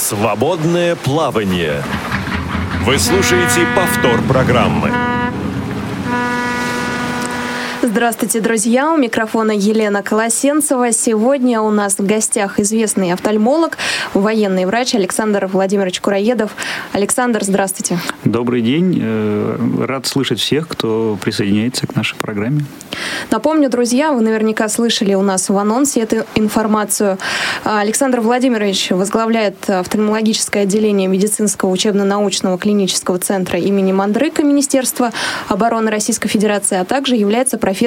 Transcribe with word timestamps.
Свободное 0.00 0.96
плавание. 0.96 1.84
Вы 2.86 2.98
слушаете 2.98 3.66
повтор 3.76 4.22
программы. 4.22 5.09
Здравствуйте, 7.90 8.38
друзья! 8.38 8.92
У 8.92 8.96
микрофона 8.96 9.50
Елена 9.50 10.04
Колосенцева. 10.04 10.92
Сегодня 10.92 11.60
у 11.60 11.72
нас 11.72 11.98
в 11.98 12.06
гостях 12.06 12.60
известный 12.60 13.12
офтальмолог, 13.12 13.78
военный 14.14 14.64
врач 14.64 14.94
Александр 14.94 15.48
Владимирович 15.48 16.00
Кураедов. 16.00 16.52
Александр, 16.92 17.42
здравствуйте. 17.42 17.98
Добрый 18.24 18.62
день. 18.62 18.96
Э, 19.02 19.56
рад 19.80 20.06
слышать 20.06 20.38
всех, 20.38 20.68
кто 20.68 21.18
присоединяется 21.20 21.88
к 21.88 21.96
нашей 21.96 22.16
программе. 22.16 22.64
Напомню, 23.32 23.68
друзья, 23.68 24.12
вы 24.12 24.20
наверняка 24.20 24.68
слышали 24.68 25.14
у 25.14 25.22
нас 25.22 25.48
в 25.48 25.58
анонсе 25.58 26.02
эту 26.02 26.24
информацию. 26.36 27.18
Александр 27.64 28.20
Владимирович 28.20 28.90
возглавляет 28.90 29.68
офтальмологическое 29.68 30.62
отделение 30.62 31.08
медицинского 31.08 31.70
учебно-научного 31.70 32.56
клинического 32.56 33.18
центра 33.18 33.58
имени 33.58 33.90
Мандрыка 33.90 34.44
Министерства 34.44 35.12
обороны 35.48 35.90
Российской 35.90 36.28
Федерации, 36.28 36.78
а 36.78 36.84
также 36.84 37.16
является 37.16 37.58
профессором 37.58 37.79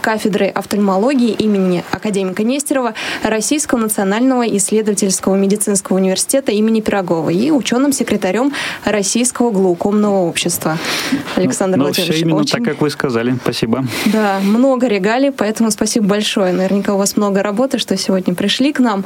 кафедры 0.00 0.46
офтальмологии 0.48 1.30
имени 1.30 1.84
академика 1.90 2.42
Нестерова 2.42 2.94
Российского 3.22 3.78
национального 3.78 4.42
исследовательского 4.56 5.36
медицинского 5.36 5.96
университета 5.96 6.52
имени 6.52 6.80
Пирогова 6.80 7.30
и 7.30 7.50
ученым-секретарем 7.50 8.52
Российского 8.84 9.50
глаукомного 9.50 10.26
общества. 10.26 10.78
Александр 11.36 11.78
ну, 11.78 11.84
Владимирович. 11.84 12.14
Все 12.14 12.24
именно 12.24 12.40
очень... 12.40 12.58
так, 12.58 12.64
как 12.64 12.80
вы 12.80 12.90
сказали. 12.90 13.36
Спасибо. 13.42 13.84
Да, 14.06 14.40
много 14.42 14.86
регалий, 14.86 15.32
поэтому 15.32 15.70
спасибо 15.70 16.06
большое. 16.06 16.52
Наверняка 16.52 16.94
у 16.94 16.98
вас 16.98 17.16
много 17.16 17.42
работы, 17.42 17.78
что 17.78 17.96
сегодня 17.96 18.34
пришли 18.34 18.72
к 18.72 18.78
нам. 18.78 19.04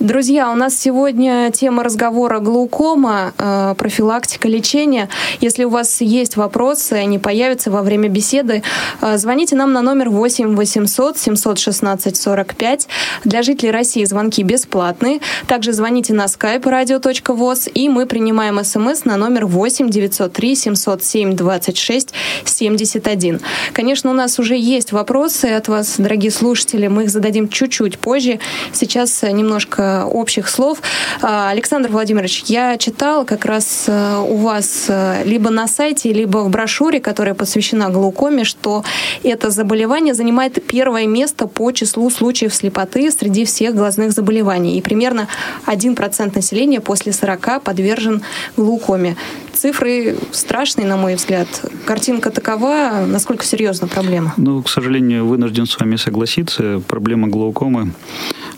Друзья, 0.00 0.50
у 0.50 0.54
нас 0.54 0.76
сегодня 0.76 1.50
тема 1.52 1.82
разговора 1.82 2.40
глаукома, 2.40 3.32
э, 3.38 3.74
профилактика, 3.76 4.48
лечение. 4.48 5.08
Если 5.40 5.64
у 5.64 5.70
вас 5.70 6.00
есть 6.00 6.36
вопросы, 6.36 6.94
они 6.94 7.18
появятся 7.18 7.70
во 7.70 7.82
время 7.82 8.08
беседы, 8.08 8.62
э, 9.00 9.18
звоните 9.18 9.56
нам 9.56 9.65
на 9.72 9.82
номер 9.82 10.10
8 10.10 10.54
800 10.56 11.18
716 11.18 12.16
45. 12.16 12.88
Для 13.24 13.42
жителей 13.42 13.70
России 13.70 14.04
звонки 14.04 14.42
бесплатные. 14.42 15.20
Также 15.46 15.72
звоните 15.72 16.14
на 16.14 16.26
skype 16.26 16.62
radio.voz 16.62 17.70
и 17.70 17.88
мы 17.88 18.06
принимаем 18.06 18.62
смс 18.64 19.04
на 19.04 19.16
номер 19.16 19.46
8 19.46 19.90
903 19.90 20.56
707 20.56 21.36
26 21.36 22.14
71. 22.44 23.40
Конечно, 23.72 24.10
у 24.10 24.14
нас 24.14 24.38
уже 24.38 24.56
есть 24.56 24.92
вопросы 24.92 25.46
от 25.46 25.68
вас, 25.68 25.96
дорогие 25.98 26.30
слушатели. 26.30 26.86
Мы 26.86 27.04
их 27.04 27.10
зададим 27.10 27.48
чуть-чуть 27.48 27.98
позже. 27.98 28.38
Сейчас 28.72 29.22
немножко 29.22 30.06
общих 30.06 30.48
слов. 30.48 30.80
А, 31.22 31.50
Александр 31.50 31.90
Владимирович, 31.90 32.44
я 32.46 32.76
читал 32.78 33.24
как 33.24 33.44
раз 33.44 33.84
э, 33.86 34.16
у 34.18 34.36
вас 34.36 34.86
э, 34.88 35.22
либо 35.24 35.50
на 35.50 35.66
сайте, 35.66 36.12
либо 36.12 36.38
в 36.38 36.50
брошюре, 36.50 37.00
которая 37.00 37.34
посвящена 37.34 37.90
глаукоме, 37.90 38.44
что 38.44 38.84
это 39.22 39.50
заболевание 39.56 40.14
занимает 40.14 40.64
первое 40.66 41.06
место 41.06 41.48
по 41.48 41.72
числу 41.72 42.08
случаев 42.10 42.54
слепоты 42.54 43.10
среди 43.10 43.44
всех 43.44 43.74
глазных 43.74 44.12
заболеваний. 44.12 44.78
И 44.78 44.82
примерно 44.82 45.26
1% 45.66 46.34
населения 46.34 46.80
после 46.80 47.12
40 47.12 47.62
подвержен 47.62 48.22
глаукоме. 48.56 49.16
Цифры 49.52 50.16
страшные, 50.32 50.86
на 50.86 50.96
мой 50.96 51.14
взгляд. 51.14 51.48
Картинка 51.86 52.30
такова, 52.30 53.04
насколько 53.06 53.44
серьезна 53.44 53.88
проблема? 53.88 54.34
Ну, 54.36 54.62
к 54.62 54.68
сожалению, 54.68 55.26
вынужден 55.26 55.66
с 55.66 55.80
вами 55.80 55.96
согласиться. 55.96 56.82
Проблема 56.86 57.28
глаукомы 57.28 57.92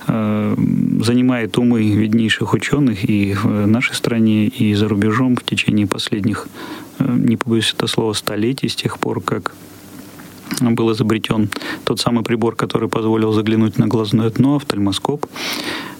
э, 0.08 0.54
занимает 1.00 1.56
умы 1.56 1.82
виднейших 1.82 2.52
ученых 2.52 3.08
и 3.08 3.34
в 3.34 3.66
нашей 3.66 3.94
стране, 3.94 4.46
и 4.46 4.74
за 4.74 4.88
рубежом 4.88 5.36
в 5.36 5.44
течение 5.44 5.86
последних, 5.86 6.48
э, 6.98 7.04
не 7.08 7.36
побоюсь 7.36 7.72
это 7.76 7.86
слова, 7.86 8.12
столетий, 8.12 8.68
с 8.68 8.74
тех 8.74 8.98
пор, 8.98 9.20
как 9.20 9.54
был 10.60 10.92
изобретен 10.92 11.48
тот 11.84 12.00
самый 12.00 12.24
прибор, 12.24 12.56
который 12.56 12.88
позволил 12.88 13.32
заглянуть 13.32 13.78
на 13.78 13.86
глазное 13.86 14.30
дно, 14.30 14.56
офтальмоскоп. 14.56 15.26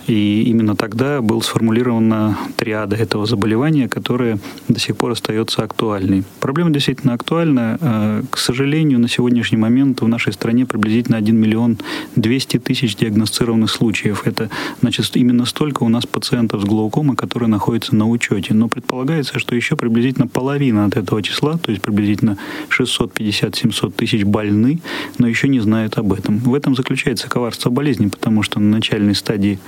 И 0.09 0.45
именно 0.45 0.75
тогда 0.75 1.21
был 1.21 1.43
сформулирована 1.43 2.39
триада 2.57 2.97
этого 2.97 3.27
заболевания, 3.27 3.89
которая 3.89 4.39
до 4.67 4.81
сих 4.81 4.97
пор 4.97 5.13
остается 5.13 5.63
актуальной. 5.63 6.25
Проблема 6.41 6.71
действительно 6.71 7.13
актуальна. 7.13 7.79
Э, 7.81 8.23
к 8.31 8.39
сожалению, 8.39 9.01
на 9.01 9.09
сегодняшний 9.09 9.59
момент 9.59 10.01
в 10.01 10.09
нашей 10.09 10.33
стране 10.33 10.65
приблизительно 10.65 11.19
1 11.19 11.37
миллион 11.37 11.79
200 12.17 12.59
тысяч 12.59 12.97
диагностированных 12.97 13.71
случаев. 13.71 14.27
Это 14.27 14.49
значит 14.81 15.15
именно 15.15 15.45
столько 15.45 15.83
у 15.83 15.91
нас 15.91 16.07
пациентов 16.07 16.63
с 16.63 16.65
глаукомой, 16.65 17.15
которые 17.15 17.51
находятся 17.51 17.95
на 17.95 18.09
учете. 18.09 18.55
Но 18.55 18.69
предполагается, 18.69 19.39
что 19.39 19.55
еще 19.55 19.77
приблизительно 19.77 20.27
половина 20.27 20.87
от 20.87 20.97
этого 20.97 21.23
числа, 21.23 21.59
то 21.59 21.71
есть 21.71 21.83
приблизительно 21.83 22.39
650-700 22.71 23.93
тысяч 23.93 24.25
больны, 24.25 24.81
но 25.19 25.29
еще 25.29 25.49
не 25.49 25.61
знают 25.61 25.99
об 25.99 26.15
этом. 26.15 26.39
В 26.39 26.55
этом 26.55 26.75
заключается 26.75 27.29
коварство 27.29 27.69
болезни, 27.69 28.07
потому 28.07 28.43
что 28.43 28.59
на 28.59 28.71
начальной 28.71 29.15
стадии 29.15 29.59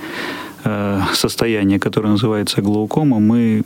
состояние, 1.13 1.79
которое 1.79 2.09
называется 2.09 2.61
глаукома, 2.61 3.19
мы, 3.19 3.63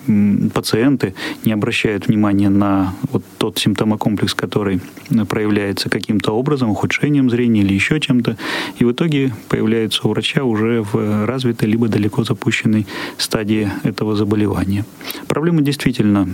пациенты, 0.53 1.13
не 1.43 1.51
обращают 1.51 2.07
внимания 2.07 2.49
на 2.49 2.93
вот 3.11 3.23
тот 3.37 3.57
симптомокомплекс, 3.57 4.33
который 4.33 4.81
проявляется 5.29 5.89
каким-то 5.89 6.31
образом, 6.31 6.69
ухудшением 6.69 7.29
зрения 7.29 7.61
или 7.61 7.73
еще 7.73 7.99
чем-то, 7.99 8.37
и 8.79 8.85
в 8.85 8.91
итоге 8.91 9.33
появляется 9.49 10.07
у 10.07 10.11
врача 10.11 10.43
уже 10.43 10.83
в 10.83 11.25
развитой 11.25 11.69
либо 11.69 11.87
далеко 11.87 12.23
запущенной 12.23 12.87
стадии 13.17 13.69
этого 13.83 14.15
заболевания. 14.15 14.85
Проблема 15.27 15.61
действительно 15.61 16.29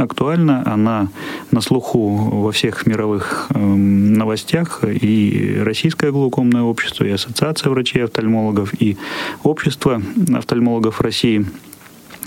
актуальна, 0.00 0.62
она 0.66 1.08
на 1.50 1.60
слуху 1.60 2.16
во 2.16 2.52
всех 2.52 2.86
мировых 2.86 3.46
э, 3.50 3.58
новостях, 3.58 4.82
и 4.84 5.60
Российское 5.62 6.10
глаукомное 6.10 6.62
общество, 6.62 7.04
и 7.04 7.10
Ассоциация 7.10 7.70
врачей-офтальмологов, 7.70 8.72
и 8.80 8.96
Общество 9.42 10.02
офтальмологов 10.32 11.00
России. 11.00 11.46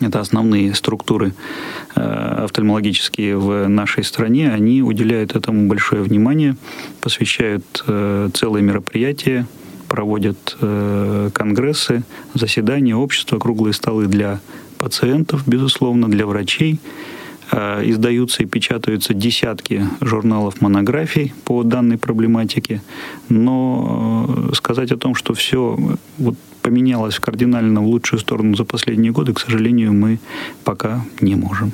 Это 0.02 0.20
основные 0.20 0.74
структуры 0.74 1.34
э, 1.96 2.02
офтальмологические 2.02 3.38
в 3.38 3.68
нашей 3.68 4.04
стране, 4.04 4.52
они 4.52 4.82
уделяют 4.82 5.36
этому 5.36 5.68
большое 5.68 6.02
внимание, 6.02 6.56
посвящают 7.02 7.84
э, 7.88 8.30
целые 8.34 8.64
мероприятия, 8.64 9.48
проводят 9.88 10.58
э, 10.60 11.30
конгрессы, 11.34 12.04
заседания, 12.34 12.96
общества, 12.96 13.38
круглые 13.38 13.74
столы 13.74 14.08
для 14.08 14.40
пациентов, 14.80 15.48
безусловно, 15.48 16.10
для 16.10 16.26
врачей. 16.26 16.80
Э, 17.52 17.82
издаются 17.84 18.44
и 18.44 18.46
печатаются 18.46 19.14
десятки 19.14 19.88
журналов 20.02 20.62
монографий 20.62 21.34
по 21.44 21.64
данной 21.64 21.98
проблематике, 21.98 22.82
но 23.30 24.26
э, 24.52 24.56
сказать 24.56 24.92
о 24.92 24.98
том, 24.98 25.16
что 25.16 25.34
все 25.34 25.78
вот 26.18 26.36
поменялось 26.62 27.20
кардинально 27.20 27.82
в 27.82 27.86
лучшую 27.86 28.20
сторону 28.20 28.56
за 28.56 28.64
последние 28.64 29.12
годы, 29.12 29.34
к 29.34 29.40
сожалению, 29.40 29.94
мы 29.94 30.20
пока 30.64 31.06
не 31.22 31.36
можем. 31.36 31.72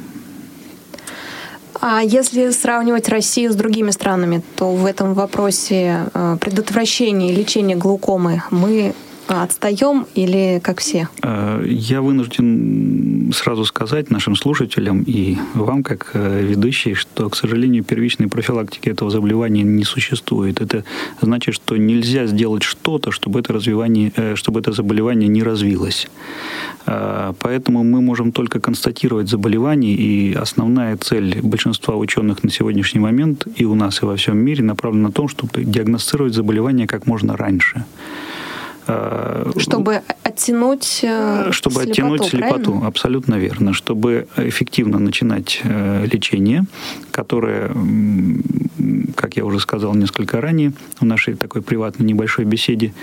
А 1.82 2.02
если 2.02 2.50
сравнивать 2.50 3.08
Россию 3.08 3.54
с 3.54 3.56
другими 3.56 3.92
странами, 3.92 4.42
то 4.56 4.74
в 4.74 4.86
этом 4.86 5.14
вопросе 5.14 6.10
э, 6.14 6.38
предотвращения 6.42 7.32
и 7.32 7.36
лечения 7.36 7.76
глаукомы 7.76 8.44
мы 8.52 8.94
отстаем 9.28 10.08
или 10.16 10.60
как 10.64 10.80
все? 10.80 11.08
Э, 11.22 11.64
я 11.66 12.02
вынужден 12.02 13.09
сразу 13.32 13.66
сказать 13.66 14.10
нашим 14.10 14.36
слушателям 14.36 15.04
и 15.04 15.38
вам, 15.54 15.84
как 15.84 16.12
э, 16.14 16.42
ведущий, 16.42 16.94
что, 16.94 17.30
к 17.30 17.36
сожалению, 17.36 17.84
первичной 17.84 18.28
профилактики 18.28 18.90
этого 18.90 19.12
заболевания 19.12 19.64
не 19.64 19.84
существует. 19.84 20.62
Это 20.62 20.84
значит, 21.22 21.56
что 21.56 21.78
нельзя 21.78 22.28
сделать 22.28 22.64
что-то, 22.64 23.12
чтобы 23.12 23.40
это, 23.40 23.54
развивание, 23.54 24.12
э, 24.16 24.36
чтобы 24.36 24.60
это 24.60 24.72
заболевание 24.72 25.28
не 25.30 25.44
развилось. 25.44 26.08
Поэтому 26.86 27.84
мы 27.84 28.02
можем 28.02 28.32
только 28.32 28.60
констатировать 28.60 29.30
заболевание, 29.30 29.94
и 29.94 30.34
основная 30.34 30.98
цель 30.98 31.40
большинства 31.42 31.96
ученых 31.96 32.44
на 32.44 32.50
сегодняшний 32.50 33.00
момент 33.00 33.46
и 33.56 33.66
у 33.66 33.76
нас, 33.76 34.02
и 34.02 34.06
во 34.06 34.16
всем 34.16 34.38
мире 34.38 34.64
направлена 34.64 35.10
на 35.10 35.12
том, 35.12 35.28
чтобы 35.28 35.64
диагностировать 35.64 36.34
заболевание 36.34 36.88
как 36.88 37.06
можно 37.06 37.38
раньше. 37.38 37.86
Э, 38.90 39.52
чтобы 39.58 40.02
оттянуть 40.24 41.02
э, 41.04 41.52
Чтобы 41.52 41.76
слепоту, 41.76 41.92
оттянуть 41.92 42.24
слепоту, 42.26 42.64
правильно? 42.64 42.88
абсолютно 42.88 43.36
верно. 43.36 43.74
Чтобы 43.74 44.28
эффективно 44.36 45.00
начинать 45.00 45.62
э, 45.64 46.06
лечение, 46.12 46.66
которое 47.12 47.72
как 49.16 49.36
я 49.36 49.46
уже 49.46 49.60
сказал 49.60 49.94
несколько 49.96 50.42
ранее, 50.42 50.72
в 51.00 51.06
нашей 51.06 51.36
такой 51.36 51.62
приватной 51.62 52.08
небольшой 52.08 52.46
беседе, 52.46 52.94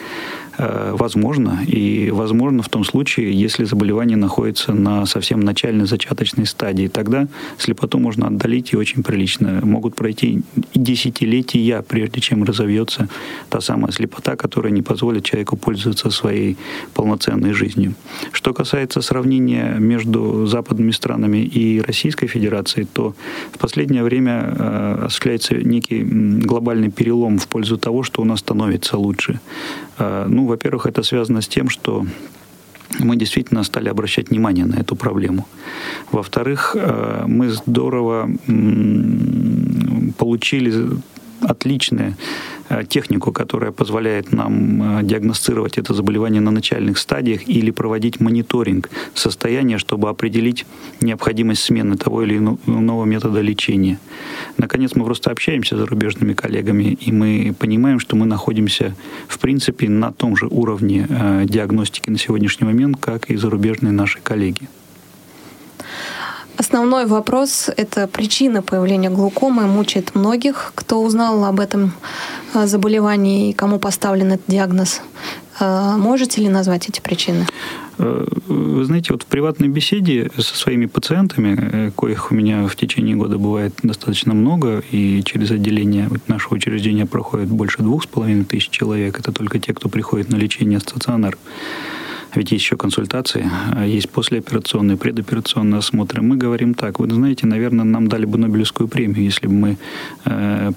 возможно, 0.58 1.60
и 1.66 2.10
возможно 2.10 2.62
в 2.62 2.68
том 2.68 2.84
случае, 2.84 3.32
если 3.32 3.64
заболевание 3.64 4.16
находится 4.16 4.72
на 4.72 5.06
совсем 5.06 5.40
начальной 5.40 5.86
зачаточной 5.86 6.46
стадии. 6.46 6.88
Тогда 6.88 7.28
слепоту 7.58 7.98
можно 7.98 8.28
отдалить 8.28 8.72
и 8.72 8.76
очень 8.76 9.02
прилично. 9.02 9.60
Могут 9.62 9.94
пройти 9.94 10.42
десятилетия, 10.74 11.82
прежде 11.86 12.20
чем 12.20 12.44
разовьется 12.44 13.08
та 13.48 13.60
самая 13.60 13.92
слепота, 13.92 14.36
которая 14.36 14.72
не 14.72 14.82
позволит 14.82 15.24
человеку 15.24 15.56
пользоваться 15.56 16.10
своей 16.10 16.56
полноценной 16.94 17.52
жизнью. 17.52 17.94
Что 18.32 18.54
касается 18.54 19.00
сравнения 19.02 19.76
между 19.78 20.46
западными 20.46 20.92
странами 20.92 21.38
и 21.38 21.80
Российской 21.80 22.26
Федерацией, 22.26 22.86
то 22.92 23.14
в 23.52 23.58
последнее 23.58 24.02
время 24.02 24.54
э, 24.58 25.04
осуществляется 25.06 25.54
некий 25.54 26.02
глобальный 26.02 26.90
перелом 26.90 27.38
в 27.38 27.46
пользу 27.48 27.78
того, 27.78 28.02
что 28.02 28.22
у 28.22 28.24
нас 28.24 28.40
становится 28.40 28.96
лучше. 28.96 29.40
Э, 29.98 30.26
ну, 30.28 30.45
во-первых, 30.46 30.86
это 30.86 31.02
связано 31.02 31.40
с 31.40 31.48
тем, 31.48 31.68
что 31.68 32.06
мы 32.98 33.16
действительно 33.16 33.64
стали 33.64 33.88
обращать 33.88 34.30
внимание 34.30 34.64
на 34.64 34.76
эту 34.76 34.96
проблему. 34.96 35.46
Во-вторых, 36.12 36.76
э, 36.78 37.24
мы 37.26 37.50
здорово 37.50 38.30
получили 40.18 40.72
отличные 41.40 42.10
Э, 42.10 42.55
технику, 42.88 43.32
которая 43.32 43.72
позволяет 43.72 44.32
нам 44.32 45.00
э, 45.00 45.02
диагностировать 45.02 45.78
это 45.78 45.94
заболевание 45.94 46.40
на 46.40 46.50
начальных 46.50 46.98
стадиях 46.98 47.48
или 47.48 47.70
проводить 47.70 48.20
мониторинг 48.20 48.90
состояния, 49.14 49.78
чтобы 49.78 50.08
определить 50.08 50.66
необходимость 51.00 51.62
смены 51.62 51.96
того 51.96 52.22
или 52.22 52.36
иного 52.36 53.04
метода 53.04 53.40
лечения. 53.40 53.98
Наконец, 54.58 54.92
мы 54.94 55.04
просто 55.04 55.30
общаемся 55.30 55.76
с 55.76 55.78
зарубежными 55.78 56.34
коллегами, 56.34 56.84
и 56.84 57.12
мы 57.12 57.54
понимаем, 57.58 58.00
что 58.00 58.16
мы 58.16 58.26
находимся, 58.26 58.94
в 59.28 59.38
принципе, 59.38 59.88
на 59.88 60.12
том 60.12 60.36
же 60.36 60.46
уровне 60.46 61.06
э, 61.08 61.44
диагностики 61.46 62.10
на 62.10 62.18
сегодняшний 62.18 62.66
момент, 62.66 62.96
как 63.00 63.30
и 63.30 63.36
зарубежные 63.36 63.92
наши 63.92 64.20
коллеги. 64.20 64.68
Основной 66.58 67.04
вопрос– 67.06 67.70
это 67.76 68.06
причина 68.06 68.62
появления 68.62 69.10
глаукомы. 69.10 69.66
Мучает 69.66 70.14
многих, 70.14 70.72
кто 70.74 71.02
узнал 71.02 71.44
об 71.44 71.60
этом 71.60 71.92
э, 72.54 72.66
заболевании 72.66 73.50
и 73.50 73.52
кому 73.52 73.78
поставлен 73.78 74.32
этот 74.32 74.46
диагноз. 74.48 75.02
Э, 75.60 75.96
можете 75.98 76.40
ли 76.40 76.48
назвать 76.48 76.88
эти 76.88 77.00
причины? 77.00 77.46
Э, 77.98 78.26
вы 78.46 78.84
знаете, 78.86 79.12
вот 79.12 79.24
в 79.24 79.26
приватной 79.26 79.68
беседе 79.68 80.30
со 80.38 80.56
своими 80.56 80.86
пациентами, 80.86 81.90
коих 81.90 82.32
у 82.32 82.34
меня 82.34 82.66
в 82.66 82.74
течение 82.74 83.16
года 83.16 83.36
бывает 83.36 83.74
достаточно 83.82 84.32
много, 84.32 84.82
и 84.90 85.22
через 85.24 85.50
отделение 85.50 86.08
нашего 86.26 86.54
учреждения 86.54 87.04
проходит 87.04 87.48
больше 87.48 87.82
двух 87.82 88.04
с 88.04 88.06
половиной 88.06 88.44
тысяч 88.44 88.70
человек, 88.70 89.20
это 89.20 89.30
только 89.30 89.58
те, 89.58 89.74
кто 89.74 89.90
приходит 89.90 90.30
на 90.30 90.36
лечение 90.36 90.78
в 90.78 90.82
стационар. 90.82 91.36
Ведь 92.36 92.52
есть 92.52 92.64
еще 92.64 92.76
консультации, 92.76 93.50
а 93.72 93.86
есть 93.86 94.10
послеоперационные, 94.10 94.98
предоперационные 94.98 95.78
осмотры. 95.78 96.20
Мы 96.20 96.36
говорим 96.36 96.74
так, 96.74 96.98
вы 96.98 97.10
знаете, 97.10 97.46
наверное, 97.46 97.84
нам 97.84 98.08
дали 98.08 98.26
бы 98.26 98.36
Нобелевскую 98.36 98.88
премию, 98.88 99.24
если 99.24 99.46
бы 99.46 99.54
мы 99.54 99.76
э, 100.26 100.72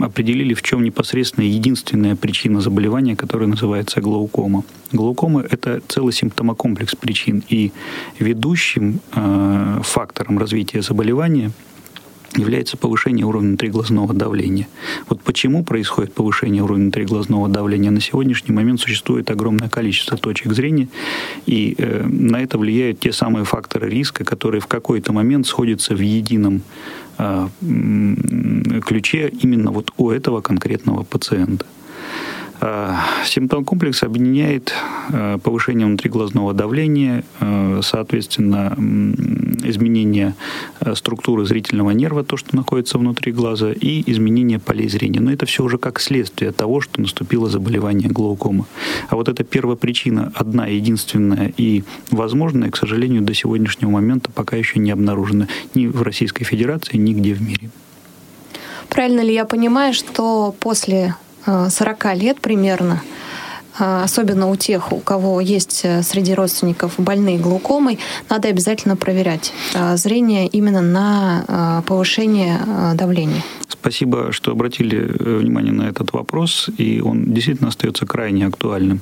определили, 0.00 0.54
в 0.54 0.62
чем 0.62 0.82
непосредственно 0.82 1.44
единственная 1.44 2.16
причина 2.16 2.60
заболевания, 2.60 3.14
которая 3.14 3.48
называется 3.48 4.00
глаукома. 4.00 4.64
Глаукома– 4.90 5.44
это 5.50 5.80
целый 5.86 6.12
симптомокомплекс 6.12 6.96
причин, 6.96 7.44
и 7.48 7.70
ведущим 8.18 8.98
э, 9.14 9.80
фактором 9.84 10.38
развития 10.38 10.82
заболевания– 10.82 11.52
является 12.36 12.76
повышение 12.76 13.26
уровня 13.26 13.48
внутриглазного 13.48 14.14
давления. 14.14 14.68
Вот 15.08 15.20
почему 15.22 15.64
происходит 15.64 16.12
повышение 16.12 16.62
уровня 16.62 16.84
внутриглазного 16.84 17.48
давления? 17.48 17.90
На 17.90 18.00
сегодняшний 18.00 18.54
момент 18.54 18.80
существует 18.80 19.30
огромное 19.30 19.68
количество 19.68 20.16
точек 20.16 20.52
зрения, 20.52 20.88
и 21.46 21.74
э, 21.78 22.04
на 22.06 22.42
это 22.42 22.58
влияют 22.58 23.00
те 23.00 23.12
самые 23.12 23.44
факторы 23.44 23.88
риска, 23.88 24.24
которые 24.24 24.60
в 24.60 24.66
какой-то 24.66 25.12
момент 25.12 25.46
сходятся 25.46 25.94
в 25.94 26.00
едином 26.00 26.62
э, 27.18 27.48
ключе 28.84 29.32
именно 29.40 29.70
вот 29.70 29.90
у 29.96 30.10
этого 30.10 30.40
конкретного 30.40 31.04
пациента. 31.04 31.66
Э, 32.60 32.94
симптом 33.24 33.64
комплекс 33.64 34.02
объединяет 34.02 34.72
э, 35.10 35.38
повышение 35.42 35.86
внутриглазного 35.86 36.54
давления, 36.54 37.24
э, 37.40 37.80
соответственно, 37.82 38.74
изменение 39.64 40.34
структуры 40.94 41.46
зрительного 41.46 41.90
нерва, 41.90 42.22
то, 42.22 42.36
что 42.36 42.54
находится 42.54 42.98
внутри 42.98 43.32
глаза, 43.32 43.72
и 43.72 44.02
изменение 44.10 44.58
полей 44.58 44.88
зрения. 44.88 45.20
Но 45.20 45.32
это 45.32 45.46
все 45.46 45.64
уже 45.64 45.78
как 45.78 46.00
следствие 46.00 46.52
того, 46.52 46.80
что 46.80 47.00
наступило 47.00 47.48
заболевание 47.48 48.08
глаукома. 48.08 48.66
А 49.08 49.16
вот 49.16 49.28
эта 49.28 49.42
первая 49.42 49.76
причина, 49.76 50.32
одна, 50.34 50.66
единственная 50.66 51.52
и 51.56 51.82
возможная, 52.10 52.70
к 52.70 52.76
сожалению, 52.76 53.22
до 53.22 53.34
сегодняшнего 53.34 53.90
момента 53.90 54.30
пока 54.30 54.56
еще 54.56 54.78
не 54.78 54.90
обнаружена 54.90 55.48
ни 55.74 55.86
в 55.86 56.02
Российской 56.02 56.44
Федерации, 56.44 56.98
нигде 56.98 57.34
в 57.34 57.42
мире. 57.42 57.70
Правильно 58.88 59.22
ли 59.22 59.32
я 59.32 59.44
понимаю, 59.44 59.94
что 59.94 60.54
после 60.60 61.16
40 61.46 62.14
лет 62.14 62.40
примерно, 62.40 63.02
а, 63.76 64.04
особенно 64.04 64.48
у 64.50 64.56
тех, 64.56 64.92
у 64.92 64.98
кого 64.98 65.40
есть 65.40 65.80
э, 65.82 66.02
среди 66.02 66.32
родственников 66.32 66.94
больные 66.98 67.38
глаукомой, 67.38 67.98
надо 68.30 68.48
обязательно 68.48 68.94
проверять 68.96 69.52
а, 69.74 69.96
зрение 69.96 70.46
именно 70.46 70.80
на 70.80 71.44
а, 71.48 71.82
повышение 71.82 72.60
давления. 72.94 73.42
Спасибо, 73.68 74.30
что 74.30 74.52
обратили 74.52 74.98
э, 74.98 75.38
внимание 75.38 75.72
на 75.72 75.88
этот 75.88 76.12
вопрос, 76.12 76.70
и 76.78 77.00
он 77.00 77.32
действительно 77.34 77.68
остается 77.68 78.06
крайне 78.06 78.46
актуальным. 78.46 79.00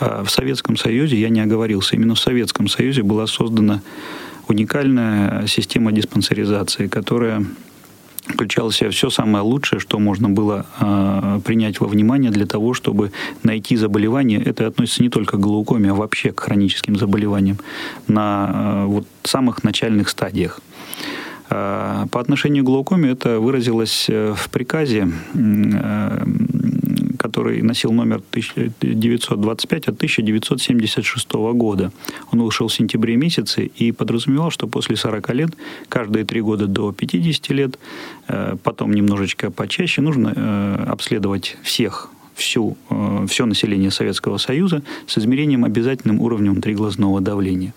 В 0.00 0.28
Советском 0.28 0.76
Союзе, 0.76 1.18
я 1.18 1.28
не 1.28 1.40
оговорился, 1.40 1.96
именно 1.96 2.14
в 2.14 2.20
Советском 2.20 2.68
Союзе 2.68 3.02
была 3.02 3.26
создана 3.26 3.80
уникальная 4.48 5.46
система 5.46 5.92
диспансеризации, 5.92 6.88
которая 6.88 7.46
включало 8.26 8.70
в 8.70 8.76
себя 8.76 8.90
все 8.90 9.10
самое 9.10 9.44
лучшее, 9.44 9.80
что 9.80 9.98
можно 9.98 10.28
было 10.28 10.66
э, 10.80 11.40
принять 11.44 11.80
во 11.80 11.86
внимание 11.86 12.30
для 12.30 12.46
того, 12.46 12.74
чтобы 12.74 13.12
найти 13.42 13.76
заболевание. 13.76 14.42
Это 14.42 14.66
относится 14.66 15.02
не 15.02 15.08
только 15.08 15.36
к 15.36 15.40
глаукоме, 15.40 15.90
а 15.90 15.94
вообще 15.94 16.32
к 16.32 16.40
хроническим 16.40 16.96
заболеваниям 16.96 17.58
на 18.08 18.50
э, 18.52 18.84
вот, 18.86 19.06
самых 19.22 19.62
начальных 19.64 20.08
стадиях. 20.08 20.60
Э, 21.50 22.06
по 22.10 22.20
отношению 22.20 22.64
к 22.64 22.66
глаукоме 22.66 23.10
это 23.10 23.40
выразилось 23.40 24.06
э, 24.08 24.34
в 24.36 24.48
приказе 24.50 25.08
э, 25.34 26.24
который 27.34 27.62
носил 27.62 27.92
номер 27.92 28.22
1925 28.30 29.88
от 29.88 29.96
1976 29.96 31.32
года. 31.32 31.90
Он 32.30 32.42
вышел 32.42 32.68
в 32.68 32.72
сентябре 32.72 33.16
месяце 33.16 33.64
и 33.64 33.90
подразумевал, 33.90 34.52
что 34.52 34.68
после 34.68 34.94
40 34.94 35.34
лет, 35.34 35.50
каждые 35.88 36.24
три 36.24 36.40
года 36.40 36.68
до 36.68 36.92
50 36.92 37.50
лет, 37.50 37.78
э, 38.28 38.56
потом 38.62 38.92
немножечко 38.92 39.50
почаще, 39.50 40.00
нужно 40.00 40.32
э, 40.36 40.84
обследовать 40.86 41.56
всех 41.64 42.08
всю, 42.36 42.76
э, 42.90 43.26
все 43.28 43.46
население 43.46 43.90
Советского 43.90 44.38
Союза 44.38 44.82
с 45.08 45.18
измерением 45.18 45.64
обязательным 45.64 46.20
уровнем 46.20 46.52
внутриглазного 46.52 47.20
давления. 47.20 47.74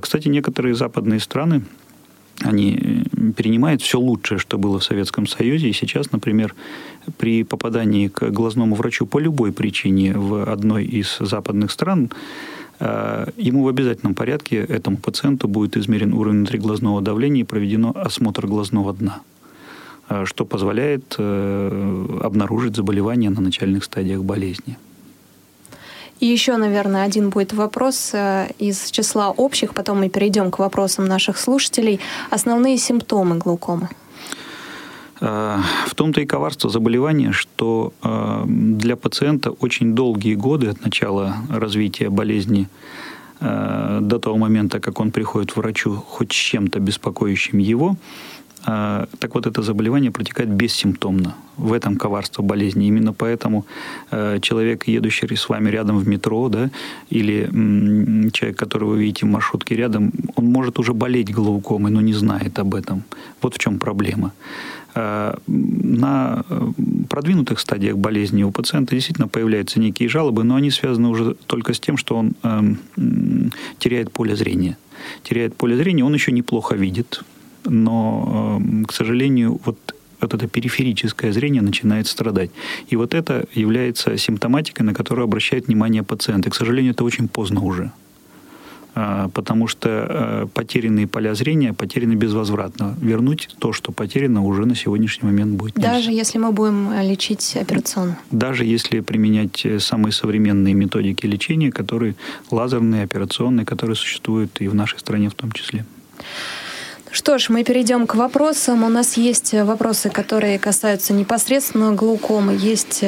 Кстати, 0.00 0.28
некоторые 0.28 0.76
западные 0.76 1.18
страны 1.18 1.62
они 2.44 3.04
перенимают 3.36 3.82
все 3.82 3.98
лучшее, 3.98 4.38
что 4.38 4.58
было 4.58 4.78
в 4.78 4.84
Советском 4.84 5.26
Союзе. 5.26 5.68
И 5.68 5.72
сейчас, 5.72 6.12
например, 6.12 6.54
при 7.18 7.44
попадании 7.44 8.08
к 8.08 8.30
глазному 8.30 8.74
врачу 8.74 9.06
по 9.06 9.18
любой 9.18 9.52
причине 9.52 10.12
в 10.14 10.50
одной 10.52 10.84
из 10.84 11.16
западных 11.20 11.70
стран, 11.70 12.10
э, 12.80 13.26
ему 13.36 13.64
в 13.64 13.68
обязательном 13.68 14.14
порядке, 14.14 14.56
этому 14.56 14.96
пациенту, 14.96 15.48
будет 15.48 15.76
измерен 15.76 16.12
уровень 16.12 16.38
внутриглазного 16.38 17.00
давления 17.00 17.42
и 17.42 17.44
проведено 17.44 17.92
осмотр 17.94 18.46
глазного 18.46 18.92
дна, 18.92 19.20
э, 20.08 20.24
что 20.26 20.44
позволяет 20.44 21.16
обнаружить 21.18 22.76
заболевание 22.76 23.30
на 23.30 23.40
начальных 23.40 23.84
стадиях 23.84 24.22
болезни. 24.22 24.76
И 26.22 26.26
еще, 26.26 26.56
наверное, 26.56 27.02
один 27.02 27.30
будет 27.30 27.52
вопрос 27.52 28.10
э, 28.12 28.46
из 28.60 28.92
числа 28.92 29.30
общих, 29.30 29.74
потом 29.74 29.98
мы 29.98 30.08
перейдем 30.08 30.52
к 30.52 30.60
вопросам 30.60 31.06
наших 31.06 31.36
слушателей. 31.36 31.98
Основные 32.30 32.78
симптомы 32.78 33.38
глаукомы. 33.38 33.88
Э, 35.22 35.58
в 35.86 35.94
том-то 35.94 36.20
и 36.20 36.26
коварство 36.26 36.68
заболевания, 36.70 37.32
что 37.32 37.92
э, 38.02 38.44
для 38.46 38.96
пациента 38.96 39.50
очень 39.50 39.94
долгие 39.94 40.34
годы 40.34 40.66
от 40.66 40.84
начала 40.84 41.36
развития 41.48 42.10
болезни 42.10 42.68
до 43.40 44.20
того 44.20 44.36
момента, 44.36 44.78
как 44.78 45.00
он 45.00 45.10
приходит 45.10 45.50
к 45.50 45.56
врачу 45.56 45.96
хоть 45.96 46.30
с 46.32 46.36
чем-то 46.36 46.78
беспокоящим 46.78 47.58
его, 47.58 47.96
так 48.64 49.34
вот, 49.34 49.46
это 49.46 49.62
заболевание 49.62 50.10
протекает 50.10 50.48
бессимптомно. 50.48 51.34
В 51.56 51.72
этом 51.72 51.96
коварство 51.96 52.42
болезни. 52.42 52.86
Именно 52.86 53.12
поэтому 53.12 53.66
э, 54.10 54.38
человек, 54.40 54.86
едущий 54.86 55.36
с 55.36 55.48
вами 55.48 55.68
рядом 55.70 55.98
в 55.98 56.08
метро, 56.08 56.48
да, 56.48 56.70
или 57.10 57.50
человек, 58.30 58.56
которого 58.56 58.90
вы 58.90 59.00
видите 59.00 59.26
в 59.26 59.28
маршрутке 59.28 59.76
рядом, 59.76 60.12
он 60.36 60.46
может 60.46 60.78
уже 60.78 60.92
болеть 60.92 61.34
глаукомой, 61.34 61.90
но 61.90 62.00
не 62.00 62.14
знает 62.14 62.58
об 62.58 62.74
этом. 62.74 63.02
Вот 63.42 63.54
в 63.54 63.58
чем 63.58 63.78
проблема. 63.78 64.32
А, 64.94 65.38
на 65.46 66.44
э, 66.48 66.72
продвинутых 67.08 67.60
стадиях 67.60 67.96
болезни 67.96 68.42
у 68.42 68.50
пациента 68.50 68.94
действительно 68.94 69.28
появляются 69.28 69.80
некие 69.80 70.08
жалобы, 70.08 70.44
но 70.44 70.56
они 70.56 70.70
связаны 70.70 71.08
уже 71.08 71.34
только 71.46 71.72
с 71.72 71.80
тем, 71.80 71.96
что 71.96 72.16
он 72.16 72.32
эм, 72.42 73.52
теряет 73.78 74.12
поле 74.12 74.36
зрения. 74.36 74.76
Теряет 75.22 75.56
поле 75.56 75.76
зрения, 75.76 76.04
он 76.04 76.14
еще 76.14 76.32
неплохо 76.32 76.74
видит, 76.74 77.22
но, 77.64 78.58
эм, 78.60 78.84
к 78.84 78.92
сожалению, 78.92 79.60
вот 79.64 79.78
вот 80.20 80.34
это 80.34 80.46
периферическое 80.46 81.32
зрение 81.32 81.62
начинает 81.62 82.06
страдать. 82.06 82.50
И 82.88 82.94
вот 82.94 83.12
это 83.12 83.44
является 83.54 84.16
симптоматикой, 84.16 84.86
на 84.86 84.94
которую 84.94 85.24
обращает 85.24 85.66
внимание 85.66 86.04
пациенты. 86.04 86.48
К 86.48 86.54
сожалению, 86.54 86.92
это 86.92 87.02
очень 87.02 87.26
поздно 87.26 87.60
уже. 87.60 87.90
А, 88.94 89.28
потому 89.28 89.68
что 89.68 89.88
э, 89.88 90.46
потерянные 90.52 91.06
поля 91.06 91.34
зрения 91.34 91.72
потеряны 91.72 92.12
безвозвратно. 92.12 92.94
Вернуть 93.00 93.48
то, 93.58 93.72
что 93.72 93.90
потеряно, 93.90 94.44
уже 94.44 94.66
на 94.66 94.74
сегодняшний 94.74 95.26
момент 95.30 95.54
будет 95.54 95.78
нельзя. 95.78 95.92
Даже 95.92 96.12
если 96.12 96.36
мы 96.36 96.52
будем 96.52 96.90
э, 96.90 97.02
лечить 97.08 97.56
операционно? 97.56 98.18
Даже 98.30 98.66
если 98.66 99.00
применять 99.00 99.64
э, 99.64 99.78
самые 99.80 100.12
современные 100.12 100.74
методики 100.74 101.24
лечения, 101.24 101.70
которые 101.70 102.16
лазерные, 102.50 103.04
операционные, 103.04 103.64
которые 103.64 103.96
существуют 103.96 104.60
и 104.60 104.68
в 104.68 104.74
нашей 104.74 104.98
стране 104.98 105.30
в 105.30 105.34
том 105.34 105.52
числе. 105.52 105.86
Что 107.10 107.38
ж, 107.38 107.48
мы 107.48 107.64
перейдем 107.64 108.06
к 108.06 108.14
вопросам. 108.14 108.84
У 108.84 108.88
нас 108.88 109.16
есть 109.16 109.54
вопросы, 109.54 110.10
которые 110.10 110.58
касаются 110.58 111.14
непосредственно 111.14 111.92
глаукомы, 111.92 112.56
есть 112.58 113.02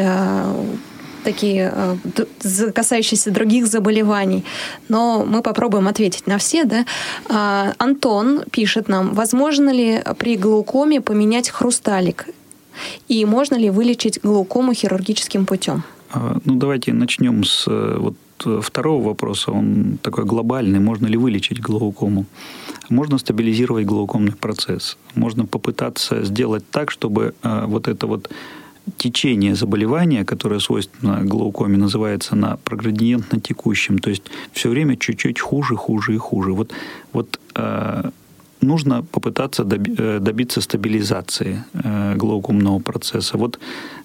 такие 1.24 1.72
э, 1.74 2.70
касающиеся 2.72 3.30
других 3.30 3.66
заболеваний, 3.66 4.44
но 4.88 5.24
мы 5.26 5.42
попробуем 5.42 5.88
ответить 5.88 6.26
на 6.26 6.38
все. 6.38 6.64
Да? 6.64 6.84
А, 7.28 7.72
Антон 7.78 8.42
пишет 8.50 8.88
нам, 8.88 9.14
возможно 9.14 9.70
ли 9.70 10.02
при 10.18 10.36
глаукоме 10.36 11.00
поменять 11.00 11.50
хрусталик? 11.50 12.26
И 13.08 13.24
можно 13.24 13.54
ли 13.56 13.70
вылечить 13.70 14.20
глаукому 14.22 14.74
хирургическим 14.74 15.46
путем? 15.46 15.82
А, 16.12 16.38
ну, 16.44 16.56
давайте 16.56 16.92
начнем 16.92 17.44
с 17.44 17.66
э, 17.68 17.96
вот 17.98 18.14
второго 18.62 19.08
вопроса. 19.08 19.52
Он 19.52 19.98
такой 20.02 20.24
глобальный. 20.24 20.80
Можно 20.80 21.06
ли 21.06 21.16
вылечить 21.16 21.60
глаукому? 21.60 22.26
Можно 22.90 23.18
стабилизировать 23.18 23.86
глаукомный 23.86 24.32
процесс. 24.32 24.98
Можно 25.14 25.46
попытаться 25.46 26.24
сделать 26.24 26.64
так, 26.70 26.90
чтобы 26.90 27.34
э, 27.42 27.64
вот 27.66 27.88
это 27.88 28.06
вот 28.06 28.30
течение 28.96 29.54
заболевания, 29.54 30.24
которое 30.24 30.60
свойственно 30.60 31.24
глаукоме, 31.24 31.76
называется 31.76 32.36
на 32.36 32.56
проградиентно 32.56 33.40
текущем, 33.40 33.98
то 33.98 34.10
есть 34.10 34.22
все 34.52 34.68
время 34.68 34.96
чуть-чуть 34.96 35.40
хуже, 35.40 35.76
хуже 35.76 36.14
и 36.14 36.18
хуже. 36.18 36.52
Вот, 36.52 36.72
вот 37.12 37.40
э, 37.54 38.10
нужно 38.60 39.02
попытаться 39.02 39.62
доби- 39.62 39.94
э, 39.98 40.20
добиться 40.20 40.60
стабилизации 40.60 41.64
э, 41.72 42.16
глаукомного 42.16 42.80
процесса. 42.80 43.38
Вот 43.38 43.58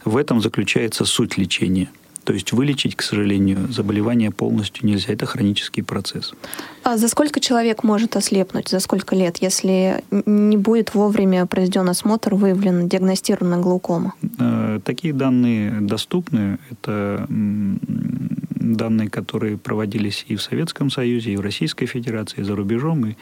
в 0.06 0.16
этом 0.18 0.42
заключается 0.42 1.06
суть 1.06 1.38
лечения. 1.38 1.90
То 2.30 2.34
есть 2.34 2.54
вылечить, 2.54 2.96
к 2.96 3.02
сожалению, 3.02 3.58
заболевание 3.72 4.30
полностью 4.30 4.86
нельзя. 4.86 5.14
Это 5.14 5.26
хронический 5.26 5.82
процесс. 5.82 6.36
А 6.84 6.96
за 6.96 7.08
сколько 7.08 7.40
человек 7.40 7.84
может 7.84 8.16
ослепнуть? 8.16 8.70
За 8.70 8.80
сколько 8.80 9.16
лет, 9.16 9.38
если 9.42 10.04
не 10.28 10.56
будет 10.56 10.94
вовремя 10.94 11.48
проведен 11.48 11.90
осмотр, 11.90 12.36
выявлена, 12.36 12.84
диагностирована 12.84 13.58
глаукома? 13.58 14.14
Э, 14.38 14.80
такие 14.86 15.12
данные 15.12 15.82
доступны. 15.82 16.60
Это 16.70 17.26
данные, 17.28 19.10
которые 19.10 19.58
проводились 19.58 20.24
и 20.28 20.36
в 20.36 20.44
Советском 20.44 20.92
Союзе, 20.92 21.32
и 21.32 21.36
в 21.36 21.42
Российской 21.42 21.88
Федерации, 21.88 22.42
и 22.42 22.44
за 22.44 22.56
рубежом. 22.56 23.08
И 23.08 23.16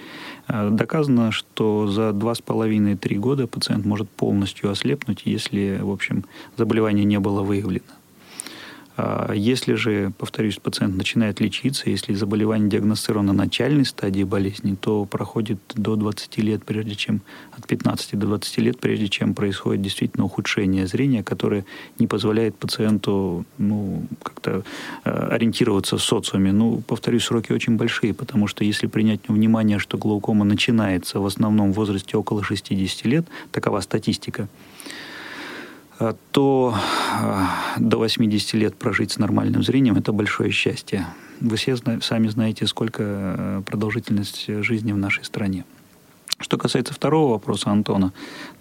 э, 0.49 0.69
доказано, 0.69 1.31
что 1.31 1.87
за 1.87 2.09
2,5-3 2.09 3.15
года 3.15 3.47
пациент 3.47 3.85
может 3.85 4.09
полностью 4.09 4.69
ослепнуть, 4.69 5.21
если, 5.23 5.79
в 5.81 5.91
общем, 5.91 6.25
заболевание 6.57 7.05
не 7.05 7.19
было 7.19 7.41
выявлено. 7.41 7.85
А 8.97 9.31
если 9.33 9.75
же, 9.75 10.11
повторюсь, 10.17 10.57
пациент 10.57 10.97
начинает 10.97 11.39
лечиться, 11.39 11.87
если 11.87 12.15
заболевание 12.15 12.67
диагностировано 12.67 13.31
на 13.31 13.43
начальной 13.43 13.85
стадии 13.85 14.23
болезни, 14.23 14.73
то 14.73 15.05
проходит 15.05 15.59
до 15.75 15.95
20 15.95 16.37
лет, 16.39 16.65
прежде 16.65 16.95
чем, 16.95 17.21
от 17.51 17.67
15 17.67 18.17
до 18.17 18.25
20 18.25 18.57
лет, 18.57 18.79
прежде 18.79 19.07
чем 19.07 19.35
происходит 19.35 19.83
действительно 19.83 20.25
ухудшение 20.25 20.87
зрения, 20.87 21.23
которое 21.23 21.63
не 21.99 22.07
позволяет 22.07 22.55
пациенту 22.55 23.45
ну, 23.59 24.01
как-то 24.23 24.63
э, 25.05 25.27
ориентироваться 25.29 25.97
в 25.97 26.01
социуме. 26.01 26.51
Ну, 26.51 26.81
повторюсь, 26.87 27.25
сроки 27.25 27.51
очень 27.51 27.77
большие, 27.77 28.15
потому 28.15 28.47
что 28.47 28.63
если 28.63 28.87
принять 28.87 29.19
внимание, 29.27 29.77
что 29.77 29.99
глаукома 29.99 30.43
начинается 30.43 31.19
в 31.19 31.25
основном 31.27 31.71
в 31.71 31.75
возрасте 31.75 32.17
около 32.17 32.43
60 32.43 33.05
лет, 33.05 33.27
такова 33.51 33.79
статистика, 33.81 34.47
то 36.31 36.75
а, 37.13 37.49
до 37.77 37.97
80 37.97 38.53
лет 38.53 38.75
прожить 38.75 39.11
с 39.11 39.17
нормальным 39.17 39.63
зрением– 39.63 39.95
это 39.97 40.11
большое 40.11 40.51
счастье. 40.51 41.07
Вы 41.39 41.57
все 41.57 41.75
сами 42.01 42.27
знаете, 42.27 42.67
сколько 42.67 43.03
э, 43.03 43.61
продолжительность 43.65 44.47
жизни 44.47 44.91
в 44.91 44.97
нашей 44.97 45.23
стране. 45.23 45.65
Что 46.39 46.57
касается 46.57 46.93
второго 46.93 47.31
вопроса 47.31 47.71
Антона, 47.71 48.13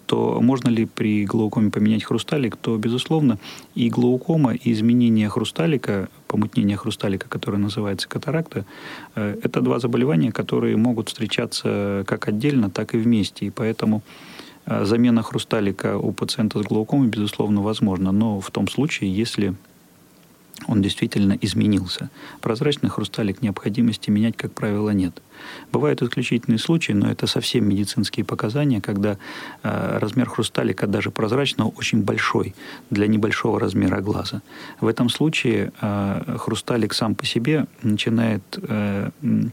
то 0.07 0.41
можно 0.41 0.69
ли 0.69 0.85
при 0.85 1.25
глаукоме 1.25 1.69
поменять 1.69 2.03
хрусталик, 2.03 2.55
то, 2.55 2.75
безусловно, 2.77 3.37
и 3.75 3.89
глаукома, 3.89 4.55
и 4.55 4.71
изменение 4.71 5.29
хрусталика, 5.29 6.09
помутнение 6.27 6.75
хрусталика, 6.75 7.29
которое 7.29 7.57
называется 7.57 8.07
катаракта, 8.07 8.65
э, 9.15 9.37
это 9.43 9.61
два 9.61 9.79
заболевания, 9.79 10.31
которые 10.31 10.75
могут 10.75 11.09
встречаться 11.09 12.03
как 12.07 12.27
отдельно, 12.27 12.71
так 12.71 12.95
и 12.95 12.97
вместе. 12.97 13.45
И 13.45 13.49
поэтому 13.51 14.01
замена 14.67 15.23
хрусталика 15.23 15.97
у 15.97 16.11
пациента 16.11 16.59
с 16.59 16.63
глаукомой, 16.63 17.07
безусловно, 17.07 17.61
возможна, 17.61 18.11
но 18.11 18.39
в 18.39 18.51
том 18.51 18.67
случае, 18.67 19.13
если 19.13 19.55
он 20.65 20.81
действительно 20.81 21.37
изменился. 21.39 22.09
Прозрачный 22.41 22.89
хрусталик 22.89 23.41
необходимости 23.41 24.09
менять, 24.09 24.35
как 24.35 24.53
правило, 24.53 24.89
нет. 24.89 25.21
Бывают 25.71 26.01
исключительные 26.01 26.57
случаи, 26.57 26.93
но 26.93 27.11
это 27.11 27.27
совсем 27.27 27.69
медицинские 27.69 28.25
показания, 28.25 28.81
когда 28.81 29.17
э, 29.63 29.97
размер 29.99 30.29
хрусталика, 30.29 30.87
даже 30.87 31.11
прозрачного, 31.11 31.69
очень 31.69 32.01
большой 32.01 32.55
для 32.89 33.07
небольшого 33.07 33.59
размера 33.59 34.01
глаза. 34.01 34.41
В 34.81 34.87
этом 34.87 35.09
случае 35.09 35.71
э, 35.79 36.37
хрусталик 36.39 36.93
сам 36.93 37.13
по 37.15 37.25
себе 37.25 37.67
начинает 37.83 38.41
э, 38.57 39.11
Э, 39.21 39.49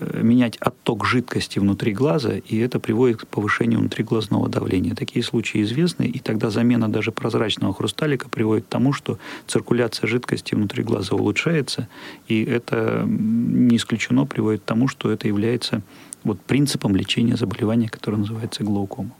менять 0.00 0.56
отток 0.58 1.04
жидкости 1.04 1.58
внутри 1.58 1.92
глаза, 1.92 2.34
и 2.34 2.58
это 2.58 2.78
приводит 2.78 3.18
к 3.22 3.26
повышению 3.26 3.80
внутриглазного 3.80 4.48
давления. 4.48 4.94
Такие 4.94 5.24
случаи 5.24 5.62
известны, 5.62 6.04
и 6.04 6.18
тогда 6.18 6.50
замена 6.50 6.90
даже 6.90 7.12
прозрачного 7.12 7.72
хрусталика 7.74 8.28
приводит 8.28 8.64
к 8.64 8.68
тому, 8.68 8.92
что 8.92 9.18
циркуляция 9.46 10.08
жидкости 10.08 10.54
внутри 10.54 10.82
глаза 10.82 11.14
улучшается, 11.14 11.88
и 12.28 12.44
это 12.44 13.04
не 13.06 13.76
исключено 13.76 14.26
приводит 14.26 14.62
к 14.62 14.64
тому, 14.64 14.88
что 14.88 15.10
это 15.10 15.26
является 15.26 15.82
вот 16.24 16.40
принципом 16.40 16.96
лечения 16.96 17.36
заболевания, 17.36 17.88
которое 17.88 18.18
называется 18.18 18.64
глаукома. 18.64 19.12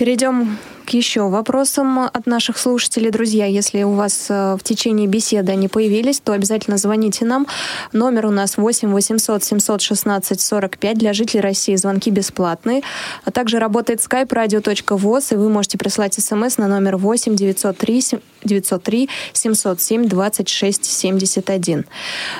Перейдем 0.00 0.56
к 0.86 0.94
еще 0.94 1.28
вопросам 1.28 1.98
от 1.98 2.26
наших 2.26 2.56
слушателей. 2.56 3.10
Друзья, 3.10 3.44
если 3.44 3.82
у 3.82 3.92
вас 3.92 4.28
э, 4.30 4.56
в 4.58 4.62
течение 4.64 5.06
беседы 5.06 5.52
они 5.52 5.68
появились, 5.68 6.20
то 6.20 6.32
обязательно 6.32 6.78
звоните 6.78 7.26
нам. 7.26 7.46
Номер 7.92 8.24
у 8.24 8.30
нас 8.30 8.56
8 8.56 8.90
800 8.90 9.44
716 9.44 10.40
45. 10.40 10.96
Для 10.96 11.12
жителей 11.12 11.42
России 11.42 11.76
звонки 11.76 12.10
бесплатные. 12.10 12.80
А 13.26 13.30
также 13.30 13.58
работает 13.58 14.00
skype 14.00 14.28
radio.voz, 14.28 15.34
и 15.34 15.36
вы 15.36 15.50
можете 15.50 15.76
прислать 15.76 16.14
смс 16.14 16.56
на 16.56 16.66
номер 16.66 16.96
8 16.96 17.36
903 17.36 18.02
903 18.44 19.08
707 19.32 20.06
26 20.06 20.84
71. 20.84 21.84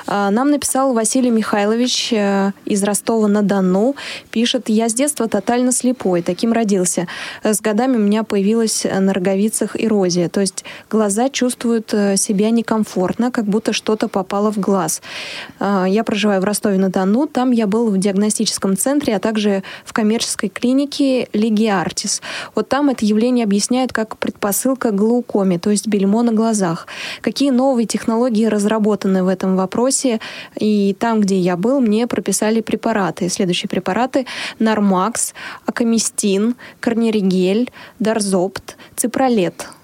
Нам 0.07 0.51
написал 0.51 0.93
Василий 0.93 1.29
Михайлович 1.29 2.13
э, 2.13 2.51
из 2.65 2.83
Ростова-на-Дону. 2.83 3.95
Пишет, 4.31 4.69
я 4.69 4.89
с 4.89 4.93
детства 4.93 5.27
тотально 5.27 5.71
слепой, 5.71 6.21
таким 6.21 6.53
родился. 6.53 7.07
С 7.43 7.61
годами 7.61 7.97
у 7.97 7.99
меня 7.99 8.23
появилась 8.23 8.85
на 8.85 9.13
роговицах 9.13 9.75
эрозия, 9.81 10.29
то 10.29 10.41
есть 10.41 10.63
глаза 10.89 11.29
чувствуют 11.29 11.93
э, 11.93 12.17
себя 12.17 12.49
некомфортно, 12.49 13.31
как 13.31 13.45
будто 13.45 13.73
что-то 13.73 14.07
попало 14.07 14.51
в 14.51 14.59
глаз. 14.59 15.01
А, 15.59 15.85
я 15.85 16.03
проживаю 16.03 16.41
в 16.41 16.43
Ростове-на-Дону, 16.43 17.27
там 17.27 17.51
я 17.51 17.67
был 17.67 17.89
в 17.89 17.97
диагностическом 17.97 18.77
центре, 18.77 19.15
а 19.15 19.19
также 19.19 19.63
в 19.85 19.93
коммерческой 19.93 20.49
клинике 20.49 21.27
Лиги 21.33 21.67
Артис. 21.67 22.21
Вот 22.55 22.69
там 22.69 22.89
это 22.89 23.05
явление 23.05 23.43
объясняют 23.43 23.93
как 23.93 24.17
предпосылка 24.17 24.91
глаукоме, 24.91 25.59
то 25.59 25.69
есть 25.69 25.87
бельмо 25.91 26.23
на 26.23 26.31
глазах. 26.31 26.87
Какие 27.21 27.51
новые 27.51 27.85
технологии 27.85 28.45
разработаны 28.45 29.23
в 29.23 29.27
этом 29.27 29.55
вопросе? 29.55 30.19
И 30.55 30.95
там, 30.99 31.21
где 31.21 31.37
я 31.37 31.57
был, 31.57 31.81
мне 31.81 32.07
прописали 32.07 32.61
препараты. 32.61 33.29
Следующие 33.29 33.69
препараты– 33.69 34.25
Нормакс, 34.59 35.33
Акамистин, 35.65 36.55
Корнеригель, 36.79 37.69
Дарзопт, 37.99 38.77
Ципролет– 38.95 39.67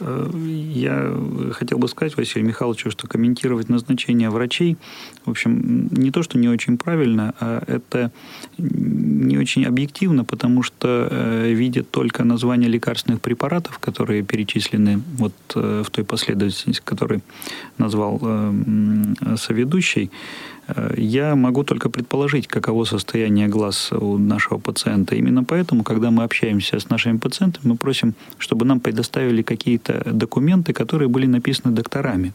я 0.00 1.16
хотел 1.52 1.78
бы 1.78 1.88
сказать 1.88 2.16
Василию 2.16 2.46
Михайловичу, 2.46 2.90
что 2.90 3.06
комментировать 3.06 3.68
назначение 3.68 4.30
врачей, 4.30 4.76
в 5.24 5.30
общем, 5.30 5.88
не 5.90 6.10
то, 6.10 6.22
что 6.22 6.38
не 6.38 6.48
очень 6.48 6.78
правильно, 6.78 7.34
а 7.40 7.62
это 7.66 8.10
не 8.58 9.38
очень 9.38 9.64
объективно, 9.64 10.24
потому 10.24 10.62
что 10.62 11.08
э, 11.10 11.52
видят 11.52 11.90
только 11.90 12.24
название 12.24 12.68
лекарственных 12.68 13.20
препаратов, 13.20 13.78
которые 13.78 14.22
перечислены 14.22 15.00
вот 15.16 15.34
э, 15.54 15.82
в 15.86 15.90
той 15.90 16.04
последовательности, 16.04 16.82
которую 16.84 17.22
назвал 17.78 18.20
соведущий, 19.36 20.10
я 20.96 21.34
могу 21.36 21.64
только 21.64 21.88
предположить, 21.90 22.46
каково 22.46 22.84
состояние 22.84 23.48
глаз 23.48 23.92
у 23.92 24.18
нашего 24.18 24.58
пациента. 24.58 25.14
Именно 25.14 25.44
поэтому, 25.44 25.84
когда 25.84 26.10
мы 26.10 26.24
общаемся 26.24 26.78
с 26.78 26.88
нашими 26.88 27.18
пациентами, 27.18 27.68
мы 27.68 27.76
просим, 27.76 28.14
чтобы 28.38 28.66
нам 28.66 28.80
предоставили 28.80 29.42
какие-то 29.42 30.02
документы, 30.12 30.72
которые 30.72 31.08
были 31.08 31.26
написаны 31.26 31.74
докторами. 31.74 32.32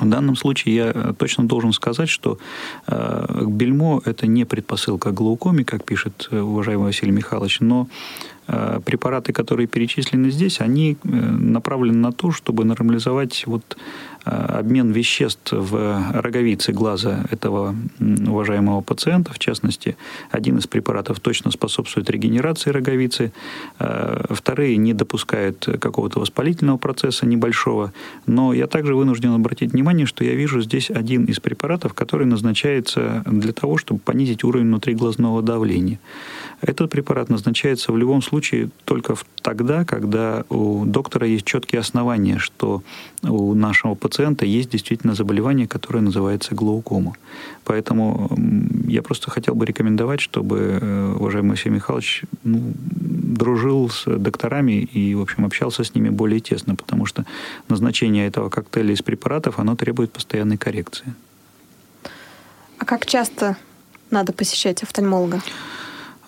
В 0.00 0.08
данном 0.08 0.36
случае 0.36 0.74
я 0.74 1.14
точно 1.18 1.48
должен 1.48 1.72
сказать, 1.72 2.10
что 2.10 2.38
э, 2.86 3.44
бельмо– 3.46 4.02
это 4.04 4.26
не 4.26 4.44
предпосылка 4.44 5.10
глаукоме, 5.10 5.64
как 5.64 5.84
пишет 5.84 6.28
э, 6.30 6.38
уважаемый 6.38 6.84
Василий 6.84 7.12
Михайлович, 7.12 7.60
но 7.60 7.86
Э, 7.86 8.35
препараты, 8.46 9.32
которые 9.32 9.66
перечислены 9.66 10.30
здесь, 10.30 10.60
они 10.60 10.96
э, 11.02 11.08
направлены 11.08 11.98
на 11.98 12.12
то, 12.12 12.30
чтобы 12.30 12.64
нормализовать 12.64 13.44
вот 13.46 13.76
э, 14.24 14.30
обмен 14.30 14.92
веществ 14.92 15.52
в 15.52 16.12
роговице 16.12 16.72
глаза 16.72 17.24
этого 17.30 17.74
уважаемого 17.98 18.80
пациента. 18.82 19.32
В 19.32 19.38
частности, 19.38 19.96
один 20.30 20.58
из 20.58 20.66
препаратов 20.66 21.18
точно 21.20 21.50
способствует 21.50 22.08
регенерации 22.10 22.70
роговицы, 22.70 23.32
вторые 24.30 24.76
не 24.76 24.94
допускают 24.94 25.68
какого-то 25.80 26.20
воспалительного 26.20 26.78
процесса 26.78 27.26
небольшого. 27.26 27.92
Но 28.26 28.52
я 28.52 28.66
также 28.66 28.94
вынужден 28.94 29.32
обратить 29.32 29.72
внимание, 29.72 30.06
что 30.06 30.24
я 30.24 30.34
вижу 30.34 30.60
здесь 30.62 30.90
один 30.90 31.24
из 31.24 31.40
препаратов, 31.40 31.94
который 31.94 32.26
назначается 32.26 33.22
для 33.26 33.52
того, 33.52 33.78
чтобы 33.78 34.00
понизить 34.00 34.44
уровень 34.44 34.66
внутриглазного 34.66 35.42
давления. 35.42 35.98
Этот 36.60 36.90
препарат 36.90 37.28
назначается 37.28 37.92
в 37.92 37.96
любом 37.96 38.22
случае 38.22 38.35
только 38.84 39.16
тогда, 39.42 39.84
когда 39.84 40.44
у 40.48 40.84
доктора 40.84 41.26
есть 41.26 41.44
четкие 41.44 41.80
основания, 41.80 42.38
что 42.38 42.82
у 43.22 43.54
нашего 43.54 43.94
пациента 43.94 44.44
есть 44.44 44.70
действительно 44.70 45.14
заболевание, 45.14 45.66
которое 45.66 46.00
называется 46.00 46.54
глаукома. 46.54 47.14
Поэтому 47.64 48.30
я 48.86 49.02
просто 49.02 49.30
хотел 49.30 49.54
бы 49.54 49.66
рекомендовать, 49.66 50.20
чтобы 50.20 50.78
э, 50.80 51.14
уважаемый 51.18 51.52
Алексей 51.52 51.70
Михайлович 51.70 52.22
ну, 52.44 52.72
дружил 52.76 53.88
с 53.88 54.04
докторами 54.06 54.82
и, 54.82 55.14
в 55.14 55.20
общем, 55.20 55.44
общался 55.44 55.84
с 55.84 55.94
ними 55.94 56.08
более 56.08 56.40
тесно, 56.40 56.74
потому 56.74 57.06
что 57.06 57.24
назначение 57.68 58.26
этого 58.26 58.48
коктейля 58.48 58.92
из 58.92 59.02
препаратов, 59.02 59.58
оно 59.58 59.76
требует 59.76 60.12
постоянной 60.12 60.56
коррекции. 60.56 61.14
А 62.78 62.84
как 62.84 63.06
часто 63.06 63.56
надо 64.10 64.32
посещать 64.32 64.82
офтальмолога? 64.82 65.40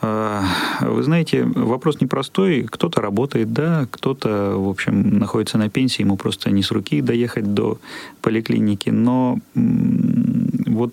А, 0.00 0.44
вы 0.80 1.02
знаете, 1.02 1.44
вопрос 1.44 2.00
непростой. 2.00 2.62
Кто-то 2.70 3.00
работает, 3.00 3.52
да, 3.52 3.86
кто-то, 3.90 4.54
в 4.56 4.68
общем, 4.68 5.18
находится 5.18 5.58
на 5.58 5.68
пенсии, 5.68 6.02
ему 6.02 6.16
просто 6.16 6.50
не 6.50 6.62
с 6.62 6.70
руки 6.70 7.00
доехать 7.00 7.52
до 7.54 7.78
поликлиники. 8.22 8.90
Но 8.90 9.38
вот, 9.54 10.92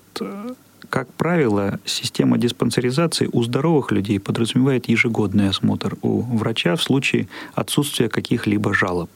как 0.90 1.08
правило, 1.14 1.80
система 1.86 2.38
диспансеризации 2.38 3.30
у 3.32 3.44
здоровых 3.44 3.92
людей 3.92 4.20
подразумевает 4.20 4.90
ежегодный 4.90 5.50
осмотр 5.50 5.98
у 6.02 6.22
врача 6.22 6.76
в 6.76 6.82
случае 6.82 7.28
отсутствия 7.54 8.10
каких-либо 8.10 8.74
жалоб. 8.74 9.10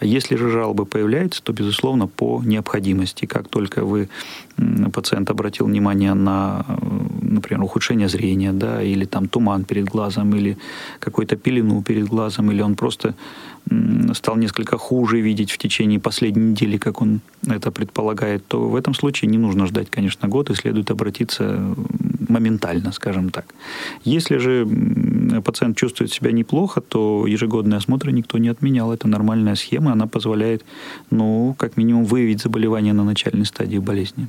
Если 0.00 0.36
же 0.36 0.50
жалобы 0.50 0.86
появляются, 0.86 1.42
то, 1.42 1.52
безусловно, 1.52 2.06
по 2.06 2.42
необходимости. 2.44 3.26
Как 3.26 3.48
только 3.48 3.84
вы, 3.84 4.08
пациент 4.92 5.30
обратил 5.30 5.66
внимание 5.66 6.14
на, 6.14 6.64
например, 7.22 7.62
ухудшение 7.62 8.08
зрения, 8.08 8.52
да, 8.52 8.82
или 8.82 9.04
там 9.04 9.28
туман 9.28 9.64
перед 9.64 9.86
глазом, 9.86 10.34
или 10.34 10.56
какую-то 11.00 11.36
пелену 11.36 11.82
перед 11.82 12.06
глазом, 12.06 12.50
или 12.50 12.62
он 12.62 12.76
просто 12.76 13.14
стал 14.14 14.36
несколько 14.36 14.78
хуже 14.78 15.20
видеть 15.20 15.50
в 15.50 15.58
течение 15.58 16.00
последней 16.00 16.50
недели, 16.50 16.78
как 16.78 17.02
он 17.02 17.20
это 17.46 17.70
предполагает, 17.70 18.46
то 18.46 18.68
в 18.68 18.74
этом 18.74 18.94
случае 18.94 19.30
не 19.30 19.38
нужно 19.38 19.66
ждать, 19.66 19.90
конечно, 19.90 20.28
год, 20.28 20.50
и 20.50 20.54
следует 20.54 20.90
обратиться 20.90 21.74
моментально, 22.30 22.92
скажем 22.92 23.30
так. 23.30 23.44
Если 24.04 24.38
же 24.38 24.66
пациент 25.44 25.76
чувствует 25.76 26.12
себя 26.12 26.32
неплохо, 26.32 26.80
то 26.80 27.26
ежегодный 27.26 27.76
осмотр 27.76 28.10
никто 28.10 28.38
не 28.38 28.48
отменял. 28.48 28.92
Это 28.92 29.08
нормальная 29.08 29.54
схема, 29.54 29.92
она 29.92 30.06
позволяет, 30.06 30.64
ну, 31.10 31.54
как 31.58 31.76
минимум, 31.76 32.04
выявить 32.04 32.42
заболевание 32.42 32.92
на 32.92 33.04
начальной 33.04 33.46
стадии 33.46 33.78
болезни. 33.78 34.28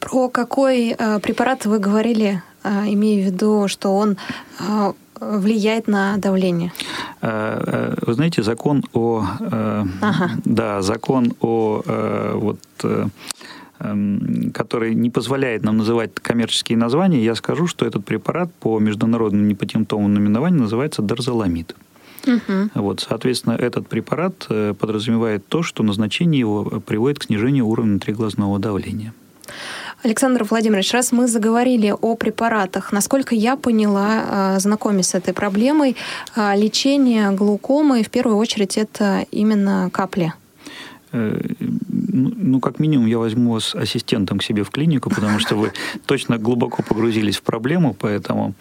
Про 0.00 0.28
какой 0.28 0.94
э, 0.98 1.18
препарат 1.20 1.66
вы 1.66 1.78
говорили, 1.78 2.42
э, 2.64 2.68
имея 2.92 3.22
в 3.22 3.32
виду, 3.32 3.68
что 3.68 3.96
он 3.96 4.16
э, 4.60 4.92
влияет 5.20 5.88
на 5.88 6.16
давление? 6.18 6.72
Э, 7.22 7.94
э, 7.98 8.04
вы 8.06 8.14
знаете, 8.14 8.42
закон 8.42 8.84
о, 8.92 9.24
э, 9.40 9.84
ага. 10.00 10.30
да, 10.44 10.82
закон 10.82 11.32
о 11.40 11.82
вот 12.34 12.60
который 13.78 14.94
не 14.94 15.10
позволяет 15.10 15.62
нам 15.64 15.76
называть 15.76 16.14
коммерческие 16.14 16.78
названия, 16.78 17.24
я 17.24 17.34
скажу, 17.34 17.66
что 17.66 17.86
этот 17.86 18.04
препарат 18.04 18.52
по 18.60 18.78
международному 18.78 19.44
непатентовому 19.44 20.08
наименованию 20.08 20.62
называется 20.62 21.02
дарзоламид. 21.02 21.74
Угу. 22.26 22.70
Вот, 22.74 23.00
соответственно, 23.00 23.54
этот 23.54 23.86
препарат 23.88 24.48
подразумевает 24.78 25.46
то, 25.46 25.62
что 25.62 25.82
назначение 25.82 26.40
его 26.40 26.64
приводит 26.80 27.18
к 27.18 27.24
снижению 27.24 27.66
уровня 27.66 27.92
внутриглазного 27.92 28.58
давления. 28.58 29.12
Александр 30.02 30.44
Владимирович, 30.44 30.92
раз 30.92 31.12
мы 31.12 31.26
заговорили 31.26 31.94
о 32.00 32.16
препаратах, 32.16 32.92
насколько 32.92 33.34
я 33.34 33.56
поняла, 33.56 34.24
а, 34.28 34.58
знакомясь 34.58 35.08
с 35.08 35.14
этой 35.14 35.32
проблемой, 35.34 35.96
лечение 36.36 37.30
глаукомы 37.30 38.02
в 38.02 38.10
первую 38.10 38.36
очередь 38.36 38.76
это 38.76 39.24
именно 39.30 39.88
капли. 39.92 40.32
Э, 41.16 41.40
ну, 42.12 42.32
ну, 42.36 42.60
как 42.60 42.78
минимум, 42.78 43.06
я 43.06 43.18
возьму 43.18 43.52
вас 43.52 43.74
ассистентом 43.74 44.38
к 44.38 44.42
себе 44.42 44.62
в 44.62 44.70
клинику, 44.70 45.10
потому 45.10 45.38
что 45.38 45.56
вы 45.56 45.72
точно 46.06 46.38
глубоко 46.38 46.82
погрузились 46.82 47.38
в 47.38 47.42
проблему, 47.42 47.94
поэтому 47.94 48.54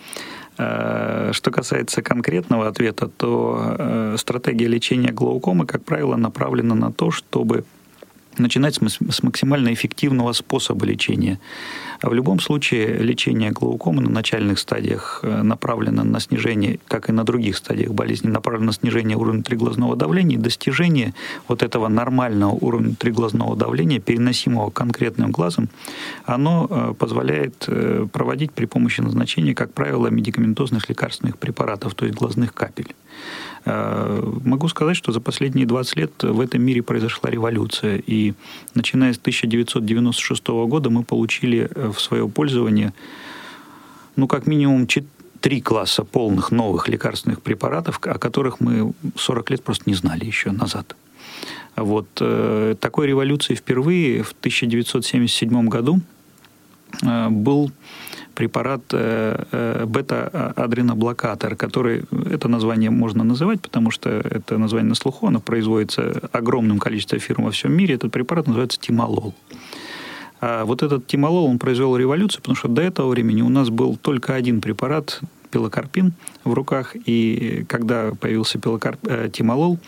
э, 0.57 1.31
что 1.33 1.51
касается 1.51 2.01
конкретного 2.01 2.67
ответа, 2.67 3.07
то 3.07 3.75
э, 3.79 4.15
стратегия 4.17 4.67
лечения 4.67 5.11
глаукомы, 5.11 5.65
как 5.65 5.83
правило, 5.83 6.15
направлена 6.17 6.75
на 6.75 6.91
то, 6.91 7.11
чтобы 7.11 7.63
начинать 8.39 8.75
с 8.75 9.23
максимально 9.23 9.73
эффективного 9.73 10.33
способа 10.33 10.85
лечения. 10.85 11.39
А 12.01 12.09
в 12.09 12.13
любом 12.13 12.39
случае 12.39 12.97
лечение 12.97 13.51
глаукомы 13.51 14.01
на 14.01 14.09
начальных 14.09 14.59
стадиях 14.59 15.19
э, 15.23 15.41
направлено 15.41 16.03
на 16.03 16.19
снижение, 16.19 16.79
как 16.87 17.09
и 17.09 17.11
на 17.11 17.23
других 17.23 17.57
стадиях 17.57 17.91
болезни, 17.91 18.27
направлено 18.27 18.67
на 18.67 18.73
снижение 18.73 19.17
уровня 19.17 19.43
триглазного 19.43 19.95
давления 19.95 20.37
и 20.37 20.39
достижение 20.39 21.13
вот 21.47 21.63
этого 21.63 21.87
нормального 21.87 22.51
уровня 22.51 22.95
триглазного 22.95 23.55
давления, 23.55 23.99
переносимого 23.99 24.69
конкретным 24.69 25.31
глазом, 25.31 25.69
оно 26.25 26.67
э, 26.69 26.93
позволяет 26.97 27.65
э, 27.67 28.07
проводить 28.11 28.51
при 28.51 28.65
помощи 28.65 29.01
назначения, 29.01 29.55
как 29.55 29.73
правило, 29.73 30.07
медикаментозных 30.07 30.89
лекарственных 30.89 31.37
препаратов, 31.37 31.95
то 31.95 32.05
есть 32.05 32.17
глазных 32.17 32.53
капель. 32.53 32.95
Могу 33.65 34.67
сказать, 34.67 34.95
что 34.95 35.11
за 35.11 35.19
последние 35.19 35.65
20 35.65 35.95
лет 35.97 36.11
в 36.21 36.39
этом 36.39 36.61
мире 36.61 36.83
произошла 36.83 37.29
революция. 37.29 38.01
И 38.05 38.33
начиная 38.75 39.13
с 39.13 39.17
1996 39.17 40.47
года 40.47 40.89
мы 40.89 41.03
получили 41.03 41.69
в 41.75 41.99
свое 41.99 42.29
пользование, 42.29 42.93
ну, 44.15 44.27
как 44.27 44.45
минимум, 44.45 44.87
три 45.45 45.61
класса 45.61 46.03
полных 46.03 46.51
новых 46.51 46.87
лекарственных 46.87 47.41
препаратов, 47.41 47.99
о 48.01 48.17
которых 48.17 48.59
мы 48.59 48.93
40 49.15 49.51
лет 49.51 49.63
просто 49.63 49.83
не 49.85 49.93
знали 49.93 50.25
еще 50.25 50.51
назад. 50.51 50.95
Вот 51.75 52.07
э, 52.19 52.75
такой 52.79 53.05
революции 53.05 53.53
впервые 53.53 54.23
в 54.23 54.31
1977 54.31 55.67
году 55.67 55.99
э, 57.03 57.29
был 57.29 57.71
препарат 58.35 58.81
э, 58.91 59.43
э, 59.51 59.85
бета-адреноблокатор, 59.85 61.55
который, 61.55 62.03
это 62.31 62.47
название 62.47 62.89
можно 62.89 63.23
называть, 63.23 63.61
потому 63.61 63.91
что 63.91 64.09
это 64.09 64.57
название 64.57 64.89
на 64.89 64.95
слуху, 64.95 65.27
оно 65.27 65.39
производится 65.39 66.29
огромным 66.31 66.79
количеством 66.79 67.19
фирм 67.19 67.45
во 67.45 67.51
всем 67.51 67.73
мире. 67.73 67.95
Этот 67.95 68.11
препарат 68.11 68.47
называется 68.47 68.79
тимолол. 68.79 69.33
А 70.41 70.65
вот 70.65 70.83
этот 70.83 71.07
тимолол, 71.07 71.45
он 71.45 71.57
произвел 71.57 71.97
революцию, 71.97 72.41
потому 72.41 72.55
что 72.55 72.67
до 72.67 72.81
этого 72.81 73.09
времени 73.09 73.41
у 73.41 73.49
нас 73.49 73.69
был 73.69 73.95
только 73.95 74.35
один 74.35 74.61
препарат, 74.61 75.21
пилокарпин, 75.49 76.13
в 76.43 76.53
руках. 76.53 76.95
И 77.05 77.65
когда 77.69 78.11
появился 78.19 78.59
пилокарп, 78.59 78.99
э, 79.07 79.29
тимолол, 79.31 79.79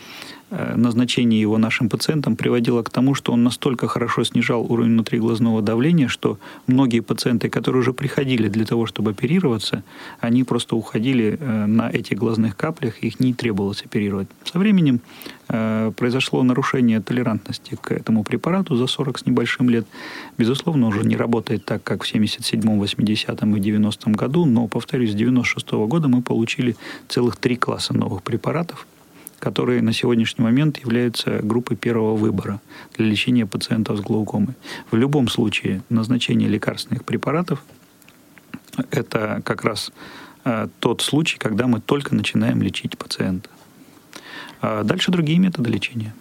назначение 0.50 1.40
его 1.40 1.58
нашим 1.58 1.88
пациентам 1.88 2.36
приводило 2.36 2.82
к 2.82 2.90
тому, 2.90 3.14
что 3.14 3.32
он 3.32 3.44
настолько 3.44 3.86
хорошо 3.86 4.24
снижал 4.24 4.62
уровень 4.62 4.92
внутриглазного 4.92 5.62
давления, 5.62 6.08
что 6.08 6.38
многие 6.66 7.00
пациенты, 7.00 7.50
которые 7.50 7.80
уже 7.80 7.92
приходили 7.92 8.48
для 8.48 8.64
того, 8.64 8.86
чтобы 8.86 9.10
оперироваться, 9.10 9.82
они 10.20 10.44
просто 10.44 10.76
уходили 10.76 11.36
э, 11.38 11.66
на 11.66 11.90
этих 11.90 12.18
глазных 12.18 12.56
каплях, 12.56 12.98
их 12.98 13.20
не 13.20 13.34
требовалось 13.34 13.82
оперировать. 13.82 14.28
Со 14.44 14.58
временем 14.58 15.00
э, 15.48 15.92
произошло 15.96 16.42
нарушение 16.42 17.00
толерантности 17.00 17.76
к 17.80 17.92
этому 17.92 18.24
препарату 18.24 18.76
за 18.76 18.86
40 18.86 19.18
с 19.18 19.26
небольшим 19.26 19.68
лет. 19.68 19.86
Безусловно, 20.38 20.86
уже 20.86 21.04
не 21.04 21.16
работает 21.16 21.64
так, 21.64 21.82
как 21.82 22.04
в 22.04 22.14
77-м, 22.14 22.82
80-м 22.82 23.56
и 23.56 23.60
90-м 23.60 24.12
году, 24.14 24.46
но, 24.46 24.66
повторюсь, 24.66 25.12
с 25.12 25.14
96 25.14 25.66
-го 25.72 25.86
года 25.86 26.08
мы 26.08 26.22
получили 26.22 26.76
целых 27.08 27.36
три 27.36 27.56
класса 27.56 27.94
новых 27.94 28.22
препаратов– 28.22 28.86
которые 29.38 29.82
на 29.82 29.92
сегодняшний 29.92 30.44
момент 30.44 30.78
являются 30.78 31.40
группой 31.42 31.76
первого 31.76 32.16
выбора 32.16 32.60
для 32.96 33.06
лечения 33.06 33.46
пациентов 33.46 33.98
с 33.98 34.00
глаукомой. 34.00 34.54
В 34.90 34.96
любом 34.96 35.28
случае 35.28 35.82
назначение 35.88 36.48
лекарственных 36.48 37.04
препаратов– 37.04 37.62
это 38.90 39.42
как 39.44 39.64
раз 39.64 39.92
э, 40.44 40.68
тот 40.80 41.02
случай, 41.02 41.38
когда 41.38 41.66
мы 41.66 41.80
только 41.80 42.14
начинаем 42.14 42.62
лечить 42.62 42.98
пациента. 42.98 43.50
А 44.60 44.82
дальше 44.82 45.10
другие 45.10 45.38
методы 45.38 45.70
лечения. 45.70 46.14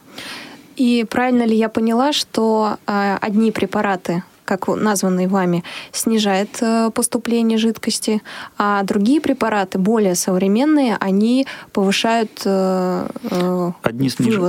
И 0.76 1.06
правильно 1.10 1.44
ли 1.44 1.56
я 1.56 1.70
поняла, 1.70 2.14
что 2.14 2.78
э, 2.86 3.18
одни 3.20 3.52
препараты 3.52 4.24
как 4.48 4.68
названный 4.68 5.28
вами, 5.28 5.64
снижает 5.92 6.58
э, 6.62 6.90
поступление 6.94 7.58
жидкости, 7.58 8.22
а 8.58 8.82
другие 8.84 9.20
препараты, 9.20 9.78
более 9.78 10.16
современные, 10.16 10.98
они 11.00 11.46
повышают 11.74 12.32
э, 12.46 13.08
э, 13.30 13.72
Одни, 13.84 14.10
сниж... 14.10 14.40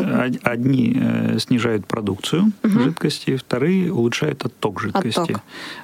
Одни 0.43 1.03
снижают 1.39 1.87
продукцию 1.87 2.53
угу. 2.63 2.81
жидкости, 2.81 3.37
вторые 3.37 3.93
улучшают 3.93 4.47
отток 4.47 4.81
жидкости. 4.81 5.37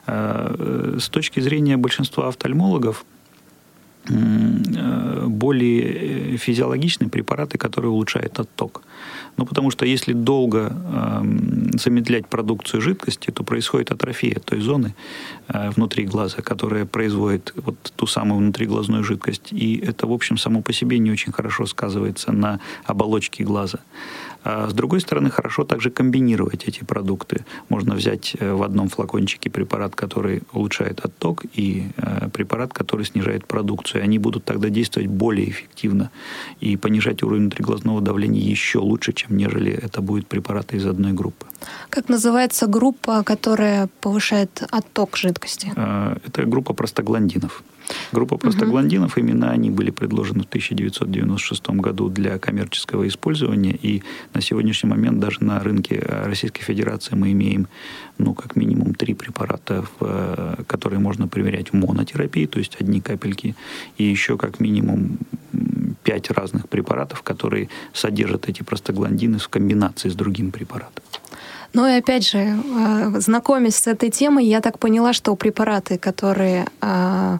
Отток. 0.06 1.00
С 1.00 1.08
точки 1.08 1.40
зрения 1.40 1.76
большинства 1.76 2.28
офтальмологов, 2.28 3.04
более 5.26 6.36
физиологичные 6.36 7.08
препараты, 7.08 7.58
которые 7.58 7.90
улучшают 7.90 8.38
отток. 8.38 8.82
Ну, 9.36 9.46
потому 9.46 9.70
что 9.70 9.84
если 9.86 10.12
долго 10.12 10.72
э, 10.72 11.22
замедлять 11.78 12.26
продукцию 12.28 12.80
жидкости, 12.80 13.30
то 13.30 13.44
происходит 13.44 13.90
атрофия 13.90 14.38
той 14.38 14.60
зоны 14.60 14.94
внутри 15.48 16.04
глаза, 16.04 16.42
которая 16.42 16.84
производит 16.86 17.52
вот 17.56 17.76
ту 17.96 18.06
самую 18.06 18.38
внутриглазную 18.38 19.04
жидкость. 19.04 19.52
И 19.52 19.76
это, 19.76 20.06
в 20.06 20.12
общем, 20.12 20.38
само 20.38 20.62
по 20.62 20.72
себе 20.72 20.98
не 20.98 21.10
очень 21.10 21.32
хорошо 21.32 21.66
сказывается 21.66 22.32
на 22.32 22.60
оболочке 22.86 23.44
глаза. 23.44 23.80
А 24.44 24.68
с 24.68 24.74
другой 24.74 25.00
стороны, 25.00 25.30
хорошо 25.30 25.64
также 25.64 25.90
комбинировать 25.90 26.64
эти 26.68 26.84
продукты. 26.84 27.46
Можно 27.70 27.94
взять 27.94 28.36
э, 28.38 28.52
в 28.52 28.62
одном 28.62 28.90
флакончике 28.90 29.48
препарат, 29.48 29.94
который 29.94 30.42
улучшает 30.52 31.00
отток, 31.00 31.44
и 31.54 31.88
э, 31.96 32.28
препарат, 32.28 32.74
который 32.74 33.06
снижает 33.06 33.46
продукцию. 33.46 34.04
Они 34.04 34.18
будут 34.18 34.44
тогда 34.44 34.68
действовать 34.68 35.08
более 35.08 35.48
эффективно 35.48 36.10
и 36.60 36.76
понижать 36.76 37.22
уровень 37.22 37.44
внутриглазного 37.44 38.02
давления 38.02 38.42
еще 38.42 38.80
лучше, 38.80 39.14
чем 39.14 39.36
нежели 39.36 39.72
это 39.72 40.02
будет 40.02 40.26
препараты 40.26 40.76
из 40.76 40.86
одной 40.86 41.12
группы. 41.12 41.46
Как 41.88 42.10
называется 42.10 42.66
группа, 42.66 43.22
которая 43.22 43.88
повышает 44.00 44.62
отток 44.70 45.16
жидкости? 45.16 45.33
Э, 45.76 46.16
это 46.26 46.44
группа 46.44 46.74
простагландинов. 46.74 47.62
Группа 48.12 48.36
простагландинов, 48.38 49.12
угу. 49.12 49.20
именно 49.20 49.50
они 49.50 49.70
были 49.70 49.90
предложены 49.90 50.44
в 50.44 50.46
1996 50.46 51.70
году 51.70 52.08
для 52.08 52.38
коммерческого 52.38 53.06
использования, 53.06 53.76
и 53.82 54.02
на 54.32 54.40
сегодняшний 54.40 54.88
момент 54.88 55.20
даже 55.20 55.44
на 55.44 55.60
рынке 55.60 56.00
Российской 56.00 56.62
Федерации 56.62 57.14
мы 57.14 57.32
имеем, 57.32 57.68
ну, 58.18 58.34
как 58.34 58.56
минимум 58.56 58.94
три 58.94 59.14
препарата, 59.14 59.84
э, 60.00 60.62
которые 60.66 61.00
можно 61.00 61.28
проверять 61.28 61.72
в 61.72 61.74
монотерапии, 61.74 62.46
то 62.46 62.58
есть 62.58 62.76
одни 62.80 63.00
капельки, 63.00 63.54
и 63.98 64.04
еще 64.04 64.38
как 64.38 64.60
минимум 64.60 65.18
пять 66.04 66.30
разных 66.30 66.68
препаратов, 66.68 67.22
которые 67.22 67.68
содержат 67.92 68.48
эти 68.48 68.62
простагландины 68.62 69.38
в 69.38 69.48
комбинации 69.48 70.08
с 70.08 70.14
другим 70.14 70.52
препаратом. 70.52 71.02
Ну 71.74 71.86
и 71.88 71.98
опять 71.98 72.26
же, 72.26 72.38
э, 72.38 73.20
знакомясь 73.20 73.76
с 73.76 73.88
этой 73.88 74.10
темой, 74.10 74.46
я 74.46 74.60
так 74.60 74.78
поняла, 74.78 75.12
что 75.12 75.34
препараты, 75.34 75.98
которые 75.98 76.66
э, 76.80 77.38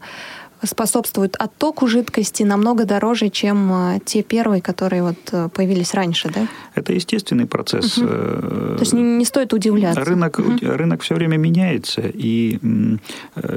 способствуют 0.64 1.36
оттоку 1.36 1.86
жидкости, 1.86 2.42
намного 2.42 2.84
дороже, 2.84 3.28
чем 3.28 3.70
э, 3.72 4.00
те 4.04 4.22
первые, 4.24 4.60
которые 4.60 5.04
вот 5.04 5.52
появились 5.52 5.94
раньше, 5.94 6.30
да? 6.34 6.48
Это 6.74 6.92
естественный 6.92 7.46
процесс. 7.46 7.96
Угу. 7.96 8.06
То 8.08 8.80
есть 8.80 8.92
не, 8.92 9.02
не 9.02 9.24
стоит 9.24 9.52
удивляться. 9.52 10.04
Рынок, 10.04 10.40
угу. 10.40 10.58
рынок 10.62 11.02
все 11.02 11.14
время 11.14 11.36
меняется, 11.36 12.02
и 12.02 12.58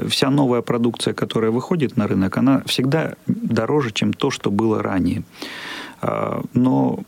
вся 0.06 0.30
новая 0.30 0.62
продукция, 0.62 1.12
которая 1.12 1.50
выходит 1.50 1.96
на 1.96 2.06
рынок, 2.06 2.36
она 2.36 2.62
всегда 2.66 3.14
дороже, 3.26 3.90
чем 3.90 4.12
то, 4.12 4.30
что 4.30 4.52
было 4.52 4.80
ранее. 4.80 5.24
А, 6.00 6.42
но 6.54 7.00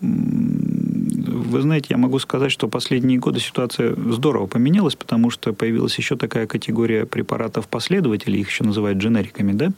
вы 1.26 1.60
знаете, 1.60 1.88
я 1.90 1.96
могу 1.96 2.18
сказать, 2.18 2.52
что 2.52 2.68
последние 2.68 3.18
годы 3.18 3.40
ситуация 3.40 3.94
здорово 3.94 4.46
поменялась, 4.46 4.96
потому 4.96 5.30
что 5.30 5.52
появилась 5.52 5.96
еще 5.98 6.16
такая 6.16 6.46
категория 6.46 7.06
препаратов-последователей, 7.06 8.40
их 8.40 8.48
еще 8.48 8.64
называют 8.64 8.98
дженериками, 8.98 9.52
да, 9.52 9.70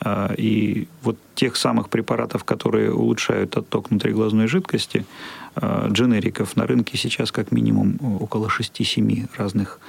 а, 0.00 0.32
и 0.36 0.88
вот 1.02 1.16
тех 1.34 1.56
самых 1.56 1.88
препаратов, 1.88 2.44
которые 2.44 2.92
улучшают 2.92 3.56
отток 3.56 3.90
внутриглазной 3.90 4.46
жидкости, 4.46 5.06
а, 5.54 5.88
дженериков 5.90 6.56
на 6.56 6.66
рынке 6.66 6.96
сейчас 6.96 7.32
как 7.32 7.52
минимум 7.52 7.98
около 8.20 8.48
6-7 8.48 9.28
разных 9.36 9.80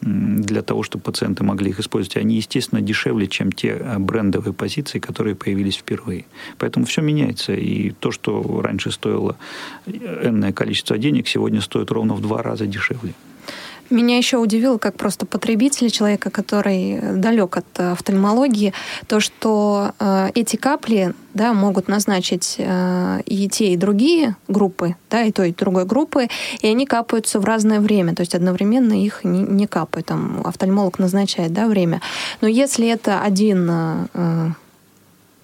для 0.00 0.62
того, 0.62 0.82
чтобы 0.82 1.04
пациенты 1.04 1.44
могли 1.44 1.70
их 1.70 1.80
использовать. 1.80 2.16
Они, 2.16 2.36
естественно, 2.36 2.80
дешевле, 2.80 3.26
чем 3.26 3.52
те 3.52 3.68
э, 3.68 3.98
брендовые 3.98 4.52
позиции, 4.52 4.98
которые 4.98 5.34
появились 5.34 5.76
впервые. 5.76 6.26
Поэтому 6.58 6.86
все 6.86 7.02
меняется. 7.02 7.54
И 7.54 7.90
то, 7.90 8.12
что 8.12 8.60
раньше 8.60 8.90
стоило 8.90 9.36
э, 9.86 10.28
энное 10.28 10.52
количество 10.52 10.98
денег, 10.98 11.28
сегодня 11.28 11.60
стоит 11.60 11.90
ровно 11.90 12.14
в 12.14 12.20
два 12.20 12.42
раза 12.42 12.66
дешевле. 12.66 13.14
Меня 13.90 14.16
еще 14.16 14.38
удивило, 14.38 14.78
как 14.78 14.96
просто 14.96 15.26
потребителя, 15.26 15.90
человека, 15.90 16.30
который 16.30 17.00
далек 17.00 17.56
от 17.56 17.66
офтальмологии, 17.78 18.72
то, 19.06 19.20
что 19.20 19.92
э, 19.98 20.30
эти 20.34 20.56
капли 20.56 21.14
да, 21.34 21.52
могут 21.52 21.88
назначить 21.88 22.56
э, 22.58 23.20
и 23.26 23.48
те, 23.48 23.72
и 23.72 23.76
другие 23.76 24.36
группы, 24.48 24.96
да, 25.10 25.22
и 25.22 25.32
той, 25.32 25.50
и 25.50 25.54
другой 25.54 25.84
группы, 25.84 26.28
и 26.60 26.66
они 26.66 26.86
капаются 26.86 27.38
в 27.38 27.44
разное 27.44 27.80
время, 27.80 28.14
то 28.14 28.22
есть 28.22 28.34
одновременно 28.34 28.92
их 28.92 29.22
не, 29.22 29.40
не 29.40 29.66
капают, 29.66 30.06
там 30.06 30.42
офтальмолог 30.44 30.98
назначает 30.98 31.52
да, 31.52 31.66
время. 31.66 32.00
Но 32.40 32.48
если 32.48 32.88
это 32.88 33.20
один 33.20 33.68
э, 33.70 34.50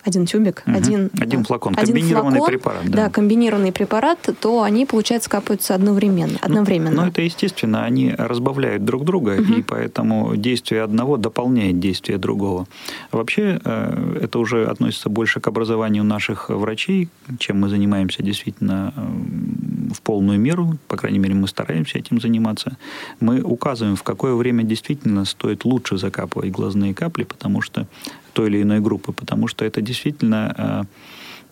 один 0.05 0.27
тюбик, 0.27 0.63
угу. 0.67 0.77
один, 0.77 1.11
один 1.19 1.45
флакон, 1.45 1.75
один 1.77 1.95
комбинированный 1.95 2.39
флакон, 2.39 2.49
препарат. 2.49 2.85
Да. 2.87 2.97
да, 2.97 3.11
комбинированный 3.11 3.73
препарат, 3.73 4.19
то 4.41 4.63
они, 4.63 4.85
получается, 4.87 5.31
капаются 5.31 5.75
одновременно. 5.75 6.33
Ну, 6.33 6.39
одновременно. 6.43 6.91
Ну, 6.91 7.03
но 7.03 7.09
это 7.09 7.23
естественно, 7.23 7.85
они 7.85 8.15
разбавляют 8.17 8.85
друг 8.85 9.05
друга, 9.05 9.41
угу. 9.41 9.53
и 9.55 9.63
поэтому 9.63 10.37
действие 10.37 10.83
одного 10.83 11.17
дополняет 11.17 11.79
действие 11.79 12.19
другого. 12.19 12.67
Вообще, 13.13 13.61
э, 13.65 14.19
это 14.23 14.39
уже 14.39 14.67
относится 14.67 15.09
больше 15.09 15.41
к 15.41 15.47
образованию 15.47 16.05
наших 16.05 16.51
врачей, 16.51 17.09
чем 17.39 17.61
мы 17.61 17.69
занимаемся 17.69 18.23
действительно 18.23 18.93
э, 18.97 19.93
в 19.95 20.03
полную 20.03 20.39
меру, 20.41 20.79
по 20.89 20.97
крайней 20.97 21.19
мере, 21.19 21.35
мы 21.35 21.47
стараемся 21.47 21.99
этим 21.99 22.21
заниматься. 22.21 22.77
Мы 23.21 23.41
указываем, 23.41 23.97
в 23.97 24.03
какое 24.03 24.35
время 24.35 24.65
действительно 24.65 25.25
стоит 25.25 25.65
лучше 25.65 25.99
закапывать 25.99 26.51
глазные 26.51 26.95
капли, 26.95 27.25
потому 27.25 27.61
что 27.61 27.87
той 28.33 28.49
или 28.49 28.63
иной 28.63 28.81
группы, 28.81 29.13
потому 29.13 29.49
что 29.49 29.65
это 29.65 29.81
действительно 29.81 30.87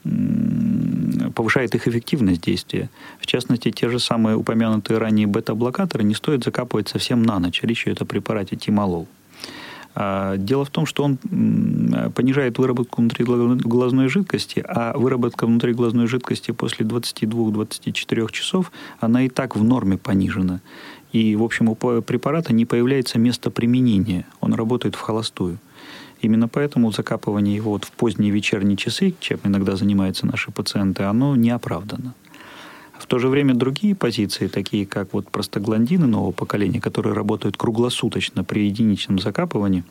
э, 0.05 1.31
повышает 1.35 1.75
их 1.75 1.87
эффективность 1.87 2.41
действия. 2.41 2.91
В 3.21 3.27
частности, 3.27 3.71
те 3.71 3.89
же 3.89 3.99
самые 3.99 4.37
упомянутые 4.37 4.99
ранее 4.99 5.27
бета-блокаторы 5.27 6.05
не 6.05 6.15
стоит 6.15 6.45
закапывать 6.45 6.89
совсем 6.89 7.23
на 7.23 7.39
ночь. 7.39 7.63
Речь 7.63 7.87
идет 7.87 8.03
о 8.03 8.05
препарате 8.05 8.57
тимолол. 8.57 9.07
А, 9.95 10.37
дело 10.37 10.65
в 10.65 10.71
том, 10.71 10.87
что 10.87 11.03
он 11.03 11.19
понижает 12.15 12.59
выработку 12.59 13.03
внутриглазной 13.03 14.09
жидкости, 14.09 14.65
а 14.67 14.97
выработка 14.97 15.47
внутриглазной 15.47 16.07
жидкости 16.07 16.53
после 16.53 16.87
22-24 16.87 18.33
часов, 18.33 18.73
она 19.01 19.25
и 19.25 19.29
так 19.29 19.57
в 19.57 19.65
норме 19.65 19.99
понижена. 19.99 20.61
И, 21.13 21.35
в 21.35 21.43
общем, 21.43 21.69
у 21.69 21.75
препарата 21.75 22.53
не 22.53 22.67
появляется 22.67 23.19
место 23.19 23.51
применения. 23.51 24.27
Он 24.41 24.55
работает 24.55 24.95
в 24.95 25.01
холостую. 25.01 25.59
Именно 26.21 26.49
поэтому 26.49 26.93
закапывание 26.93 27.57
его 27.57 27.73
вот 27.73 27.85
в 27.85 27.93
поздние 27.93 28.31
вечерние 28.31 28.77
часы, 28.77 29.15
чем 29.21 29.41
иногда 29.45 29.77
занимаются 29.77 30.27
наши 30.27 30.51
пациенты, 30.51 31.05
оно 31.05 31.35
не 31.35 31.51
оправдано. 31.51 32.15
В 32.99 33.07
то 33.07 33.19
же 33.19 33.29
время 33.29 33.55
другие 33.55 33.95
позиции, 33.95 34.47
такие 34.47 34.85
как 34.85 35.15
вот 35.15 35.31
простагландины 35.31 36.07
нового 36.07 36.33
поколения, 36.33 36.81
которые 36.81 37.15
работают 37.15 37.57
круглосуточно 37.57 38.45
при 38.45 38.67
единичном 38.67 39.19
закапывании, 39.19 39.85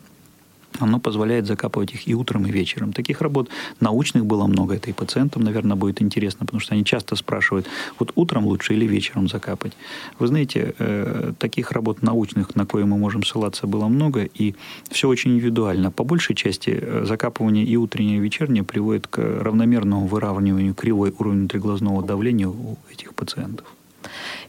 оно 0.79 0.99
позволяет 0.99 1.45
закапывать 1.45 1.93
их 1.93 2.07
и 2.07 2.15
утром, 2.15 2.45
и 2.45 2.51
вечером. 2.51 2.93
Таких 2.93 3.21
работ 3.21 3.49
научных 3.79 4.25
было 4.25 4.47
много. 4.47 4.75
Это 4.75 4.89
и 4.89 4.93
пациентам, 4.93 5.43
наверное, 5.43 5.75
будет 5.75 6.01
интересно, 6.01 6.45
потому 6.45 6.59
что 6.59 6.73
они 6.73 6.85
часто 6.85 7.15
спрашивают, 7.15 7.67
вот 7.97 8.11
утром 8.15 8.45
лучше 8.45 8.73
или 8.73 8.85
вечером 8.85 9.27
закапать. 9.27 9.73
Вы 10.19 10.27
знаете, 10.27 10.75
э, 10.79 11.33
таких 11.39 11.71
работ 11.71 12.01
научных, 12.01 12.55
на 12.55 12.65
кое 12.65 12.85
мы 12.85 12.97
можем 12.97 13.23
ссылаться, 13.23 13.67
было 13.67 13.87
много, 13.87 14.23
и 14.23 14.55
все 14.89 15.07
очень 15.07 15.31
индивидуально. 15.31 15.91
По 15.91 16.03
большей 16.03 16.35
части 16.35 16.77
э, 16.81 17.05
закапывание 17.05 17.65
и 17.65 17.75
утреннее, 17.75 18.17
и 18.17 18.21
вечернее 18.21 18.63
приводит 18.63 19.07
к 19.07 19.19
равномерному 19.19 20.07
выравниванию 20.07 20.73
кривой 20.73 21.13
уровня 21.17 21.39
внутриглазного 21.39 22.03
давления 22.03 22.47
у 22.47 22.77
этих 22.91 23.13
пациентов. 23.13 23.65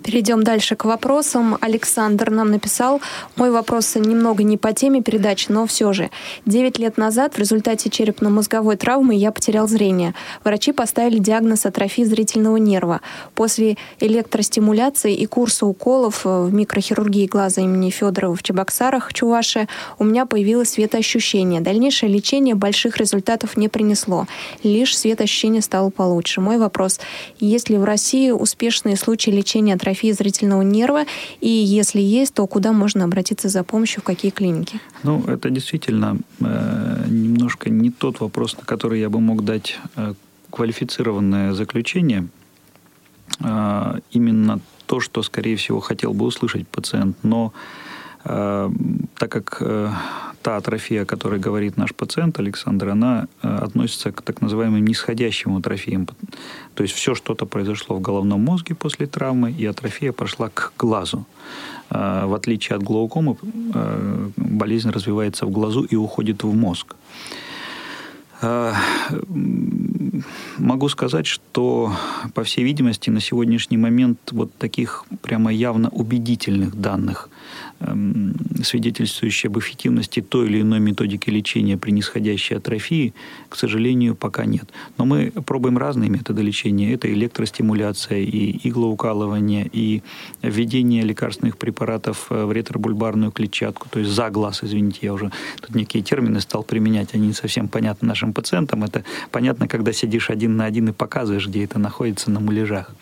Перейдем 0.03 0.43
дальше 0.43 0.77
к 0.77 0.85
вопросам. 0.85 1.59
Александр 1.61 2.31
нам 2.31 2.51
написал. 2.51 3.01
Мой 3.37 3.51
вопрос 3.51 3.95
немного 3.97 4.43
не 4.43 4.57
по 4.57 4.73
теме 4.73 5.03
передачи, 5.03 5.47
но 5.51 5.67
все 5.67 5.93
же. 5.93 6.11
Девять 6.47 6.79
лет 6.79 6.97
назад 6.97 7.35
в 7.35 7.39
результате 7.39 7.91
черепно-мозговой 7.91 8.77
травмы 8.77 9.15
я 9.15 9.31
потерял 9.31 9.69
зрение. 9.69 10.15
Врачи 10.43 10.73
поставили 10.73 11.19
диагноз 11.19 11.67
атрофии 11.67 12.03
зрительного 12.03 12.57
нерва. 12.57 13.03
После 13.35 13.77
электростимуляции 14.01 15.15
и 15.15 15.27
курса 15.27 15.67
уколов 15.67 16.25
в 16.25 16.53
микрохирургии 16.53 17.27
глаза 17.27 17.61
имени 17.61 17.91
Федорова 17.91 18.35
в 18.35 18.43
Чебоксарах, 18.43 19.13
Чуваши, 19.13 19.69
у 19.99 20.05
меня 20.05 20.25
появилось 20.25 20.71
светоощущение. 20.71 21.61
Дальнейшее 21.61 22.11
лечение 22.11 22.55
больших 22.55 22.97
результатов 22.97 23.57
не 23.59 23.69
принесло. 23.69 24.27
Лишь 24.63 24.97
светоощущение 24.97 25.61
стало 25.61 25.91
получше. 25.91 26.41
Мой 26.41 26.57
вопрос. 26.57 27.01
Есть 27.39 27.69
ли 27.69 27.77
в 27.77 27.85
России 27.85 28.31
успешные 28.31 28.97
случаи 28.97 29.31
лечения 29.31 29.50
атрофии 29.59 29.73
атрофии 29.73 30.13
зрительного 30.13 30.63
нерва? 30.63 31.05
И 31.41 31.49
если 31.49 32.01
есть, 32.01 32.35
то 32.35 32.47
куда 32.47 32.73
можно 32.73 33.05
обратиться 33.05 33.49
за 33.49 33.65
помощью, 33.65 34.01
в 34.01 34.05
какие 34.05 34.31
клиники? 34.31 34.81
Ну, 35.03 35.25
это 35.27 35.51
действительно 35.51 36.19
э, 36.41 37.05
немножко 37.09 37.71
не 37.71 37.91
тот 37.91 38.21
вопрос, 38.21 38.57
на 38.57 38.65
который 38.65 39.01
я 39.01 39.09
бы 39.09 39.21
мог 39.21 39.45
дать 39.45 39.79
э, 39.97 40.15
квалифицированное 40.51 41.53
заключение. 41.53 42.29
Э, 43.41 43.99
именно 44.13 44.61
то, 44.87 45.01
что, 45.01 45.23
скорее 45.23 45.57
всего, 45.57 45.81
хотел 45.81 46.15
бы 46.15 46.25
услышать 46.25 46.67
пациент. 46.69 47.17
Но 47.23 47.53
так 48.23 49.31
как 49.31 49.59
э, 49.61 49.91
та 50.43 50.57
атрофия, 50.57 51.03
о 51.03 51.05
которой 51.05 51.41
говорит 51.41 51.77
наш 51.77 51.95
пациент 51.95 52.39
Александр, 52.39 52.89
она 52.89 53.29
э, 53.43 53.49
относится 53.49 54.13
к 54.13 54.23
так 54.23 54.43
называемым 54.43 54.85
нисходящим 54.87 55.57
атрофиям. 55.57 56.07
То 56.75 56.83
есть 56.83 56.95
все 56.95 57.15
что-то 57.15 57.47
произошло 57.47 57.97
в 57.97 58.01
головном 58.01 58.41
мозге 58.41 58.75
после 58.75 59.07
травмы, 59.07 59.53
и 59.53 59.67
атрофия 59.67 60.13
пошла 60.13 60.49
к 60.49 60.73
глазу. 60.79 61.27
Э, 61.91 62.27
в 62.27 62.35
отличие 62.35 62.77
от 62.77 62.83
глаукомы, 62.83 63.37
болезнь 64.37 64.91
развивается 64.91 65.47
в 65.47 65.51
глазу 65.51 65.83
и 65.83 65.97
уходит 65.97 66.43
в 66.43 66.55
мозг. 66.55 66.97
Могу 70.59 70.89
сказать, 70.89 71.27
что, 71.27 71.93
по 72.33 72.43
всей 72.43 72.65
видимости, 72.65 73.11
на 73.11 73.21
сегодняшний 73.21 73.77
момент 73.77 74.19
вот 74.33 74.55
таких 74.55 75.05
прямо 75.21 75.53
явно 75.53 75.91
убедительных 75.91 76.75
данных 76.81 77.29
Эм, 77.29 77.40
свидетельствующие 78.63 79.49
об 79.49 79.59
эффективности 79.59 80.21
той 80.21 80.47
или 80.47 80.61
иной 80.61 80.81
методики 80.81 81.31
лечения 81.31 81.77
при 81.77 81.93
нисходящей 81.93 82.57
атрофии, 82.57 83.15
к 83.49 83.57
сожалению, 83.57 84.15
пока 84.15 84.45
нет. 84.45 84.69
Но 84.99 85.07
мы 85.07 85.31
пробуем 85.31 85.79
разные 85.79 86.11
методы 86.11 86.43
лечения. 86.43 86.93
Это 86.93 87.13
электростимуляция, 87.13 88.19
и 88.19 88.69
иглоукалывание, 88.69 89.69
и 89.73 90.03
введение 90.43 91.03
лекарственных 91.03 91.57
препаратов 91.57 92.27
э, 92.31 92.45
в 92.45 92.53
ретробульбарную 92.53 93.33
клетчатку, 93.33 93.89
то 93.89 93.99
есть 93.99 94.11
за 94.11 94.31
глаз, 94.31 94.63
извините, 94.63 94.99
я 95.03 95.15
уже 95.15 95.31
тут 95.61 95.75
некие 95.75 96.03
термины 96.03 96.41
стал 96.41 96.63
применять, 96.63 97.15
они 97.15 97.29
не 97.29 97.33
совсем 97.33 97.69
понятны 97.69 98.09
нашим 98.09 98.33
пациентам. 98.33 98.85
Это 98.85 99.05
понятно, 99.31 99.69
когда 99.69 99.93
сидишь 99.93 100.31
один 100.31 100.57
на 100.57 100.67
один 100.67 100.89
и 100.89 100.93
показываешь, 100.93 101.47
где 101.47 101.65
это 101.65 101.79
находится 101.79 102.31
на 102.31 102.41
муляжах. 102.41 102.95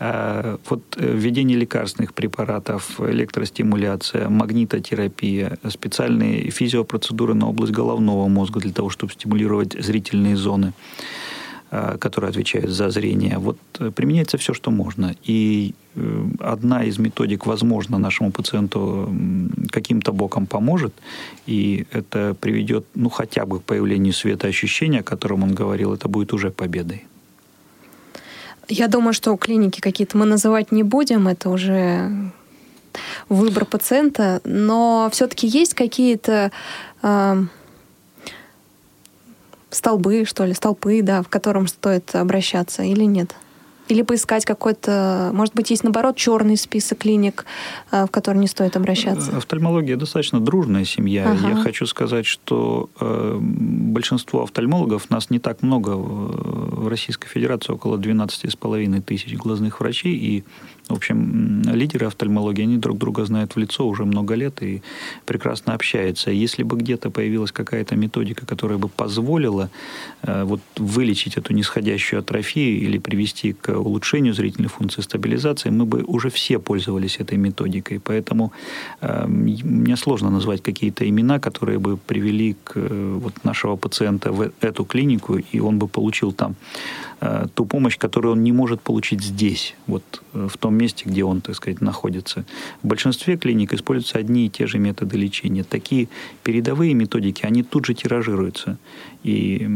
Э, 0.00 0.56
вот 0.68 0.96
э, 0.96 1.14
введение 1.14 1.58
лекарственных 1.58 2.14
препаратов, 2.14 3.00
электростимуляция, 3.00 4.30
магнитотерапия, 4.30 5.58
специальные 5.68 6.50
физиопроцедуры 6.50 7.34
на 7.34 7.48
область 7.48 7.72
головного 7.72 8.26
мозга 8.28 8.60
для 8.60 8.72
того, 8.72 8.88
чтобы 8.88 9.12
стимулировать 9.12 9.74
зрительные 9.74 10.36
зоны, 10.36 10.72
э, 11.70 11.98
которые 11.98 12.30
отвечают 12.30 12.70
за 12.70 12.88
зрение. 12.88 13.36
Вот 13.36 13.58
применяется 13.94 14.38
все, 14.38 14.54
что 14.54 14.70
можно. 14.70 15.14
И 15.28 15.74
одна 16.38 16.84
из 16.84 16.98
методик, 16.98 17.46
возможно, 17.46 17.98
нашему 17.98 18.30
пациенту 18.30 19.12
каким-то 19.70 20.12
боком 20.12 20.46
поможет, 20.46 20.94
и 21.46 21.84
это 21.92 22.34
приведет, 22.40 22.86
ну, 22.94 23.10
хотя 23.10 23.44
бы 23.44 23.58
к 23.58 23.64
появлению 23.64 24.14
светоощущения, 24.14 25.00
о 25.00 25.02
котором 25.02 25.42
он 25.42 25.54
говорил, 25.54 25.92
это 25.92 26.08
будет 26.08 26.32
уже 26.32 26.50
победой. 26.50 27.09
Я 28.70 28.86
думаю, 28.86 29.12
что 29.12 29.36
клиники 29.36 29.80
какие-то 29.80 30.16
мы 30.16 30.26
называть 30.26 30.70
не 30.70 30.84
будем, 30.84 31.26
это 31.26 31.50
уже 31.50 32.08
выбор 33.28 33.64
пациента, 33.64 34.40
но 34.44 35.08
все-таки 35.12 35.48
есть 35.48 35.74
какие-то 35.74 36.52
э, 37.02 37.42
столбы, 39.70 40.24
что 40.24 40.44
ли, 40.44 40.54
столпы, 40.54 41.02
да, 41.02 41.22
в 41.22 41.28
котором 41.28 41.66
стоит 41.66 42.14
обращаться 42.14 42.84
или 42.84 43.02
нет? 43.02 43.34
Или 43.90 44.02
поискать 44.02 44.44
какой-то, 44.44 45.30
может 45.34 45.54
быть, 45.54 45.70
есть, 45.70 45.82
наоборот, 45.82 46.16
черный 46.16 46.56
список 46.56 46.98
клиник, 46.98 47.44
э, 47.90 48.06
в 48.06 48.10
который 48.10 48.38
не 48.38 48.46
стоит 48.46 48.76
обращаться? 48.76 49.36
Офтальмология 49.36 49.96
достаточно 49.96 50.40
дружная 50.40 50.84
семья. 50.84 51.30
Ага. 51.30 51.48
Я 51.50 51.56
хочу 51.56 51.86
сказать, 51.86 52.26
что 52.26 52.90
э, 53.00 53.38
большинство 53.40 54.42
офтальмологов, 54.42 55.10
нас 55.10 55.30
не 55.30 55.38
так 55.38 55.62
много 55.62 55.90
в 55.90 56.88
Российской 56.88 57.28
Федерации, 57.28 57.72
около 57.72 57.96
12,5 57.96 59.02
тысяч 59.02 59.34
глазных 59.36 59.80
врачей, 59.80 60.14
и 60.14 60.44
в 60.90 60.96
общем, 60.96 61.62
лидеры 61.72 62.06
офтальмологии, 62.06 62.62
они 62.62 62.76
друг 62.76 62.98
друга 62.98 63.24
знают 63.24 63.56
в 63.56 63.58
лицо 63.58 63.86
уже 63.86 64.04
много 64.04 64.34
лет 64.34 64.62
и 64.62 64.82
прекрасно 65.24 65.74
общаются. 65.74 66.30
Если 66.30 66.62
бы 66.62 66.76
где-то 66.76 67.10
появилась 67.10 67.52
какая-то 67.52 67.96
методика, 67.96 68.46
которая 68.46 68.78
бы 68.78 68.88
позволила 68.88 69.70
э, 70.22 70.44
вот, 70.44 70.60
вылечить 70.76 71.36
эту 71.36 71.54
нисходящую 71.54 72.20
атрофию 72.20 72.80
или 72.80 72.98
привести 72.98 73.52
к 73.52 73.68
улучшению 73.70 74.34
зрительной 74.34 74.68
функции 74.68 75.02
стабилизации, 75.02 75.70
мы 75.70 75.84
бы 75.84 76.02
уже 76.06 76.28
все 76.28 76.58
пользовались 76.58 77.20
этой 77.20 77.38
методикой. 77.38 78.00
Поэтому 78.00 78.52
э, 79.00 79.26
мне 79.26 79.96
сложно 79.96 80.30
назвать 80.30 80.62
какие-то 80.62 81.08
имена, 81.08 81.38
которые 81.38 81.78
бы 81.78 81.96
привели 81.96 82.56
к, 82.64 82.72
э, 82.76 83.18
вот, 83.22 83.44
нашего 83.44 83.76
пациента 83.76 84.32
в 84.32 84.50
эту 84.60 84.84
клинику, 84.84 85.36
и 85.36 85.60
он 85.60 85.78
бы 85.78 85.88
получил 85.88 86.32
там 86.32 86.56
Э, 87.22 87.46
ту 87.54 87.66
помощь, 87.66 87.98
которую 87.98 88.32
он 88.32 88.42
не 88.42 88.52
может 88.52 88.80
получить 88.80 89.22
здесь, 89.22 89.74
вот 89.86 90.22
э, 90.32 90.48
в 90.50 90.56
том 90.56 90.74
месте, 90.74 91.04
где 91.06 91.22
он, 91.22 91.42
так 91.42 91.54
сказать, 91.54 91.82
находится. 91.82 92.46
В 92.82 92.86
большинстве 92.86 93.36
клиник 93.36 93.74
используются 93.74 94.18
одни 94.18 94.46
и 94.46 94.48
те 94.48 94.66
же 94.66 94.78
методы 94.78 95.18
лечения. 95.18 95.62
Такие 95.62 96.08
передовые 96.42 96.94
методики, 96.94 97.44
они 97.44 97.62
тут 97.62 97.84
же 97.84 97.94
тиражируются, 97.94 98.78
и 99.22 99.68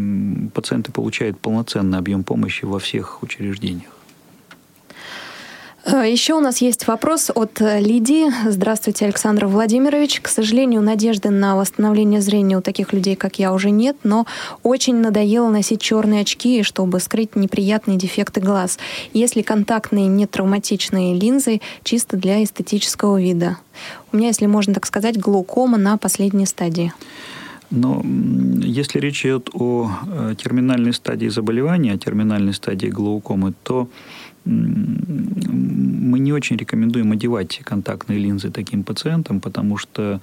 пациенты 0.55 0.91
получают 0.91 1.39
полноценный 1.39 1.99
объем 1.99 2.25
помощи 2.25 2.65
во 2.65 2.79
всех 2.79 3.23
учреждениях. 3.23 3.93
Э, 5.87 6.11
Еще 6.11 6.35
у 6.35 6.41
нас 6.41 6.59
есть 6.63 6.87
вопрос 6.87 7.31
от 7.35 7.61
э, 7.61 7.81
Лидии. 7.81 8.27
Здравствуйте, 8.49 9.05
Александр 9.05 9.47
Владимирович. 9.47 10.21
К 10.21 10.29
сожалению, 10.29 10.81
надежды 10.81 11.31
на 11.31 11.57
восстановление 11.57 12.21
зрения 12.21 12.57
у 12.57 12.63
таких 12.63 12.93
людей, 12.93 13.17
как 13.17 13.39
я, 13.39 13.53
уже 13.53 13.71
нет, 13.71 13.97
но 14.03 14.27
очень 14.63 14.97
надоело 14.97 15.51
носить 15.51 15.83
черные 15.83 16.23
очки, 16.23 16.63
чтобы 16.63 17.01
скрыть 17.01 17.37
неприятные 17.37 17.99
дефекты 17.99 18.41
глаз. 18.41 18.79
Если 19.13 19.43
контактные 19.43 20.07
нетравматичные 20.07 21.15
линзы 21.15 21.61
чисто 21.83 22.17
для 22.17 22.43
эстетического 22.43 23.21
вида. 23.21 23.59
У 24.13 24.17
меня, 24.17 24.29
если 24.29 24.47
можно 24.47 24.73
так 24.73 24.87
сказать, 24.87 25.19
глаукома 25.19 25.77
на 25.77 25.99
последней 25.99 26.47
стадии. 26.47 26.93
Но 27.71 28.03
если 28.63 29.01
речь 29.01 29.25
идет 29.27 29.51
о 29.53 29.91
э, 30.07 30.35
терминальной 30.41 30.93
стадии 30.93 31.29
заболевания, 31.29 31.93
о 31.93 31.99
терминальной 31.99 32.55
стадии 32.55 32.87
глаукомы, 32.87 33.53
то 33.65 33.89
мы 34.45 36.19
не 36.19 36.33
очень 36.33 36.57
рекомендуем 36.57 37.13
одевать 37.13 37.61
контактные 37.65 38.19
линзы 38.19 38.51
таким 38.51 38.85
пациентам, 38.85 39.41
потому 39.41 39.79
что 39.79 40.21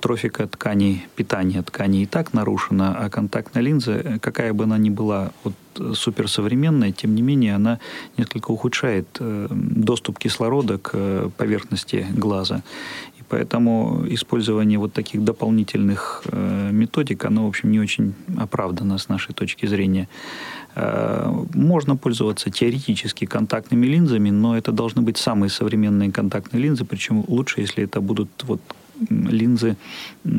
трофика 0.00 0.46
тканей, 0.46 1.06
питания 1.16 1.62
тканей 1.62 2.02
и 2.02 2.06
так 2.06 2.32
нарушена, 2.34 2.94
а 2.96 3.10
контактная 3.10 3.62
линза, 3.62 4.18
какая 4.20 4.52
бы 4.52 4.64
она 4.64 4.78
ни 4.78 4.90
была 4.90 5.32
вот, 5.42 5.54
суперсовременная, 5.96 6.92
тем 6.92 7.14
не 7.14 7.22
менее 7.22 7.56
она 7.56 7.80
несколько 8.16 8.52
ухудшает 8.52 9.08
э, 9.18 9.48
доступ 9.50 10.18
кислорода 10.18 10.78
к 10.78 11.30
поверхности 11.36 12.06
глаза. 12.14 12.62
И 13.18 13.22
поэтому 13.28 14.04
использование 14.08 14.78
вот 14.78 14.92
таких 14.92 15.24
дополнительных 15.24 16.22
э, 16.26 16.70
методик, 16.70 17.24
оно, 17.24 17.46
в 17.46 17.48
общем, 17.48 17.72
не 17.72 17.80
очень 17.80 18.14
оправдано 18.38 18.98
с 18.98 19.08
нашей 19.08 19.34
точки 19.34 19.66
зрения. 19.66 20.08
Э, 20.76 21.32
можно 21.54 21.96
пользоваться 21.96 22.50
теоретически 22.50 23.26
контактными 23.26 23.86
линзами, 23.86 24.30
но 24.30 24.56
это 24.56 24.72
должны 24.72 25.02
быть 25.02 25.16
самые 25.18 25.50
современные 25.50 26.10
контактные 26.10 26.62
линзы, 26.62 26.84
причем 26.84 27.24
лучше, 27.28 27.60
если 27.60 27.84
это 27.84 28.00
будут 28.00 28.28
вот 28.42 28.60
линзы 29.10 29.76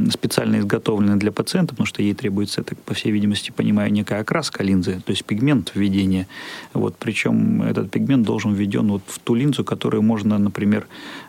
специально 0.09 0.59
изготовлены 0.59 1.17
для 1.17 1.31
пациента, 1.31 1.73
потому 1.73 1.87
что 1.87 2.01
ей 2.01 2.13
требуется, 2.13 2.63
так, 2.63 2.77
по 2.79 2.93
всей 2.93 3.11
видимости, 3.11 3.51
понимаю, 3.51 3.91
некая 3.91 4.21
окраска 4.21 4.63
линзы, 4.63 5.01
то 5.05 5.11
есть 5.11 5.25
пигмент 5.25 5.71
введения. 5.75 6.27
Вот, 6.73 6.95
причем 6.97 7.61
этот 7.61 7.91
пигмент 7.91 8.25
должен 8.25 8.53
введен 8.53 8.87
вот 8.87 9.03
в 9.07 9.19
ту 9.19 9.35
линзу, 9.35 9.63
которую 9.63 10.03
можно, 10.03 10.37
например, 10.37 10.87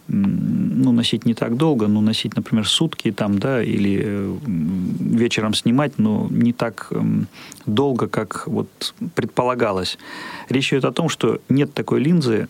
ну, 0.08 0.92
носить 0.92 1.26
не 1.26 1.34
так 1.34 1.56
долго, 1.56 1.88
но 1.88 2.00
носить, 2.00 2.36
например, 2.36 2.68
сутки 2.68 3.10
там, 3.10 3.38
да, 3.38 3.62
или 3.62 4.00
э, 4.02 4.36
вечером 4.46 5.54
снимать, 5.54 5.98
но 5.98 6.28
не 6.30 6.52
так 6.52 6.92
долго, 7.66 8.06
как 8.08 8.46
вот 8.46 8.94
предполагалось. 9.14 9.98
Речь 10.48 10.72
идет 10.72 10.84
о 10.84 10.92
том, 10.92 11.08
что 11.08 11.40
нет 11.48 11.74
такой 11.74 12.00
линзы, 12.00 12.48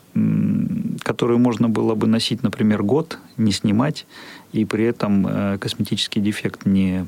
которую 1.02 1.38
можно 1.38 1.68
было 1.68 1.94
бы 1.94 2.06
носить, 2.06 2.42
например, 2.42 2.82
год, 2.82 3.18
не 3.36 3.52
снимать, 3.52 4.06
и 4.52 4.64
при 4.64 4.84
этом 4.84 5.26
э, 5.26 5.58
косметический 5.58 6.20
дефект 6.20 6.66
не, 6.66 7.06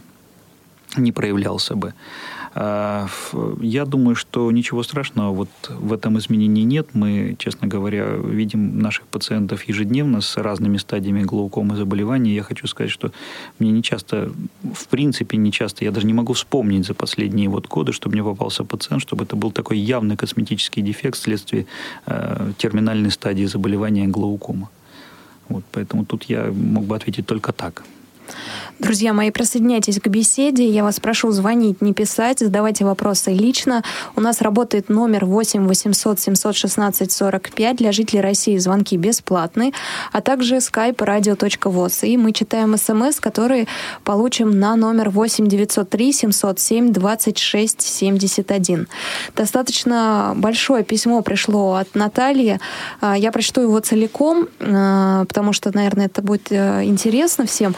не 0.97 1.13
проявлялся 1.13 1.77
бы. 1.77 1.95
А, 2.55 3.07
я 3.61 3.85
думаю, 3.85 4.17
что 4.17 4.51
ничего 4.51 4.83
страшного 4.83 5.33
вот 5.33 5.49
в 5.69 5.93
этом 5.93 6.19
изменении 6.19 6.65
нет. 6.65 6.89
Мы, 6.93 7.37
честно 7.39 7.69
говоря, 7.69 8.05
видим 8.05 8.79
наших 8.79 9.07
пациентов 9.07 9.65
ежедневно 9.65 10.21
с 10.21 10.37
разными 10.37 10.77
стадиями 10.77 11.23
глаукомы 11.23 11.77
заболевания. 11.77 12.35
Я 12.35 12.43
хочу 12.43 12.67
сказать, 12.67 12.91
что 12.91 13.13
мне 13.59 13.71
не 13.71 13.83
часто, 13.83 14.33
в 14.75 14.89
принципе, 14.89 15.37
не 15.37 15.53
часто, 15.53 15.85
я 15.85 15.91
даже 15.91 16.07
не 16.07 16.15
могу 16.15 16.33
вспомнить 16.33 16.87
за 16.87 16.95
последние 16.95 17.49
вот 17.49 17.69
годы, 17.69 17.93
чтобы 17.93 18.15
мне 18.15 18.25
попался 18.25 18.65
пациент, 18.65 19.03
чтобы 19.03 19.25
это 19.25 19.37
был 19.37 19.53
такой 19.53 19.79
явный 19.79 20.17
косметический 20.17 20.83
дефект 20.83 21.17
вследствие 21.17 21.67
э, 22.07 22.53
терминальной 22.59 23.11
стадии 23.11 23.45
заболевания 23.45 24.07
глаукома. 24.07 24.69
Вот, 25.49 25.65
поэтому 25.73 26.05
тут 26.05 26.25
я 26.25 26.53
мог 26.53 26.85
бы 26.85 26.97
ответить 26.97 27.27
только 27.27 27.53
так. 27.53 27.85
Друзья 28.79 29.13
мои, 29.13 29.33
присоединяйтесь 29.33 29.99
к 29.99 30.07
беседе. 30.07 30.69
Я 30.69 30.85
вас 30.85 31.01
прошу 31.01 31.33
звонить, 31.33 31.83
не 31.83 31.93
писать, 31.93 32.39
задавайте 32.39 32.85
вопросы 32.85 33.33
лично. 33.33 33.83
У 34.15 34.21
нас 34.21 34.41
работает 34.41 34.89
номер 34.89 35.25
8 35.25 35.67
800 35.67 36.21
716 36.21 37.11
45. 37.11 37.77
Для 37.77 37.91
жителей 37.91 38.21
России 38.21 38.57
звонки 38.57 38.97
бесплатные, 38.97 39.73
а 40.13 40.21
также 40.21 40.59
skype 40.59 40.95
radio.voz. 40.95 42.07
И 42.07 42.17
мы 42.17 42.33
читаем 42.33 42.77
смс, 42.77 43.19
которые 43.19 43.67
получим 44.05 44.61
на 44.61 44.77
номер 44.77 45.11
8 45.11 45.49
903 45.49 46.13
707 46.13 46.93
26 46.93 47.83
71. 47.83 48.87
Достаточно 49.35 50.35
большое 50.37 50.85
письмо 50.85 51.23
пришло 51.23 51.75
от 51.75 51.97
Натальи. 51.97 52.61
А, 53.01 53.19
я 53.19 53.33
прочту 53.33 53.61
его 53.61 53.81
целиком, 53.81 54.47
а, 54.61 55.25
потому 55.25 55.53
что, 55.53 55.73
наверное, 55.75 56.07
это 56.07 56.23
будет 56.23 56.53
э, 56.53 56.85
интересно 56.85 57.45
всем. 57.45 57.75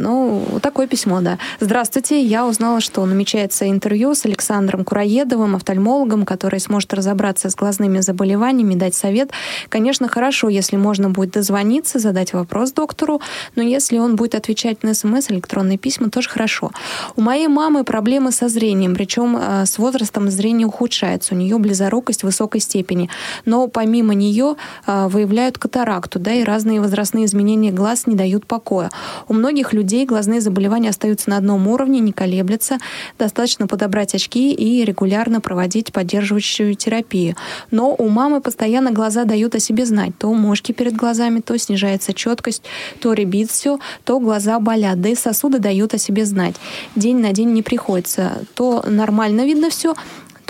Ну, 0.00 0.58
такое 0.62 0.86
письмо, 0.86 1.20
да. 1.20 1.38
Здравствуйте, 1.60 2.22
я 2.22 2.46
узнала, 2.46 2.80
что 2.80 3.04
намечается 3.04 3.68
интервью 3.68 4.14
с 4.14 4.24
Александром 4.24 4.82
Кураедовым, 4.82 5.56
офтальмологом, 5.56 6.24
который 6.24 6.58
сможет 6.58 6.94
разобраться 6.94 7.50
с 7.50 7.54
глазными 7.54 8.00
заболеваниями, 8.00 8.74
дать 8.74 8.94
совет. 8.94 9.30
Конечно, 9.68 10.08
хорошо, 10.08 10.48
если 10.48 10.76
можно 10.76 11.10
будет 11.10 11.32
дозвониться, 11.32 11.98
задать 11.98 12.32
вопрос 12.32 12.72
доктору, 12.72 13.20
но 13.56 13.62
если 13.62 13.98
он 13.98 14.16
будет 14.16 14.34
отвечать 14.34 14.82
на 14.82 14.94
смс, 14.94 15.30
электронные 15.30 15.76
письма, 15.76 16.08
тоже 16.08 16.30
хорошо. 16.30 16.70
У 17.16 17.20
моей 17.20 17.48
мамы 17.48 17.84
проблемы 17.84 18.32
со 18.32 18.48
зрением, 18.48 18.94
причем 18.94 19.36
э, 19.36 19.66
с 19.66 19.76
возрастом 19.76 20.30
зрение 20.30 20.66
ухудшается. 20.66 21.34
У 21.34 21.36
нее 21.36 21.58
близорукость 21.58 22.22
высокой 22.22 22.62
степени. 22.62 23.10
Но 23.44 23.68
помимо 23.68 24.14
нее 24.14 24.56
э, 24.86 25.08
выявляют 25.08 25.58
катаракту, 25.58 26.18
да, 26.18 26.32
и 26.32 26.42
разные 26.42 26.80
возрастные 26.80 27.26
изменения 27.26 27.70
глаз 27.70 28.06
не 28.06 28.14
дают 28.14 28.46
покоя. 28.46 28.90
У 29.28 29.34
многих 29.34 29.74
людей 29.74 29.89
глазные 30.06 30.40
заболевания 30.40 30.90
остаются 30.90 31.30
на 31.30 31.36
одном 31.36 31.66
уровне, 31.68 32.00
не 32.00 32.12
колеблятся. 32.12 32.78
Достаточно 33.18 33.66
подобрать 33.66 34.14
очки 34.14 34.52
и 34.52 34.84
регулярно 34.84 35.40
проводить 35.40 35.92
поддерживающую 35.92 36.74
терапию. 36.74 37.36
Но 37.70 37.94
у 37.94 38.08
мамы 38.08 38.40
постоянно 38.40 38.90
глаза 38.90 39.24
дают 39.24 39.54
о 39.54 39.60
себе 39.60 39.86
знать. 39.86 40.12
То 40.18 40.32
мошки 40.32 40.72
перед 40.72 40.94
глазами, 40.94 41.40
то 41.40 41.58
снижается 41.58 42.12
четкость, 42.12 42.62
то 43.00 43.12
ребит 43.12 43.50
все, 43.50 43.78
то 44.04 44.18
глаза 44.20 44.58
болят. 44.60 45.00
Да 45.00 45.08
и 45.08 45.14
сосуды 45.14 45.58
дают 45.58 45.94
о 45.94 45.98
себе 45.98 46.24
знать. 46.24 46.56
День 46.96 47.18
на 47.18 47.32
день 47.32 47.52
не 47.52 47.62
приходится. 47.62 48.42
То 48.54 48.84
нормально 48.86 49.44
видно 49.44 49.70
все, 49.70 49.94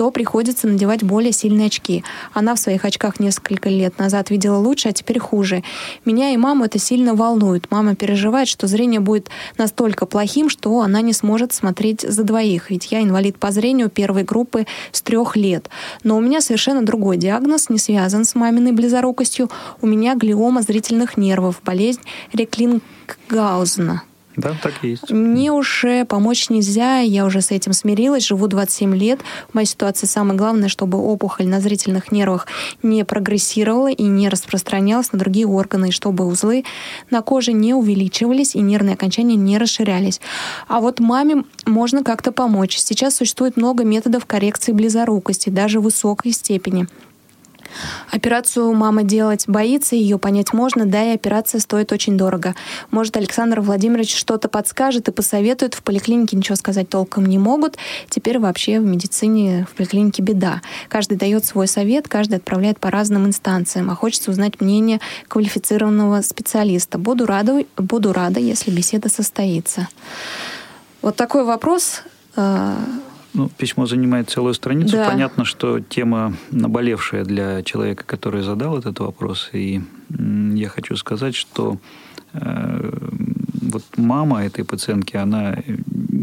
то 0.00 0.10
приходится 0.10 0.66
надевать 0.66 1.02
более 1.02 1.30
сильные 1.30 1.66
очки. 1.66 2.04
Она 2.32 2.54
в 2.54 2.58
своих 2.58 2.86
очках 2.86 3.20
несколько 3.20 3.68
лет 3.68 3.98
назад 3.98 4.30
видела 4.30 4.56
лучше, 4.56 4.88
а 4.88 4.92
теперь 4.94 5.18
хуже. 5.18 5.62
Меня 6.06 6.30
и 6.30 6.38
маму 6.38 6.64
это 6.64 6.78
сильно 6.78 7.14
волнует. 7.14 7.70
Мама 7.70 7.94
переживает, 7.94 8.48
что 8.48 8.66
зрение 8.66 9.00
будет 9.00 9.28
настолько 9.58 10.06
плохим, 10.06 10.48
что 10.48 10.80
она 10.80 11.02
не 11.02 11.12
сможет 11.12 11.52
смотреть 11.52 12.00
за 12.00 12.24
двоих. 12.24 12.70
Ведь 12.70 12.90
я 12.90 13.02
инвалид 13.02 13.36
по 13.36 13.50
зрению 13.50 13.90
первой 13.90 14.22
группы 14.22 14.66
с 14.90 15.02
трех 15.02 15.36
лет. 15.36 15.68
Но 16.02 16.16
у 16.16 16.20
меня 16.22 16.40
совершенно 16.40 16.80
другой 16.80 17.18
диагноз, 17.18 17.68
не 17.68 17.76
связан 17.76 18.24
с 18.24 18.34
маминой 18.34 18.72
близорукостью. 18.72 19.50
У 19.82 19.86
меня 19.86 20.14
глиома 20.14 20.62
зрительных 20.62 21.18
нервов, 21.18 21.60
болезнь 21.62 22.00
Реклингаузена. 22.32 24.04
Да, 24.36 24.54
так 24.62 24.72
и 24.82 24.90
есть. 24.90 25.10
Мне 25.10 25.50
уже 25.50 26.04
помочь 26.04 26.50
нельзя, 26.50 26.98
я 26.98 27.26
уже 27.26 27.40
с 27.40 27.50
этим 27.50 27.72
смирилась, 27.72 28.26
живу 28.26 28.46
27 28.46 28.94
лет. 28.94 29.20
В 29.50 29.54
моей 29.54 29.66
ситуации 29.66 30.06
самое 30.06 30.38
главное, 30.38 30.68
чтобы 30.68 30.98
опухоль 30.98 31.48
на 31.48 31.60
зрительных 31.60 32.12
нервах 32.12 32.46
не 32.82 33.04
прогрессировала 33.04 33.90
и 33.90 34.04
не 34.04 34.28
распространялась 34.28 35.12
на 35.12 35.18
другие 35.18 35.46
органы, 35.46 35.88
и 35.88 35.92
чтобы 35.92 36.26
узлы 36.26 36.64
на 37.10 37.22
коже 37.22 37.52
не 37.52 37.74
увеличивались 37.74 38.54
и 38.54 38.60
нервные 38.60 38.94
окончания 38.94 39.34
не 39.34 39.58
расширялись. 39.58 40.20
А 40.68 40.80
вот 40.80 41.00
маме 41.00 41.44
можно 41.66 42.04
как-то 42.04 42.30
помочь. 42.30 42.78
Сейчас 42.78 43.16
существует 43.16 43.56
много 43.56 43.84
методов 43.84 44.26
коррекции 44.26 44.72
близорукости, 44.72 45.50
даже 45.50 45.80
высокой 45.80 46.32
степени. 46.32 46.86
Операцию 48.10 48.72
мама 48.72 49.02
делать 49.02 49.44
боится, 49.46 49.96
ее 49.96 50.18
понять 50.18 50.52
можно, 50.52 50.86
да, 50.86 51.10
и 51.10 51.14
операция 51.14 51.60
стоит 51.60 51.92
очень 51.92 52.16
дорого. 52.16 52.54
Может, 52.90 53.16
Александр 53.16 53.60
Владимирович 53.60 54.14
что-то 54.16 54.48
подскажет 54.48 55.08
и 55.08 55.12
посоветует. 55.12 55.74
В 55.74 55.82
поликлинике 55.82 56.36
ничего 56.36 56.56
сказать 56.56 56.88
толком 56.88 57.26
не 57.26 57.38
могут. 57.38 57.76
Теперь 58.08 58.38
вообще 58.38 58.80
в 58.80 58.84
медицине, 58.84 59.66
в 59.70 59.76
поликлинике 59.76 60.22
беда. 60.22 60.62
Каждый 60.88 61.16
дает 61.16 61.44
свой 61.44 61.66
совет, 61.66 62.08
каждый 62.08 62.36
отправляет 62.36 62.80
по 62.80 62.90
разным 62.90 63.26
инстанциям, 63.26 63.90
а 63.90 63.94
хочется 63.94 64.30
узнать 64.30 64.60
мнение 64.60 65.00
квалифицированного 65.28 66.22
специалиста. 66.22 66.98
Буду 66.98 67.26
рада, 67.26 67.64
буду 67.76 68.12
рада, 68.12 68.40
если 68.40 68.70
беседа 68.70 69.08
состоится. 69.08 69.88
Вот 71.02 71.16
такой 71.16 71.44
вопрос 71.44 72.02
э, 72.36 72.76
ну, 73.34 73.48
письмо 73.48 73.86
занимает 73.86 74.30
целую 74.30 74.54
страницу. 74.54 74.96
Да. 74.96 75.08
Понятно, 75.08 75.44
что 75.44 75.80
тема 75.80 76.34
наболевшая 76.50 77.24
для 77.24 77.62
человека, 77.62 78.04
который 78.04 78.42
задал 78.42 78.78
этот 78.78 79.00
вопрос. 79.00 79.50
И 79.52 79.80
я 80.10 80.68
хочу 80.68 80.96
сказать, 80.96 81.34
что 81.34 81.78
э, 82.32 82.90
вот 83.62 83.84
мама 83.96 84.44
этой 84.44 84.64
пациентки, 84.64 85.16
она 85.16 85.58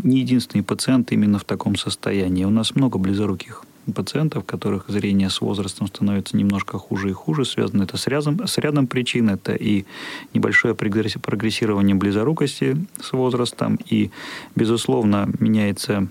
не 0.03 0.19
единственный 0.19 0.63
пациент 0.63 1.11
именно 1.11 1.39
в 1.39 1.43
таком 1.43 1.75
состоянии. 1.75 2.45
У 2.45 2.49
нас 2.49 2.75
много 2.75 2.97
близоруких 2.97 3.63
пациентов, 3.93 4.43
которых 4.45 4.85
зрение 4.89 5.29
с 5.29 5.41
возрастом 5.41 5.87
становится 5.87 6.35
немножко 6.35 6.77
хуже 6.77 7.09
и 7.09 7.13
хуже. 7.13 7.45
Связано 7.45 7.83
это 7.83 7.97
с 7.97 8.07
рядом, 8.07 8.45
с 8.45 8.57
рядом 8.57 8.87
причин. 8.87 9.29
Это 9.29 9.53
и 9.53 9.85
небольшое 10.33 10.75
прогрессирование 10.75 11.95
близорукости 11.95 12.85
с 13.01 13.13
возрастом, 13.13 13.79
и, 13.89 14.11
безусловно, 14.55 15.29
меняется 15.39 16.07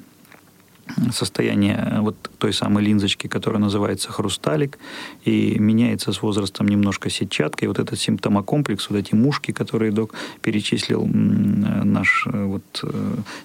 состояние 1.13 1.77
э, 1.77 2.01
вот 2.01 2.17
той 2.39 2.53
самой 2.53 2.85
линзочки, 2.85 3.27
которая 3.27 3.61
называется 3.61 4.13
хрусталик, 4.13 4.79
и 5.25 5.59
меняется 5.59 6.13
с 6.13 6.23
возрастом 6.23 6.69
немножко 6.69 7.11
сетчатка. 7.11 7.65
И 7.65 7.69
вот 7.69 7.79
этот 7.79 7.99
симптомокомплекс, 7.99 8.91
вот 8.91 8.97
эти 8.97 9.15
мушки, 9.15 9.53
которые 9.53 9.93
док 9.93 10.15
перечислил 10.43 11.05
э, 11.05 11.09
наш 11.09 12.27
э, 12.27 12.45
вот, 12.45 12.85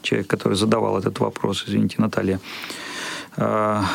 человек, 0.01 0.27
который 0.27 0.57
задавал 0.57 0.97
этот 0.97 1.19
вопрос, 1.19 1.65
извините, 1.67 1.95
Наталья, 1.97 2.39
а, 3.37 3.85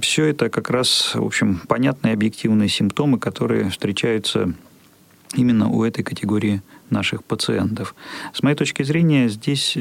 все 0.00 0.24
это 0.24 0.48
как 0.48 0.70
раз, 0.70 1.14
в 1.14 1.24
общем, 1.24 1.60
понятные 1.68 2.14
объективные 2.14 2.68
симптомы, 2.68 3.18
которые 3.18 3.68
встречаются 3.68 4.54
именно 5.34 5.68
у 5.68 5.84
этой 5.84 6.02
категории 6.02 6.62
наших 6.88 7.22
пациентов. 7.24 7.94
С 8.32 8.42
моей 8.42 8.56
точки 8.56 8.82
зрения, 8.82 9.28
здесь 9.28 9.76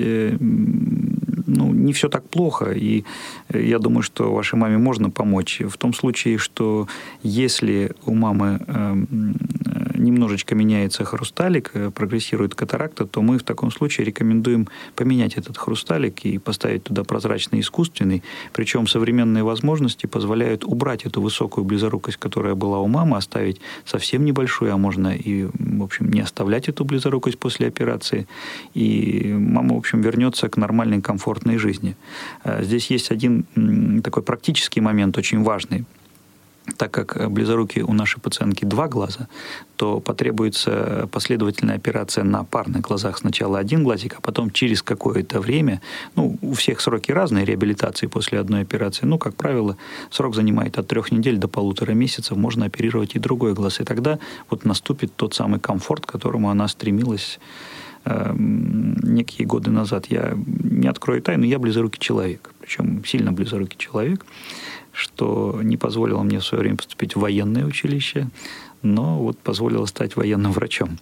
ну, 1.47 1.73
не 1.73 1.91
все 1.93 2.09
так 2.09 2.29
плохо, 2.29 2.71
и 2.71 3.03
э, 3.49 3.63
я 3.63 3.79
думаю, 3.79 4.03
что 4.03 4.33
вашей 4.33 4.59
маме 4.59 4.77
можно 4.77 5.09
помочь. 5.09 5.61
В 5.61 5.77
том 5.77 5.93
случае, 5.93 6.37
что 6.37 6.87
если 7.23 7.91
у 8.05 8.13
мамы 8.13 8.59
эм, 8.67 9.37
немножечко 9.97 10.55
меняется 10.55 11.05
хрусталик, 11.05 11.71
э, 11.73 11.91
прогрессирует 11.91 12.55
катаракта, 12.55 13.05
то 13.05 13.21
мы 13.21 13.37
в 13.37 13.43
таком 13.43 13.71
случае 13.71 14.05
рекомендуем 14.05 14.67
поменять 14.95 15.35
этот 15.35 15.57
хрусталик 15.57 16.25
и 16.25 16.37
поставить 16.37 16.83
туда 16.83 17.03
прозрачный 17.03 17.59
искусственный. 17.59 18.23
Причем 18.53 18.87
современные 18.87 19.43
возможности 19.43 20.05
позволяют 20.05 20.63
убрать 20.63 21.05
эту 21.05 21.21
высокую 21.21 21.65
близорукость, 21.65 22.17
которая 22.17 22.55
была 22.55 22.79
у 22.79 22.87
мамы, 22.87 23.17
оставить 23.17 23.59
совсем 23.85 24.25
небольшую, 24.25 24.73
а 24.73 24.77
можно 24.77 25.15
и, 25.15 25.47
в 25.53 25.83
общем, 25.83 26.09
не 26.09 26.21
оставлять 26.21 26.69
эту 26.69 26.85
близорукость 26.85 27.39
после 27.39 27.67
операции. 27.67 28.27
И 28.73 29.33
мама, 29.37 29.75
в 29.75 29.77
общем, 29.77 30.01
вернется 30.01 30.49
к 30.49 30.57
нормальной, 30.57 31.01
комфортной 31.01 31.57
жизни. 31.57 31.95
Э, 32.43 32.63
здесь 32.63 32.91
есть 32.91 33.11
один 33.11 33.45
такой 34.03 34.23
практический 34.23 34.81
момент, 34.81 35.17
очень 35.17 35.43
важный 35.43 35.85
так 36.75 36.91
как 36.91 37.31
близоруки 37.31 37.79
у 37.79 37.93
нашей 37.93 38.19
пациентки 38.19 38.65
два 38.65 38.87
глаза, 38.87 39.27
то 39.77 39.99
потребуется 39.99 41.07
последовательная 41.11 41.75
операция 41.75 42.23
на 42.23 42.43
парных 42.43 42.81
глазах. 42.81 43.17
Сначала 43.19 43.59
один 43.59 43.83
глазик, 43.83 44.15
а 44.17 44.21
потом 44.21 44.51
через 44.51 44.81
какое-то 44.81 45.39
время, 45.39 45.81
ну, 46.15 46.37
у 46.41 46.53
всех 46.53 46.81
сроки 46.81 47.11
разные 47.11 47.45
реабилитации 47.45 48.07
после 48.07 48.39
одной 48.39 48.61
операции, 48.61 49.05
ну, 49.05 49.17
как 49.17 49.35
правило, 49.35 49.77
срок 50.09 50.35
занимает 50.35 50.77
от 50.77 50.87
трех 50.87 51.11
недель 51.11 51.37
до 51.37 51.47
полутора 51.47 51.93
месяцев, 51.93 52.37
можно 52.37 52.65
оперировать 52.65 53.15
и 53.15 53.19
другой 53.19 53.53
глаз. 53.53 53.79
И 53.79 53.83
тогда 53.83 54.19
вот 54.49 54.65
наступит 54.65 55.15
тот 55.15 55.33
самый 55.33 55.59
комфорт, 55.59 56.05
к 56.05 56.11
которому 56.11 56.49
она 56.49 56.67
стремилась 56.67 57.39
э, 58.05 58.33
некие 58.35 59.47
годы 59.47 59.71
назад. 59.71 60.07
Я 60.07 60.33
не 60.35 60.87
открою 60.87 61.21
тайну, 61.21 61.45
я 61.45 61.59
близорукий 61.59 61.99
человек, 61.99 62.51
причем 62.59 63.03
сильно 63.05 63.31
близорукий 63.31 63.77
человек 63.77 64.25
что 64.97 65.59
не 65.63 65.77
позволило 65.77 66.23
мне 66.23 66.39
в 66.39 66.45
свое 66.45 66.61
время 66.61 66.77
поступить 66.77 67.15
в 67.15 67.19
военное 67.19 67.65
училище, 67.65 68.27
но 68.81 69.19
вот 69.19 69.37
позволило 69.37 69.85
стать 69.85 70.15
военным 70.15 70.51
врачом. 70.51 70.97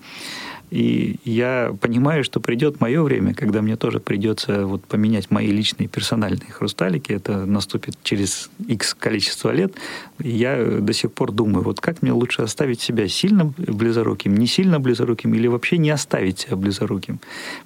И 0.72 1.20
я 1.24 1.76
понимаю, 1.80 2.24
что 2.24 2.40
придет 2.40 2.82
мое 2.82 3.02
время, 3.04 3.34
когда 3.34 3.62
мне 3.62 3.76
тоже 3.76 4.00
придется 4.00 4.66
вот 4.66 4.84
поменять 4.86 5.30
мои 5.30 5.48
личные 5.48 5.88
персональные 5.88 6.52
хрусталики. 6.52 7.14
Это 7.14 7.46
наступит 7.46 7.96
через 8.04 8.50
X 8.68 8.96
количество 8.96 9.52
лет. 9.52 9.74
И 10.20 10.30
я 10.30 10.80
до 10.82 10.92
сих 10.92 11.14
пор 11.14 11.32
думаю, 11.32 11.64
вот 11.64 11.80
как 11.82 12.02
мне 12.02 12.12
лучше 12.12 12.42
оставить 12.42 12.82
себя 12.82 13.08
сильно 13.08 13.54
близоруким, 13.58 14.36
не 14.36 14.48
сильно 14.48 14.80
близоруким 14.80 15.34
или 15.36 15.48
вообще 15.48 15.78
не 15.78 15.92
оставить 15.92 16.40
себя 16.40 16.56
близоруким. 16.56 17.20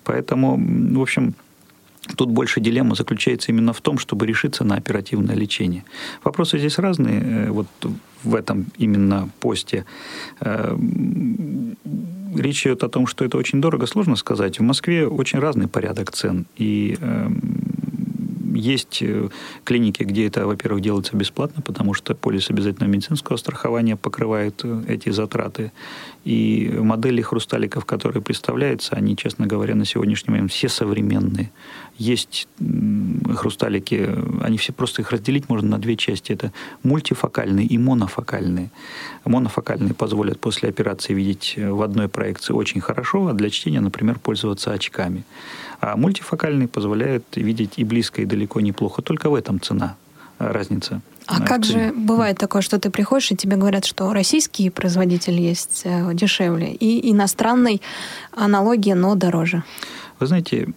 Поэтому, 0.03 0.57
в 0.57 1.01
общем, 1.01 1.35
Тут 2.15 2.29
больше 2.29 2.59
дилемма 2.61 2.95
заключается 2.95 3.51
именно 3.51 3.73
в 3.73 3.81
том, 3.81 3.97
чтобы 3.97 4.25
решиться 4.25 4.63
на 4.63 4.75
оперативное 4.75 5.35
лечение. 5.35 5.83
Вопросы 6.23 6.57
здесь 6.57 6.79
разные. 6.79 7.21
Э, 7.21 7.51
вот 7.51 7.67
в 8.23 8.35
этом 8.35 8.65
именно 8.77 9.29
посте. 9.39 9.85
Э, 10.41 10.77
речь 12.35 12.65
идет 12.65 12.83
о 12.83 12.89
том, 12.89 13.07
что 13.07 13.25
это 13.25 13.37
очень 13.37 13.61
дорого, 13.61 13.85
сложно 13.85 14.15
сказать. 14.15 14.59
В 14.59 14.63
Москве 14.63 15.07
очень 15.07 15.39
разный 15.39 15.67
порядок 15.67 16.11
цен. 16.11 16.45
И 16.57 16.97
эм, 16.99 17.39
есть 18.55 19.01
э, 19.01 19.29
клиники, 19.63 20.03
где 20.03 20.27
это, 20.27 20.45
во-первых, 20.45 20.81
делается 20.81 21.15
бесплатно, 21.15 21.61
потому 21.61 21.93
что 21.93 22.15
полис 22.15 22.49
обязательного 22.49 22.91
медицинского 22.91 23.37
страхования 23.37 23.95
покрывает 23.95 24.63
эти 24.87 25.09
затраты. 25.09 25.71
И 26.25 26.69
модели 26.77 27.21
хрусталиков, 27.21 27.85
которые 27.85 28.21
представляются, 28.21 28.95
они, 28.95 29.15
честно 29.15 29.47
говоря, 29.47 29.73
на 29.73 29.85
сегодняшний 29.85 30.31
момент 30.31 30.51
все 30.51 30.67
современные. 30.67 31.49
Есть 31.97 32.47
хрусталики, 33.35 34.09
они 34.41 34.57
все 34.57 34.73
просто 34.73 35.01
их 35.01 35.11
разделить 35.11 35.49
можно 35.49 35.69
на 35.69 35.77
две 35.77 35.95
части. 35.95 36.33
Это 36.33 36.51
мультифокальные 36.83 37.65
и 37.67 37.77
монофокальные. 37.77 38.69
Монофокальные 39.25 39.93
позволят 39.93 40.39
после 40.39 40.69
операции 40.69 41.13
видеть 41.13 41.55
в 41.57 41.81
одной 41.81 42.09
проекции 42.09 42.53
очень 42.53 42.81
хорошо, 42.81 43.27
а 43.27 43.33
для 43.33 43.49
чтения, 43.49 43.79
например, 43.79 44.19
пользоваться 44.19 44.73
очками. 44.73 45.23
А 45.79 45.95
мультифокальные 45.95 46.67
позволяют 46.67 47.23
видеть 47.35 47.73
и 47.77 47.83
близко, 47.85 48.21
и 48.21 48.25
далеко 48.25 48.59
неплохо. 48.59 49.01
Только 49.01 49.29
в 49.29 49.35
этом 49.35 49.61
цена 49.61 49.95
разница. 50.37 51.01
А 51.29 51.41
как 51.41 51.63
же 51.63 51.93
бывает 51.95 52.37
такое, 52.37 52.61
что 52.61 52.79
ты 52.79 52.89
приходишь, 52.89 53.31
и 53.31 53.35
тебе 53.35 53.55
говорят, 53.55 53.85
что 53.85 54.11
российский 54.13 54.69
производитель 54.71 55.39
есть 55.39 55.83
э, 55.85 56.13
дешевле, 56.13 56.73
и 56.73 57.11
иностранной 57.11 57.81
аналогии, 58.31 58.93
но 58.93 59.13
дороже? 59.15 59.63
Вы 60.19 60.25
знаете, 60.25 60.67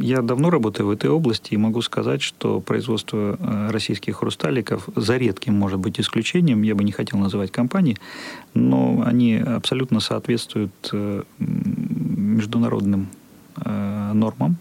я 0.00 0.22
давно 0.22 0.50
работаю 0.50 0.86
в 0.86 0.90
этой 0.90 1.10
области 1.10 1.54
и 1.54 1.56
могу 1.56 1.82
сказать, 1.82 2.22
что 2.22 2.60
производство 2.60 3.36
э, 3.38 3.70
российских 3.70 4.18
хрусталиков, 4.18 4.88
за 4.94 5.16
редким, 5.16 5.54
может 5.54 5.80
быть, 5.80 6.00
исключением, 6.00 6.62
я 6.62 6.76
бы 6.76 6.84
не 6.84 6.92
хотел 6.92 7.18
называть 7.18 7.50
компании, 7.50 7.96
но 8.54 9.02
они 9.04 9.36
абсолютно 9.36 9.98
соответствуют 10.00 10.90
э, 10.92 11.22
международным 11.38 13.08
нормам, 14.14 14.56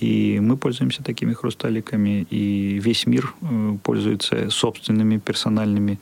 и 0.00 0.40
мы 0.40 0.56
пользуемся 0.56 1.02
такими 1.02 1.32
хрусталиками, 1.32 2.26
и 2.30 2.78
весь 2.82 3.06
мир 3.06 3.34
э, 3.40 3.76
пользуется 3.82 4.50
собственными 4.50 5.18
персональными 5.18 5.98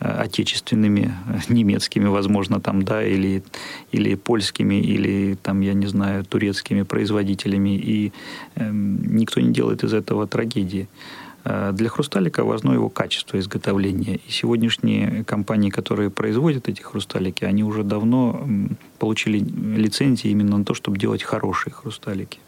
э, 0.00 0.08
отечественными, 0.08 1.12
э, 1.26 1.52
немецкими, 1.52 2.06
возможно, 2.06 2.60
там, 2.60 2.82
да, 2.82 3.02
или, 3.02 3.42
или 3.90 4.14
польскими, 4.14 4.80
или, 4.80 5.36
там, 5.42 5.60
я 5.60 5.74
не 5.74 5.86
знаю, 5.86 6.24
турецкими 6.24 6.82
производителями, 6.82 7.76
и 7.76 8.12
э, 8.54 8.70
никто 8.72 9.40
не 9.40 9.52
делает 9.52 9.82
из 9.82 9.92
этого 9.92 10.26
трагедии. 10.26 10.88
Для 11.72 11.88
хрусталика 11.88 12.44
важно 12.44 12.70
его 12.70 12.88
качество 12.88 13.36
изготовления. 13.36 14.20
И 14.28 14.30
сегодняшние 14.30 15.24
компании, 15.24 15.70
которые 15.70 16.08
производят 16.08 16.68
эти 16.68 16.82
хрусталики, 16.82 17.44
они 17.44 17.64
уже 17.64 17.82
давно 17.82 18.46
получили 19.00 19.38
лицензии 19.40 20.30
именно 20.30 20.58
на 20.58 20.64
то, 20.64 20.74
чтобы 20.74 20.98
делать 20.98 21.24
хорошие 21.24 21.72
хрусталики. 21.72 22.38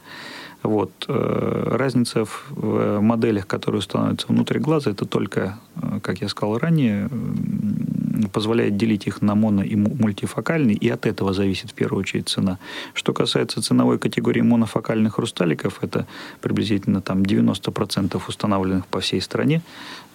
Вот. 0.65 0.91
Э, 1.09 1.77
разница 1.77 2.25
в 2.25 3.01
моделях, 3.01 3.47
которые 3.47 3.81
устанавливаются 3.81 4.29
внутри 4.29 4.61
глаза, 4.61 4.91
это 4.91 5.05
только, 5.05 5.59
э, 5.77 6.01
как 6.03 6.23
я 6.23 6.29
сказал 6.29 6.59
ранее, 6.59 7.11
позволяет 8.33 8.77
делить 8.79 9.07
их 9.07 9.21
на 9.21 9.35
моно 9.35 9.63
и 9.63 9.77
мультифокальный, 9.77 10.73
и 10.73 10.89
от 10.89 11.05
этого 11.05 11.35
зависит 11.35 11.71
в 11.71 11.75
первую 11.75 12.01
очередь 12.01 12.31
цена. 12.31 12.59
Что 12.95 13.13
касается 13.13 13.61
ценовой 13.61 13.99
категории 13.99 14.41
монофокальных 14.41 15.15
хрусталиков, 15.15 15.83
это 15.83 16.07
приблизительно 16.41 17.03
там 17.03 17.23
90% 17.23 18.23
установленных 18.27 18.87
по 18.87 19.01
всей 19.01 19.21
стране, 19.21 19.61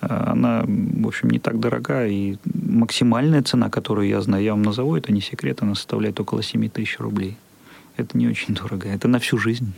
э, 0.02 0.08
она, 0.08 0.64
в 0.66 1.08
общем, 1.08 1.30
не 1.30 1.38
так 1.38 1.60
дорога, 1.60 2.08
и 2.08 2.38
максимальная 2.66 3.44
цена, 3.44 3.70
которую 3.70 4.08
я 4.08 4.20
знаю, 4.22 4.44
я 4.44 4.54
вам 4.54 4.64
назову, 4.64 4.96
это 4.96 5.14
не 5.14 5.22
секрет, 5.22 5.62
она 5.62 5.76
составляет 5.76 6.20
около 6.20 6.42
7 6.42 6.70
тысяч 6.70 7.00
рублей. 7.00 7.38
Это 7.98 8.18
не 8.18 8.28
очень 8.28 8.56
дорого, 8.56 8.88
это 8.88 9.08
на 9.08 9.20
всю 9.20 9.38
жизнь. 9.38 9.74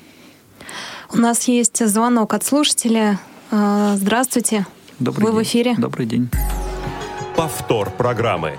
У 1.14 1.18
нас 1.18 1.48
есть 1.48 1.86
звонок 1.86 2.34
от 2.34 2.44
слушателя. 2.44 3.20
А, 3.52 3.96
здравствуйте. 3.96 4.66
Добрый 5.00 5.26
вы 5.26 5.32
день. 5.32 5.40
в 5.40 5.44
эфире. 5.44 5.76
Добрый 5.78 6.06
день. 6.06 6.30
Повтор 7.36 7.90
программы. 7.90 8.58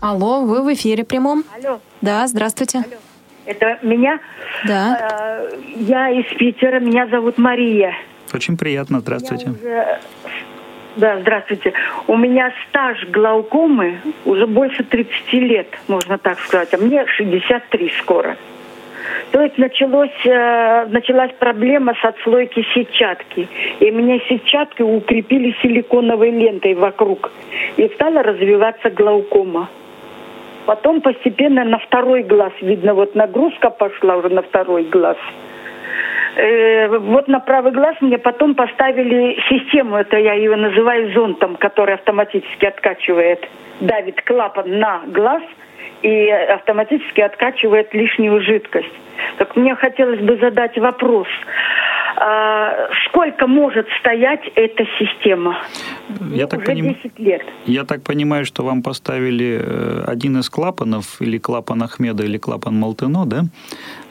Алло, 0.00 0.42
вы 0.44 0.62
в 0.62 0.72
эфире 0.72 1.04
прямом? 1.04 1.44
Алло. 1.54 1.80
Да, 2.00 2.26
здравствуйте. 2.26 2.78
Алло. 2.78 2.96
Это 3.44 3.78
меня? 3.82 4.20
Да. 4.66 4.96
А, 5.00 5.48
я 5.76 6.10
из 6.10 6.26
Питера, 6.38 6.80
меня 6.80 7.06
зовут 7.08 7.36
Мария. 7.36 7.94
Очень 8.32 8.56
приятно, 8.56 9.00
здравствуйте. 9.00 9.50
Уже... 9.50 10.00
Да, 10.96 11.20
здравствуйте. 11.20 11.72
У 12.06 12.16
меня 12.16 12.52
стаж 12.68 13.06
глаукомы 13.08 14.00
уже 14.24 14.46
больше 14.46 14.82
30 14.84 15.32
лет, 15.34 15.68
можно 15.88 16.18
так 16.18 16.38
сказать, 16.40 16.72
а 16.74 16.78
мне 16.78 17.06
63 17.06 17.92
скоро. 18.00 18.36
То 19.32 19.42
есть 19.42 19.58
началось, 19.58 20.26
э, 20.26 20.86
началась 20.86 21.30
проблема 21.38 21.94
с 21.94 22.04
отслойки 22.04 22.66
сетчатки. 22.74 23.48
И 23.78 23.90
мне 23.90 24.20
сетчатки 24.28 24.82
укрепили 24.82 25.54
силиконовой 25.62 26.30
лентой 26.30 26.74
вокруг. 26.74 27.30
И 27.76 27.88
стала 27.94 28.22
развиваться 28.22 28.90
глаукома. 28.90 29.68
Потом 30.66 31.00
постепенно 31.00 31.64
на 31.64 31.78
второй 31.78 32.22
глаз, 32.22 32.52
видно, 32.60 32.94
вот 32.94 33.14
нагрузка 33.14 33.70
пошла 33.70 34.16
уже 34.16 34.30
на 34.30 34.42
второй 34.42 34.84
глаз. 34.84 35.16
Э, 36.36 36.88
вот 36.98 37.28
на 37.28 37.38
правый 37.38 37.72
глаз 37.72 37.96
мне 38.00 38.18
потом 38.18 38.56
поставили 38.56 39.38
систему, 39.48 39.96
это 39.96 40.16
я 40.16 40.34
ее 40.34 40.56
называю 40.56 41.12
зонтом, 41.12 41.54
который 41.56 41.94
автоматически 41.94 42.66
откачивает, 42.66 43.48
давит 43.80 44.22
клапан 44.22 44.78
на 44.78 45.02
глаз– 45.06 45.42
и 46.02 46.28
автоматически 46.30 47.20
откачивает 47.20 47.92
лишнюю 47.94 48.40
жидкость. 48.42 48.92
Так 49.38 49.56
мне 49.56 49.74
хотелось 49.74 50.20
бы 50.20 50.36
задать 50.36 50.76
вопрос. 50.78 51.28
А 52.16 52.88
сколько 53.06 53.46
может 53.46 53.86
стоять 54.00 54.40
эта 54.54 54.84
система? 54.98 55.58
Я 56.30 56.46
так, 56.46 56.64
поним... 56.64 56.94
10 56.94 57.18
лет. 57.18 57.42
Я 57.64 57.84
так 57.84 58.02
понимаю, 58.02 58.44
что 58.44 58.62
вам 58.62 58.82
поставили 58.82 59.60
э, 59.62 60.04
один 60.06 60.38
из 60.38 60.50
клапанов, 60.50 61.20
или 61.20 61.38
клапан 61.38 61.82
Ахмеда, 61.82 62.24
или 62.24 62.36
клапан 62.36 62.78
Малтено, 62.78 63.24
да? 63.24 63.44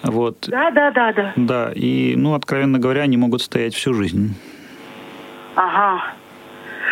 Вот. 0.02 0.48
Да, 0.48 0.72
да, 0.72 0.92
да, 0.92 1.14
да. 1.14 1.34
Да, 1.36 1.72
и, 1.76 2.16
ну, 2.16 2.34
откровенно 2.34 2.80
говоря, 2.80 3.02
они 3.02 3.18
могут 3.18 3.42
стоять 3.42 3.74
всю 3.74 3.94
жизнь. 3.94 4.34
Ага. 5.56 6.02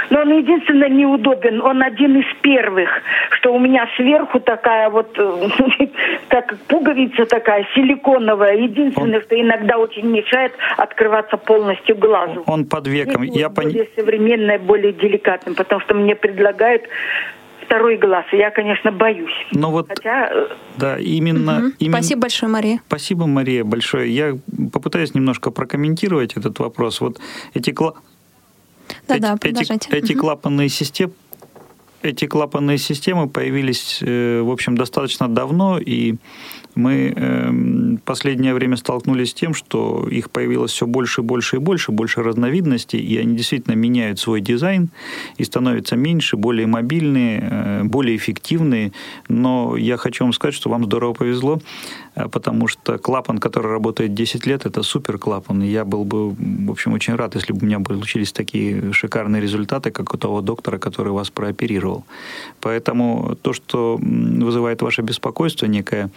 Но 0.09 0.21
он 0.21 0.37
единственно 0.37 0.89
неудобен. 0.89 1.61
Он 1.61 1.83
один 1.83 2.19
из 2.19 2.25
первых, 2.41 2.89
что 3.31 3.53
у 3.53 3.59
меня 3.59 3.87
сверху 3.95 4.39
такая 4.39 4.89
вот, 4.89 5.17
э, 5.17 5.49
как 6.29 6.57
пуговица 6.67 7.25
такая, 7.25 7.67
силиконовая. 7.75 8.55
Единственное, 8.57 9.19
он... 9.19 9.25
что 9.25 9.39
иногда 9.39 9.77
очень 9.77 10.07
мешает 10.07 10.53
открываться 10.77 11.37
полностью 11.37 11.97
глазу. 11.97 12.43
Он 12.47 12.65
под 12.65 12.87
веком. 12.87 13.23
Я 13.23 13.49
более 13.49 13.85
пон... 13.85 14.05
современное, 14.05 14.59
более 14.59 14.93
деликатным, 14.93 15.55
потому 15.55 15.81
что 15.81 15.93
мне 15.93 16.15
предлагают 16.15 16.83
второй 17.67 17.97
глаз. 17.97 18.25
Я, 18.31 18.49
конечно, 18.49 18.91
боюсь. 18.91 19.33
Но 19.51 19.71
вот, 19.71 19.87
Хотя... 19.89 20.29
Э, 20.31 20.47
да, 20.77 20.97
именно, 20.97 21.57
угу. 21.57 21.71
именно... 21.79 21.97
Спасибо 21.97 22.21
большое, 22.21 22.51
Мария. 22.51 22.79
Спасибо, 22.87 23.27
Мария, 23.27 23.63
большое. 23.63 24.09
Я 24.09 24.37
попытаюсь 24.71 25.13
немножко 25.13 25.51
прокомментировать 25.51 26.37
этот 26.37 26.59
вопрос. 26.59 27.01
Вот 27.01 27.19
эти, 27.53 27.75
кла... 29.07 29.19
да, 29.19 29.37
эти, 29.41 29.67
да, 29.67 29.75
эти, 29.75 29.95
эти 29.95 30.13
угу. 30.13 30.21
клапанные 30.21 30.69
системы 30.69 31.13
эти 32.03 32.25
клапанные 32.25 32.77
системы 32.77 33.27
появились, 33.27 33.99
э, 34.01 34.41
в 34.41 34.51
общем, 34.51 34.77
достаточно 34.77 35.27
давно, 35.27 35.79
и 35.79 36.15
мы 36.75 37.13
э, 37.15 37.97
последнее 38.05 38.53
время 38.53 38.77
столкнулись 38.77 39.31
с 39.31 39.33
тем, 39.33 39.53
что 39.55 40.07
их 40.09 40.29
появилось 40.29 40.71
все 40.71 40.85
больше 40.85 41.21
и 41.21 41.23
больше 41.23 41.55
и 41.55 41.59
больше, 41.59 41.91
больше 41.91 42.21
разновидностей, 42.21 42.99
и 42.99 43.17
они 43.17 43.35
действительно 43.35 43.73
меняют 43.73 44.19
свой 44.19 44.41
дизайн 44.41 44.89
и 45.37 45.43
становятся 45.43 45.95
меньше, 45.95 46.37
более 46.37 46.67
мобильные, 46.67 47.47
э, 47.49 47.83
более 47.83 48.15
эффективные. 48.15 48.91
Но 49.27 49.75
я 49.75 49.97
хочу 49.97 50.23
вам 50.23 50.33
сказать, 50.33 50.53
что 50.53 50.69
вам 50.69 50.85
здорово 50.85 51.13
повезло, 51.13 51.59
потому 52.31 52.67
что 52.67 52.97
клапан, 52.97 53.37
который 53.37 53.71
работает 53.71 54.13
10 54.13 54.47
лет, 54.47 54.65
это 54.65 54.83
супер 54.83 55.17
клапан. 55.17 55.61
Я 55.61 55.85
был 55.85 56.03
бы, 56.03 56.31
в 56.31 56.71
общем, 56.71 56.93
очень 56.93 57.15
рад, 57.15 57.35
если 57.35 57.53
бы 57.53 57.59
у 57.61 57.65
меня 57.65 57.79
получились 57.79 58.31
такие 58.31 58.91
шикарные 58.91 59.41
результаты, 59.41 59.91
как 59.91 60.13
у 60.13 60.17
того 60.17 60.41
доктора, 60.41 60.79
который 60.79 61.11
вас 61.11 61.29
прооперировал. 61.29 62.05
Поэтому 62.61 63.37
то, 63.41 63.53
что 63.53 63.99
вызывает 64.01 64.81
ваше 64.81 65.01
беспокойство, 65.01 65.67
некое 65.67 66.09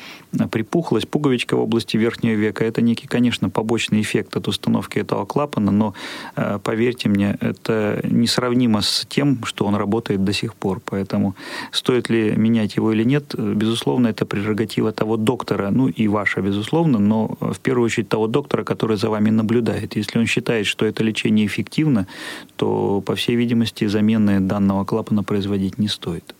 припухлость, 0.50 1.08
пуговичка 1.08 1.56
в 1.56 1.60
области 1.60 1.98
верхнего 1.98 2.34
века. 2.34 2.64
Это 2.64 2.80
некий, 2.82 3.06
конечно, 3.06 3.50
побочный 3.50 4.00
эффект 4.00 4.36
от 4.36 4.48
установки 4.48 4.98
этого 4.98 5.26
клапана, 5.26 5.70
но 5.70 5.94
э, 6.36 6.58
поверьте 6.62 7.08
мне, 7.08 7.36
это 7.40 8.00
несравнимо 8.04 8.80
с 8.80 9.06
тем, 9.08 9.44
что 9.44 9.66
он 9.66 9.74
работает 9.74 10.24
до 10.24 10.32
сих 10.32 10.54
пор. 10.54 10.80
Поэтому 10.84 11.34
стоит 11.72 12.10
ли 12.10 12.32
менять 12.36 12.76
его 12.76 12.92
или 12.92 13.04
нет, 13.04 13.34
безусловно, 13.36 14.08
это 14.08 14.24
прерогатива 14.24 14.92
того 14.92 15.16
доктора, 15.16 15.70
ну 15.70 15.89
и 15.96 16.08
ваша, 16.08 16.40
безусловно, 16.40 16.98
но 16.98 17.36
в 17.40 17.58
первую 17.58 17.86
очередь 17.86 18.08
того 18.08 18.26
доктора, 18.26 18.64
который 18.64 18.96
за 18.96 19.10
вами 19.10 19.30
наблюдает. 19.30 19.96
Если 19.96 20.18
он 20.18 20.26
считает, 20.26 20.66
что 20.66 20.86
это 20.86 21.04
лечение 21.04 21.46
эффективно, 21.46 22.06
то, 22.56 23.00
по 23.00 23.14
всей 23.14 23.36
видимости, 23.36 23.86
замены 23.86 24.40
данного 24.40 24.84
клапана 24.84 25.22
производить 25.22 25.78
не 25.78 25.88
стоит. 25.88 26.34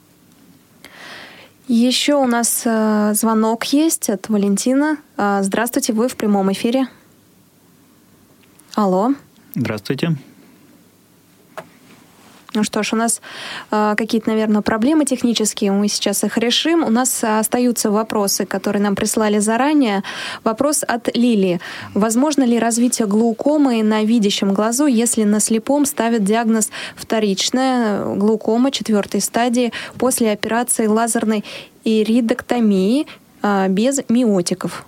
Еще 1.69 2.15
у 2.15 2.27
нас 2.27 2.63
э, 2.65 3.13
звонок 3.15 3.65
есть 3.65 4.11
от 4.11 4.29
Валентина. 4.29 4.97
Э, 5.17 5.41
здравствуйте, 5.43 5.93
вы 5.93 6.09
в 6.09 6.17
прямом 6.17 6.51
эфире. 6.51 6.89
Алло. 8.75 9.15
Здравствуйте. 9.55 10.17
Ну 12.53 12.65
что 12.65 12.83
ж, 12.83 12.95
у 12.95 12.97
нас 12.97 13.21
э, 13.71 13.95
какие-то, 13.97 14.31
наверное, 14.31 14.61
проблемы 14.61 15.05
технические, 15.05 15.71
мы 15.71 15.87
сейчас 15.87 16.25
их 16.25 16.37
решим. 16.37 16.83
У 16.83 16.91
нас 16.91 17.23
остаются 17.23 17.91
вопросы, 17.91 18.45
которые 18.45 18.83
нам 18.83 18.97
прислали 18.97 19.39
заранее. 19.39 20.03
Вопрос 20.43 20.83
от 20.87 21.17
Лилии. 21.17 21.61
Возможно 21.95 22.43
ли 22.43 22.59
развитие 22.59 23.07
глаукомы 23.07 23.83
на 23.85 24.03
видящем 24.03 24.53
глазу, 24.53 24.87
если 24.87 25.23
на 25.23 25.39
слепом 25.39 25.87
ставят 25.87 26.25
диагноз 26.25 26.71
вторичная 26.97 28.05
глаукома 28.17 28.73
четвертой 28.73 29.21
стадии 29.21 29.73
после 29.97 30.33
операции 30.33 30.87
лазерной 30.87 31.45
иридоктомии 31.85 33.07
э, 33.43 33.69
без 33.69 34.01
миотиков? 34.09 34.85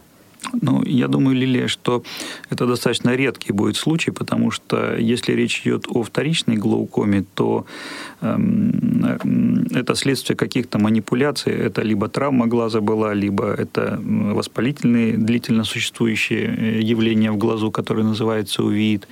Ну, 0.60 0.82
я 0.84 1.08
думаю, 1.08 1.36
Лилия, 1.36 1.68
что 1.68 2.02
это 2.50 2.66
достаточно 2.66 3.14
редкий 3.14 3.52
будет 3.52 3.76
случай, 3.76 4.10
потому 4.10 4.50
что 4.50 4.96
если 4.96 5.32
речь 5.32 5.62
идет 5.62 5.86
о 5.88 6.02
вторичной 6.02 6.56
глаукоме, 6.56 7.24
то 7.34 7.64
Эм, 8.22 9.66
это 9.74 9.96
следствие 9.96 10.36
каких-то 10.36 10.78
манипуляций. 10.78 11.52
Это 11.52 11.82
либо 11.82 12.08
травма 12.08 12.46
глаза 12.46 12.80
была, 12.80 13.14
либо 13.14 13.52
это 13.52 14.00
воспалительные, 14.00 15.16
длительно 15.16 15.64
существующие 15.64 16.56
э, 16.56 16.80
явления 16.80 17.32
в 17.32 17.36
глазу, 17.36 17.72
которые 17.72 18.04
называются 18.04 18.62
увид, 18.62 19.08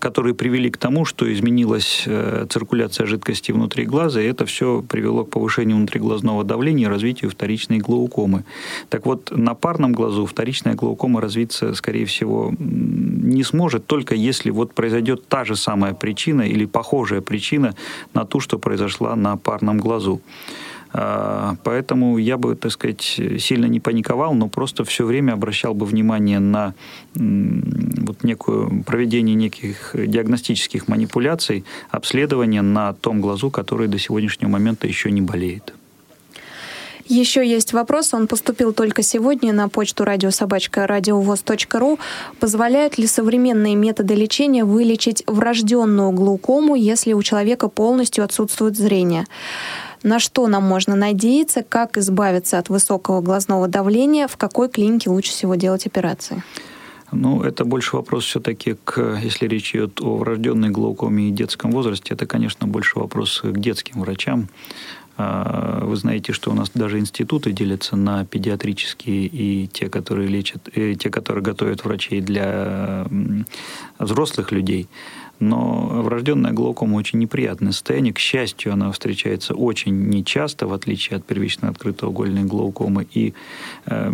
которые 0.00 0.34
привели 0.34 0.70
к 0.70 0.76
тому, 0.76 1.06
что 1.06 1.32
изменилась 1.32 2.02
э, 2.06 2.46
циркуляция 2.50 3.06
жидкости 3.06 3.52
внутри 3.52 3.86
глаза, 3.86 4.20
и 4.20 4.26
это 4.26 4.44
все 4.44 4.82
привело 4.86 5.24
к 5.24 5.30
повышению 5.30 5.78
внутриглазного 5.78 6.44
давления 6.44 6.86
и 6.86 6.90
развитию 6.90 7.30
вторичной 7.30 7.78
глаукомы. 7.78 8.44
Так 8.90 9.06
вот, 9.06 9.30
на 9.34 9.54
парном 9.54 9.92
глазу 9.92 10.26
вторичная 10.26 10.74
глаукома 10.74 11.20
развиться, 11.20 11.74
скорее 11.74 12.06
всего, 12.06 12.52
не 12.58 13.42
сможет, 13.42 13.86
только 13.86 14.14
если 14.14 14.50
вот 14.50 14.72
произойдет 14.72 15.26
та 15.28 15.44
же 15.44 15.56
самая 15.56 15.94
причина 15.94 16.42
или 16.42 16.64
похожая 16.64 17.20
причина 17.20 17.74
на 18.14 18.24
ту, 18.24 18.40
что 18.40 18.58
произошла 18.58 19.16
на 19.16 19.36
парном 19.36 19.78
глазу. 19.78 20.20
А, 20.96 21.56
поэтому 21.64 22.18
я 22.18 22.38
бы, 22.38 22.54
так 22.54 22.70
сказать, 22.70 23.02
сильно 23.02 23.66
не 23.66 23.80
паниковал, 23.80 24.32
но 24.34 24.48
просто 24.48 24.84
все 24.84 25.04
время 25.04 25.32
обращал 25.32 25.74
бы 25.74 25.86
внимание 25.86 26.38
на 26.38 26.74
вот 27.14 28.22
некую 28.22 28.84
проведение 28.84 29.34
неких 29.34 29.90
диагностических 29.94 30.86
манипуляций, 30.86 31.64
обследование 31.90 32.62
на 32.62 32.92
том 32.92 33.20
глазу, 33.20 33.50
который 33.50 33.88
до 33.88 33.98
сегодняшнего 33.98 34.50
момента 34.50 34.86
еще 34.86 35.10
не 35.10 35.20
болеет. 35.20 35.74
Еще 37.06 37.46
есть 37.46 37.74
вопрос, 37.74 38.14
он 38.14 38.26
поступил 38.26 38.72
только 38.72 39.02
сегодня 39.02 39.52
на 39.52 39.68
почту 39.68 40.04
радиособачка 40.04 40.86
радиовоз.ру. 40.86 41.98
Позволяют 42.40 42.96
ли 42.96 43.06
современные 43.06 43.74
методы 43.74 44.14
лечения 44.14 44.64
вылечить 44.64 45.22
врожденную 45.26 46.12
глаукому, 46.12 46.74
если 46.74 47.12
у 47.12 47.22
человека 47.22 47.68
полностью 47.68 48.24
отсутствует 48.24 48.76
зрение? 48.76 49.26
На 50.02 50.18
что 50.18 50.46
нам 50.46 50.64
можно 50.64 50.96
надеяться? 50.96 51.62
Как 51.62 51.98
избавиться 51.98 52.58
от 52.58 52.70
высокого 52.70 53.20
глазного 53.20 53.68
давления? 53.68 54.26
В 54.26 54.38
какой 54.38 54.70
клинике 54.70 55.10
лучше 55.10 55.30
всего 55.30 55.56
делать 55.56 55.86
операции? 55.86 56.42
Ну, 57.12 57.42
это 57.42 57.64
больше 57.64 57.96
вопрос 57.96 58.24
все-таки 58.24 58.76
к, 58.82 59.18
если 59.22 59.46
речь 59.46 59.74
идет 59.74 60.00
о 60.00 60.16
врожденной 60.16 60.70
глаукоме 60.70 61.28
и 61.28 61.30
детском 61.30 61.70
возрасте, 61.70 62.14
это, 62.14 62.26
конечно, 62.26 62.66
больше 62.66 62.98
вопрос 62.98 63.40
к 63.42 63.58
детским 63.58 64.00
врачам. 64.00 64.48
А, 65.16 65.84
вы 65.84 65.96
знаете, 65.96 66.32
что 66.32 66.50
у 66.50 66.54
нас 66.54 66.70
даже 66.74 66.98
институты 66.98 67.52
делятся 67.52 67.96
на 67.96 68.24
педиатрические 68.24 69.26
и 69.26 69.68
те, 69.68 69.88
которые 69.88 70.28
лечат, 70.28 70.68
и 70.74 70.92
э, 70.92 70.94
те, 70.96 71.10
которые 71.10 71.44
готовят 71.44 71.84
врачей 71.84 72.20
для 72.20 73.06
взрослых 73.98 74.50
людей. 74.50 74.88
Но 75.40 76.02
врожденная 76.02 76.52
глаукома 76.52 76.96
очень 76.96 77.18
неприятное 77.18 77.72
состояние. 77.72 78.12
К 78.12 78.18
счастью, 78.18 78.72
она 78.72 78.90
встречается 78.92 79.54
очень 79.54 80.08
нечасто, 80.08 80.66
в 80.66 80.72
отличие 80.72 81.16
от 81.16 81.24
первичной 81.24 81.70
открытоугольной 81.70 82.44
глаукомы. 82.44 83.06
И 83.12 83.34
э, 83.86 84.12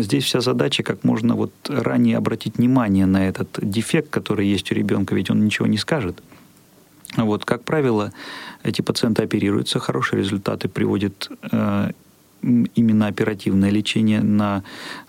здесь 0.00 0.24
вся 0.24 0.40
задача, 0.40 0.82
как 0.82 1.04
можно 1.04 1.34
вот 1.34 1.52
ранее 1.68 2.18
обратить 2.18 2.56
внимание 2.56 3.06
на 3.06 3.26
этот 3.26 3.58
дефект, 3.62 4.10
который 4.10 4.46
есть 4.46 4.70
у 4.72 4.74
ребенка, 4.74 5.14
ведь 5.14 5.30
он 5.30 5.44
ничего 5.44 5.66
не 5.66 5.78
скажет. 5.78 6.22
Вот, 7.16 7.44
как 7.44 7.62
правило, 7.62 8.12
эти 8.62 8.82
пациенты 8.82 9.22
оперируются, 9.22 9.78
хорошие 9.78 10.20
результаты 10.20 10.68
приводят 10.68 11.30
э, 11.52 11.90
именно 12.42 13.06
оперативное 13.06 13.70
лечение 13.70 14.20
на 14.20 14.62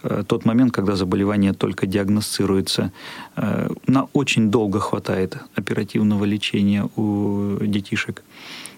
э, 0.04 0.24
тот 0.28 0.46
момент, 0.46 0.74
когда 0.74 0.96
заболевание 0.96 1.54
только 1.54 1.88
диагностируется. 1.88 2.92
Э, 3.36 3.70
на 3.88 4.08
очень 4.14 4.52
долго 4.52 4.80
хватает 4.80 5.38
оперативного 5.56 6.26
лечения 6.26 6.90
у 6.96 7.58
детишек. 7.62 8.24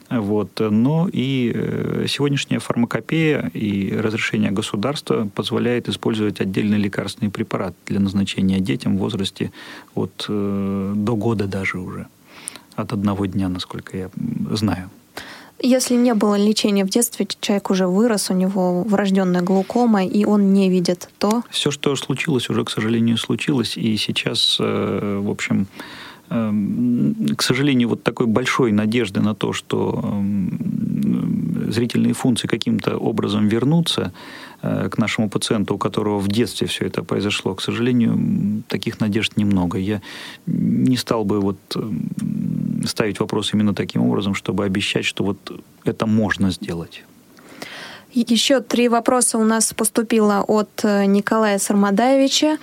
Вот. 0.10 0.60
Но 0.60 1.10
и 1.12 1.52
э, 1.54 2.06
сегодняшняя 2.08 2.60
фармакопея 2.60 3.50
и 3.54 3.92
разрешение 3.98 4.52
государства 4.52 5.28
позволяет 5.34 5.90
использовать 5.90 6.42
отдельный 6.42 6.78
лекарственный 6.78 7.32
препарат 7.32 7.74
для 7.88 8.00
назначения 8.00 8.60
детям 8.60 8.98
в 8.98 9.00
возрасте 9.00 9.52
от, 9.96 10.26
до 10.28 11.16
года 11.16 11.48
даже 11.48 11.80
уже 11.80 12.08
от 12.76 12.94
одного 12.94 13.26
дня, 13.26 13.50
насколько 13.50 13.98
я 13.98 14.10
знаю. 14.52 14.90
Если 15.62 15.96
не 15.96 16.14
было 16.14 16.36
лечения 16.36 16.84
в 16.84 16.90
детстве, 16.90 17.28
человек 17.40 17.72
уже 17.72 17.88
вырос, 17.88 18.30
у 18.30 18.34
него 18.34 18.84
врожденная 18.84 19.42
глаукома, 19.42 20.06
и 20.06 20.26
он 20.26 20.54
не 20.54 20.70
видит, 20.70 21.10
то... 21.18 21.44
Все, 21.50 21.72
что 21.72 21.96
случилось, 21.96 22.50
уже, 22.50 22.66
к 22.66 22.70
сожалению, 22.70 23.18
случилось. 23.18 23.78
И 23.78 23.96
сейчас, 23.96 24.58
э, 24.60 25.22
в 25.24 25.30
общем, 25.30 25.68
эм, 26.30 27.16
к 27.38 27.42
сожалению, 27.42 27.90
вот 27.90 28.04
такой 28.04 28.28
большой 28.28 28.74
надежды 28.74 29.22
на 29.22 29.34
то, 29.34 29.54
что 29.54 30.02
эм, 30.04 31.72
зрительные 31.72 32.14
функции 32.14 32.48
каким-то 32.48 32.98
образом 32.98 33.48
вернутся 33.48 34.12
э, 34.62 34.90
к 34.90 34.98
нашему 34.98 35.30
пациенту, 35.30 35.76
у 35.76 35.78
которого 35.78 36.20
в 36.20 36.28
детстве 36.28 36.68
все 36.68 36.86
это 36.86 37.02
произошло, 37.02 37.56
к 37.56 37.62
сожалению, 37.62 38.64
таких 38.68 39.00
надежд 39.00 39.38
немного. 39.38 39.78
Я 39.78 40.02
не 40.46 40.98
стал 40.98 41.24
бы 41.24 41.40
вот 41.40 41.58
эм, 41.76 42.10
ставить 42.88 43.20
вопрос 43.20 43.54
именно 43.54 43.74
таким 43.74 44.02
образом, 44.02 44.34
чтобы 44.36 44.66
обещать, 44.66 45.06
что 45.06 45.24
вот 45.24 45.38
это 45.84 46.06
можно 46.06 46.52
сделать. 46.52 47.04
Еще 48.14 48.62
три 48.62 48.88
вопроса 48.88 49.38
у 49.38 49.44
нас 49.44 49.74
поступило 49.74 50.44
от 50.48 50.70
э, 50.84 51.06
Николая 51.06 51.60
Сармадаевича. 51.60 52.58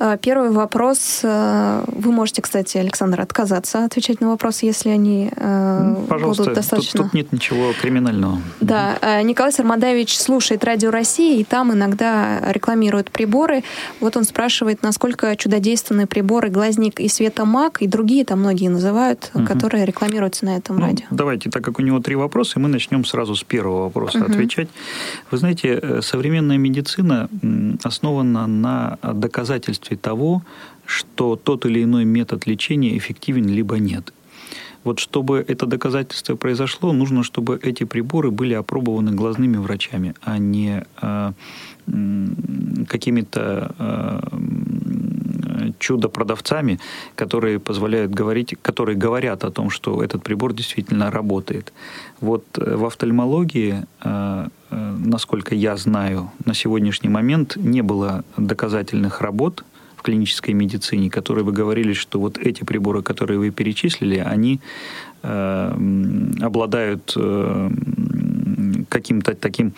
Э, 0.00 0.16
первый 0.20 0.50
вопрос. 0.50 1.20
Э, 1.22 1.84
вы 1.86 2.10
можете, 2.10 2.40
кстати, 2.40 2.78
Александр, 2.78 3.20
отказаться 3.20 3.84
отвечать 3.84 4.20
на 4.22 4.30
вопросы, 4.30 4.64
если 4.64 4.88
они 4.88 5.30
э, 5.36 5.96
Пожалуйста, 6.08 6.44
будут 6.44 6.56
достаточно... 6.56 6.98
Тут, 6.98 7.06
тут 7.08 7.14
нет 7.14 7.32
ничего 7.32 7.72
криминального. 7.78 8.40
Да. 8.60 9.20
Николай 9.22 9.52
Сармадавич 9.52 10.18
слушает 10.18 10.64
Радио 10.64 10.90
России, 10.90 11.40
и 11.40 11.44
там 11.44 11.72
иногда 11.72 12.40
рекламируют 12.50 13.10
приборы. 13.10 13.62
Вот 14.00 14.16
он 14.16 14.24
спрашивает, 14.24 14.82
насколько 14.82 15.36
чудодейственные 15.36 16.06
приборы 16.06 16.48
«Глазник» 16.48 16.98
и 16.98 17.08
«Светомаг» 17.08 17.82
и 17.82 17.86
другие, 17.86 18.24
там 18.24 18.40
многие 18.40 18.68
называют, 18.68 19.30
угу. 19.34 19.44
которые 19.44 19.84
рекламируются 19.84 20.46
на 20.46 20.56
этом 20.56 20.78
ну, 20.78 20.86
радио. 20.86 21.06
Давайте, 21.10 21.50
так 21.50 21.62
как 21.62 21.78
у 21.78 21.82
него 21.82 22.00
три 22.00 22.14
вопроса, 22.14 22.58
мы 22.58 22.68
начнем 22.68 23.04
сразу 23.04 23.36
с 23.36 23.44
первого 23.44 23.84
вопроса 23.84 24.18
угу. 24.18 24.32
отвечать. 24.32 24.68
Вы 25.30 25.36
знаете, 25.36 26.00
современная 26.00 26.56
медицина 26.56 27.28
основана 27.82 28.46
на 28.46 28.98
доказательстве 29.02 29.89
следствие 29.90 29.98
того, 29.98 30.42
что 30.86 31.36
тот 31.36 31.66
или 31.66 31.82
иной 31.82 32.04
метод 32.04 32.46
лечения 32.46 32.96
эффективен 32.96 33.48
либо 33.48 33.78
нет. 33.78 34.12
Вот 34.84 34.98
чтобы 34.98 35.44
это 35.48 35.66
доказательство 35.66 36.36
произошло, 36.36 36.92
нужно, 36.92 37.22
чтобы 37.22 37.58
эти 37.62 37.84
приборы 37.84 38.30
были 38.30 38.54
опробованы 38.54 39.12
глазными 39.12 39.58
врачами, 39.58 40.14
а 40.22 40.38
не 40.38 40.82
э, 41.02 41.32
какими-то 42.88 43.74
э, 43.78 44.20
чудо-продавцами, 45.78 46.78
которые 47.16 47.58
позволяют 47.58 48.12
говорить, 48.12 48.54
которые 48.62 48.96
говорят 48.96 49.44
о 49.44 49.50
том, 49.50 49.70
что 49.70 50.02
этот 50.02 50.22
прибор 50.22 50.52
действительно 50.52 51.10
работает. 51.10 51.72
Вот 52.20 52.44
э, 52.58 52.76
в 52.76 52.84
офтальмологии, 52.84 53.74
э, 54.04 54.48
э, 54.70 54.96
насколько 55.06 55.54
я 55.54 55.76
знаю, 55.76 56.30
на 56.46 56.54
сегодняшний 56.54 57.10
момент 57.10 57.56
не 57.56 57.82
было 57.82 58.22
доказательных 58.36 59.20
работ, 59.20 59.64
в 60.00 60.02
клинической 60.02 60.54
медицине, 60.54 61.10
которые 61.10 61.44
бы 61.44 61.52
говорили, 61.52 61.92
что 61.92 62.18
вот 62.18 62.38
эти 62.38 62.64
приборы, 62.64 63.02
которые 63.02 63.38
вы 63.38 63.50
перечислили, 63.50 64.16
они 64.16 64.60
э, 65.22 65.72
обладают 66.40 67.12
э, 67.16 67.70
каким-то 68.88 69.34
таким, 69.34 69.72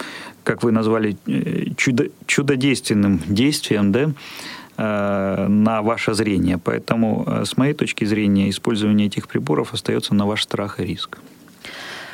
как 0.45 0.63
вы 0.63 0.71
назвали, 0.71 1.17
э, 1.27 1.75
чудо, 1.77 2.05
чудодейственным 2.27 3.21
действием, 3.27 3.91
да, 3.91 4.13
э, 4.79 5.49
на 5.49 5.83
ваше 5.83 6.15
зрение. 6.15 6.59
Поэтому, 6.59 7.25
э, 7.27 7.45
с 7.45 7.57
моей 7.57 7.75
точки 7.75 8.05
зрения, 8.05 8.49
использование 8.49 9.09
этих 9.09 9.27
приборов 9.27 9.75
остается 9.75 10.15
на 10.15 10.27
ваш 10.27 10.43
страх 10.43 10.79
и 10.79 10.85
риск. 10.85 11.19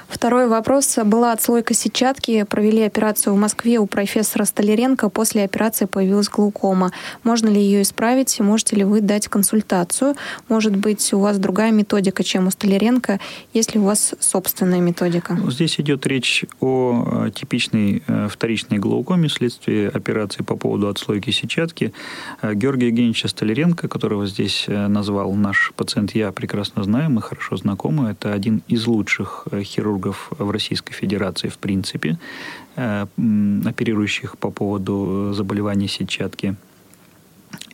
Второй 0.08 0.48
вопрос. 0.48 0.98
Была 1.04 1.32
отслойка 1.32 1.74
сетчатки. 1.74 2.44
Провели 2.44 2.82
операцию 2.82 3.34
в 3.34 3.36
Москве 3.36 3.78
у 3.78 3.86
профессора 3.86 4.46
Столяренко. 4.46 5.10
После 5.10 5.44
операции 5.44 5.84
появилась 5.84 6.30
глаукома. 6.30 6.92
Можно 7.24 7.48
ли 7.48 7.60
ее 7.60 7.82
исправить? 7.82 8.40
Можете 8.40 8.76
ли 8.76 8.84
вы 8.84 9.02
дать 9.02 9.28
консультацию? 9.28 10.14
Может 10.48 10.74
быть, 10.76 11.12
у 11.12 11.18
вас 11.18 11.38
другая 11.38 11.72
методика, 11.72 12.24
чем 12.24 12.46
у 12.46 12.50
Столяренко? 12.50 13.20
Есть 13.52 13.74
ли 13.74 13.80
у 13.80 13.84
вас 13.84 14.14
собственная 14.18 14.80
методика? 14.80 15.34
Ну, 15.34 15.50
здесь 15.50 15.78
идет 15.78 16.06
речь 16.06 16.46
о 16.60 17.26
э, 17.26 17.30
типичной 17.30 18.02
э, 18.06 18.28
вторичной 18.30 18.78
глаукоме 18.78 19.28
вследствие 19.28 19.90
операции 19.90 20.42
по 20.42 20.56
поводу 20.56 20.88
отслойки 20.88 21.30
сетчатки. 21.30 21.92
Э, 22.40 22.54
Георгия 22.54 22.86
Евгеньевича 22.86 23.28
Столяренко, 23.28 23.88
которого 23.88 24.26
здесь 24.26 24.64
назвал 24.68 25.34
наш 25.34 25.72
пациент, 25.76 26.14
я 26.14 26.32
прекрасно 26.32 26.82
знаю, 26.82 27.10
мы 27.10 27.20
хорошо 27.20 27.58
знакомы. 27.58 28.10
Это 28.10 28.32
один 28.32 28.62
из 28.68 28.86
лучших 28.86 29.46
хирургов 29.62 29.97
хирургов 29.98 30.30
в 30.38 30.50
Российской 30.50 30.92
Федерации 30.92 31.48
в 31.48 31.58
принципе, 31.58 32.18
э, 32.76 33.06
оперирующих 33.66 34.36
по 34.38 34.50
поводу 34.50 35.32
заболевания 35.34 35.88
сетчатки. 35.88 36.54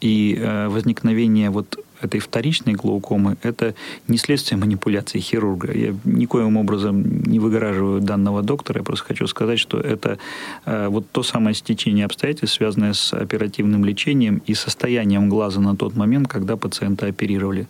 И 0.01 0.37
э, 0.39 0.68
возникновение 0.68 1.51
вот 1.51 1.79
этой 2.05 2.21
вторичной 2.21 2.75
глаукомы– 2.75 3.37
это 3.43 3.75
не 4.09 4.19
следствие 4.19 4.59
манипуляции 4.59 5.19
хирурга. 5.19 5.73
Я 5.73 5.95
никоим 6.05 6.57
образом 6.57 7.23
не 7.23 7.39
выгораживаю 7.39 8.01
данного 8.01 8.43
доктора, 8.43 8.81
я 8.81 8.85
просто 8.85 9.07
хочу 9.07 9.27
сказать, 9.27 9.59
что 9.59 9.79
это 9.79 10.19
э, 10.67 10.89
вот 10.89 11.11
то 11.11 11.23
самое 11.23 11.55
стечение 11.55 12.05
обстоятельств, 12.05 12.57
связанное 12.57 12.93
с 12.93 13.13
оперативным 13.13 13.85
лечением 13.85 14.43
и 14.47 14.55
состоянием 14.55 15.29
глаза 15.29 15.61
на 15.61 15.77
тот 15.77 15.97
момент, 15.97 16.29
когда 16.29 16.57
пациента 16.57 17.07
оперировали. 17.07 17.67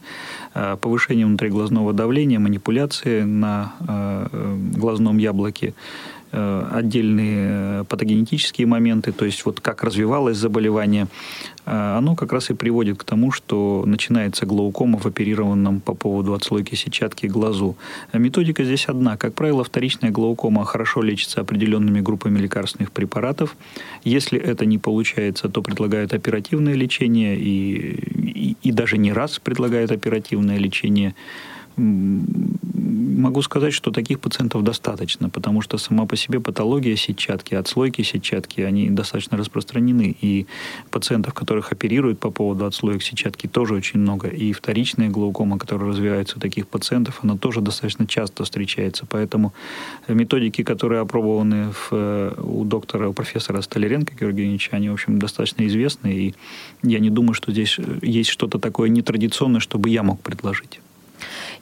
Э, 0.55 0.77
повышение 0.81 1.27
внутриглазного 1.27 1.93
давления, 1.93 2.39
манипуляции 2.39 3.23
на 3.23 3.75
э, 3.89 4.57
глазном 4.77 5.19
яблоке– 5.19 5.75
Э, 6.24 6.24
отдельные 6.35 7.81
э, 7.81 7.85
патогенетические 7.89 8.67
моменты, 8.67 9.13
то 9.13 9.25
есть 9.25 9.45
вот 9.45 9.61
как 9.61 9.85
развивалось 9.85 10.37
заболевание, 10.37 11.07
э, 11.67 11.97
оно 11.99 12.17
как 12.17 12.33
раз 12.33 12.51
и 12.51 12.55
приводит 12.55 12.99
к 12.99 13.05
тому, 13.05 13.33
что 13.33 13.85
начинается 13.87 14.47
глаукома 14.47 14.99
в 14.99 15.07
оперированном 15.07 15.81
по 15.81 15.95
поводу 15.95 16.33
отслойки 16.33 16.75
сетчатки 16.75 17.27
глазу. 17.27 17.77
Методика 18.13 18.65
здесь 18.65 18.87
одна. 18.87 19.17
Как 19.17 19.35
правило, 19.35 19.65
вторичная 19.65 20.11
глаукома 20.11 20.65
хорошо 20.65 21.03
лечится 21.03 21.41
определенными 21.41 22.01
группами 22.01 22.39
лекарственных 22.39 22.93
препаратов. 22.93 23.57
Если 24.03 24.39
это 24.39 24.67
не 24.67 24.79
получается, 24.79 25.49
то 25.49 25.63
предлагают 25.63 26.15
оперативное 26.15 26.75
лечение 26.75 27.39
и, 27.39 28.51
и, 28.51 28.57
и 28.63 28.73
даже 28.73 28.99
не 28.99 29.13
раз 29.13 29.39
предлагают 29.39 29.93
оперативное 29.93 30.59
лечение 30.59 31.15
могу 32.75 33.43
сказать, 33.43 33.73
что 33.73 33.91
таких 33.91 34.21
пациентов 34.21 34.63
достаточно, 34.65 35.31
потому 35.31 35.63
что 35.63 35.79
сама 35.79 36.07
по 36.07 36.17
себе 36.17 36.41
патология 36.41 36.97
сетчатки, 36.97 37.55
отслойки 37.55 38.03
сетчатки, 38.03 38.61
они 38.61 38.91
достаточно 38.91 39.37
распространены. 39.37 40.17
И 40.21 40.47
пациентов, 40.91 41.35
которых 41.35 41.73
оперируют 41.73 42.19
по 42.19 42.31
поводу 42.31 42.67
отслоек 42.67 43.03
сетчатки, 43.03 43.47
тоже 43.47 43.75
очень 43.75 44.01
много. 44.01 44.29
И 44.29 44.53
вторичная 44.53 45.09
глаукома, 45.09 45.59
которая 45.59 45.89
развивается 45.89 46.37
у 46.37 46.41
таких 46.41 46.67
пациентов, 46.67 47.21
она 47.23 47.37
тоже 47.37 47.61
достаточно 47.61 48.07
часто 48.07 48.45
встречается. 48.45 49.07
Поэтому 49.09 49.55
методики, 50.09 50.63
которые 50.63 51.01
опробованы 51.01 51.73
в, 51.73 52.35
у 52.39 52.65
доктора, 52.65 53.09
у 53.09 53.13
профессора 53.13 53.63
Столяренко 53.63 54.15
Георгия 54.15 54.43
Евгеньевича, 54.43 54.71
они, 54.73 54.91
в 54.91 54.95
общем, 54.95 55.19
достаточно 55.19 55.67
известны. 55.67 56.13
И 56.13 56.35
я 56.83 56.99
не 56.99 57.11
думаю, 57.11 57.35
что 57.35 57.53
здесь 57.53 57.79
есть 58.03 58.31
что-то 58.31 58.59
такое 58.59 58.89
нетрадиционное, 58.89 59.61
чтобы 59.61 59.91
я 59.91 60.03
мог 60.03 60.21
предложить. 60.21 60.81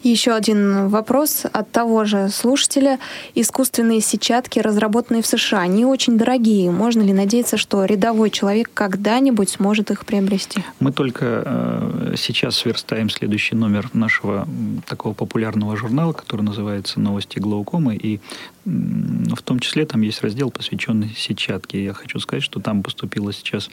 Еще 0.03 0.33
один 0.33 0.89
вопрос 0.89 1.45
от 1.53 1.71
того 1.71 2.05
же 2.05 2.29
слушателя. 2.29 2.99
Искусственные 3.37 4.01
сетчатки, 4.01 4.59
разработанные 4.59 5.23
в 5.23 5.27
США, 5.27 5.61
они 5.61 5.85
очень 5.85 6.19
дорогие. 6.19 6.71
Можно 6.71 7.03
ли 7.03 7.13
надеяться, 7.13 7.57
что 7.57 7.85
рядовой 7.85 8.31
человек 8.31 8.71
когда-нибудь 8.75 9.51
сможет 9.51 9.91
их 9.93 10.05
приобрести? 10.05 10.65
Мы 10.81 10.93
только 10.93 11.43
э, 11.45 12.15
сейчас 12.17 12.57
сверстаем 12.57 13.11
следующий 13.11 13.55
номер 13.55 13.91
нашего 13.93 14.49
такого 14.89 15.15
популярного 15.15 15.77
журнала, 15.77 16.13
который 16.13 16.43
называется 16.43 16.99
«Новости 16.99 17.39
глаукомы». 17.39 17.95
И 17.95 18.21
в 18.65 19.43
том 19.43 19.61
числе 19.61 19.87
там 19.87 20.03
есть 20.03 20.23
раздел, 20.23 20.51
посвященный 20.51 21.15
сетчатке. 21.17 21.85
Я 21.85 21.93
хочу 21.93 22.19
сказать, 22.19 22.43
что 22.43 22.61
там 22.61 22.83
поступила 22.83 23.33
сейчас 23.33 23.71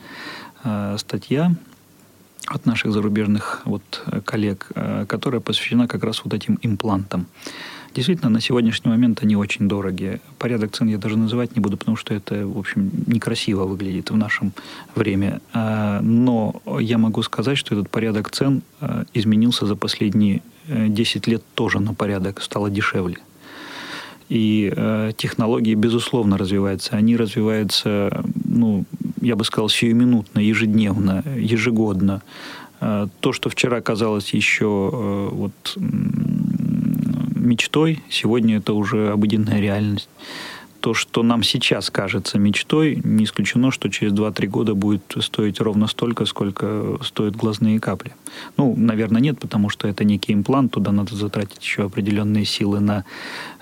э, 0.64 0.96
статья 1.00 1.54
от 2.50 2.66
наших 2.66 2.92
зарубежных 2.92 3.62
вот 3.66 4.04
коллег, 4.26 4.68
э, 4.76 5.06
которая 5.08 5.42
посвящена 5.42 5.88
как 5.88 6.04
раз 6.04 6.24
вот 6.24 6.34
этим 6.34 6.60
имплантам. 6.62 7.28
Действительно, 7.96 8.30
на 8.30 8.40
сегодняшний 8.40 8.92
момент 8.92 9.24
они 9.24 9.36
очень 9.36 9.68
дорогие. 9.68 10.22
Порядок 10.38 10.72
цен 10.72 10.88
я 10.88 10.98
даже 10.98 11.18
называть 11.18 11.56
не 11.56 11.62
буду, 11.62 11.76
потому 11.78 11.98
что 11.98 12.14
это, 12.14 12.46
в 12.46 12.58
общем, 12.58 12.92
некрасиво 13.08 13.66
выглядит 13.66 14.12
в 14.12 14.16
нашем 14.16 14.52
время. 14.96 15.42
А, 15.54 16.00
но 16.02 16.62
я 16.80 16.98
могу 16.98 17.24
сказать, 17.24 17.58
что 17.58 17.76
этот 17.76 17.90
порядок 17.90 18.30
цен 18.30 18.62
э, 18.82 19.06
изменился 19.14 19.66
за 19.66 19.76
последние 19.76 20.42
10 20.68 21.28
э, 21.28 21.32
лет 21.32 21.44
тоже 21.56 21.80
на 21.80 21.94
порядок, 21.96 22.42
стало 22.42 22.70
дешевле. 22.70 23.18
И 24.30 24.72
э, 24.76 25.12
технологии, 25.18 25.74
безусловно, 25.74 26.38
развиваются. 26.38 26.96
Они 26.96 27.18
развиваются, 27.18 28.24
ну, 28.46 28.86
я 29.22 29.36
бы 29.36 29.44
сказал, 29.44 29.70
сиюминутно, 29.70 30.40
ежедневно, 30.40 31.24
ежегодно. 31.36 32.22
Э, 32.82 33.08
то, 33.20 33.34
что 33.34 33.50
вчера 33.50 33.82
казалось 33.82 34.34
еще 34.34 34.90
э, 34.92 35.30
вот, 35.32 35.78
мечтой, 37.36 38.04
сегодня 38.10 38.58
это 38.58 38.74
уже 38.74 39.12
обыденная 39.12 39.60
реальность 39.60 40.10
то, 40.80 40.94
что 40.94 41.24
нам 41.24 41.44
сейчас 41.44 41.90
кажется 41.90 42.40
мечтой, 42.40 43.02
не 43.04 43.26
исключено, 43.26 43.72
что 43.72 43.90
через 43.90 44.14
2-3 44.14 44.48
года 44.48 44.74
будет 44.76 45.04
стоить 45.20 45.60
ровно 45.60 45.88
столько, 45.88 46.26
сколько 46.26 46.98
стоят 47.04 47.36
глазные 47.36 47.80
капли. 47.80 48.14
Ну, 48.58 48.76
наверное, 48.76 49.22
нет, 49.22 49.40
потому 49.40 49.70
что 49.70 49.88
это 49.88 50.04
некий 50.04 50.34
имплант, 50.34 50.72
туда 50.72 50.92
надо 50.92 51.16
затратить 51.16 51.64
еще 51.64 51.86
определенные 51.86 52.46
силы 52.46 52.80
на 52.80 53.06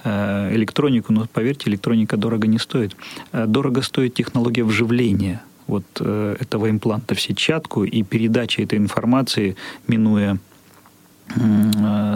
э, 0.03 0.55
электронику, 0.55 1.13
но 1.13 1.27
поверьте, 1.31 1.69
электроника 1.69 2.17
дорого 2.17 2.47
не 2.47 2.59
стоит. 2.59 2.95
Э, 3.31 3.45
дорого 3.47 3.81
стоит 3.81 4.13
технология 4.13 4.63
вживления 4.63 5.41
вот 5.67 5.83
э, 5.99 6.35
этого 6.39 6.69
импланта 6.69 7.15
в 7.15 7.21
сетчатку 7.21 7.83
и 7.83 8.03
передача 8.03 8.61
этой 8.61 8.77
информации, 8.77 9.55
минуя 9.87 10.39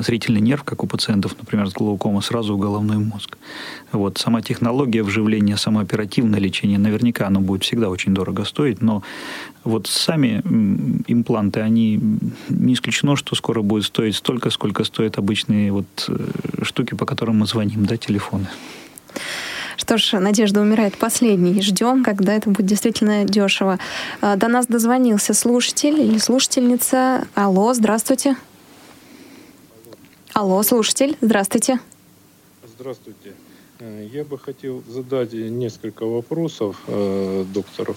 зрительный 0.01 0.41
нерв, 0.41 0.64
как 0.64 0.84
у 0.84 0.88
пациентов, 0.88 1.36
например, 1.38 1.68
с 1.68 1.74
глаукома, 1.74 2.22
сразу 2.22 2.55
в 2.55 2.59
головной 2.59 2.97
мозг. 2.97 3.38
Вот. 3.91 4.18
Сама 4.18 4.41
технология 4.41 5.03
вживления, 5.03 5.57
само 5.57 5.80
оперативное 5.80 6.39
лечение, 6.39 6.78
наверняка 6.78 7.28
оно 7.28 7.41
будет 7.41 7.64
всегда 7.64 7.89
очень 7.89 8.14
дорого 8.14 8.45
стоить, 8.45 8.82
но 8.82 9.03
вот 9.64 9.88
сами 9.88 10.41
импланты, 11.07 11.59
они 11.59 11.99
не 12.49 12.74
исключено, 12.74 13.16
что 13.16 13.36
скоро 13.36 13.62
будет 13.62 13.84
стоить 13.84 14.16
столько, 14.16 14.49
сколько 14.49 14.84
стоят 14.84 15.18
обычные 15.18 15.72
вот 15.72 15.86
э, 16.07 16.64
штуки, 16.64 16.95
по 16.95 17.05
которым 17.05 17.39
мы 17.39 17.45
звоним, 17.45 17.86
да, 17.86 17.97
телефоны. 17.97 18.47
Что 19.78 19.97
ж, 19.97 20.20
надежда 20.20 20.62
умирает 20.62 20.95
последней. 20.97 21.62
Ждем, 21.62 22.03
когда 22.03 22.34
это 22.34 22.49
будет 22.49 22.68
действительно 22.68 23.26
дешево. 23.26 23.80
Э, 24.22 24.36
до 24.36 24.47
нас 24.47 24.68
дозвонился 24.68 25.34
слушатель 25.34 25.99
или 25.99 26.18
слушательница. 26.18 27.28
Алло, 27.36 27.74
здравствуйте. 27.74 28.36
Алло, 30.41 30.63
слушатель, 30.63 31.15
здравствуйте. 31.21 31.79
Здравствуйте. 32.75 33.33
Э, 33.77 34.07
я 34.11 34.23
бы 34.23 34.39
хотел 34.39 34.81
задать 34.89 35.33
несколько 35.33 36.03
вопросов 36.07 36.77
э, 36.87 37.45
доктору. 37.53 37.95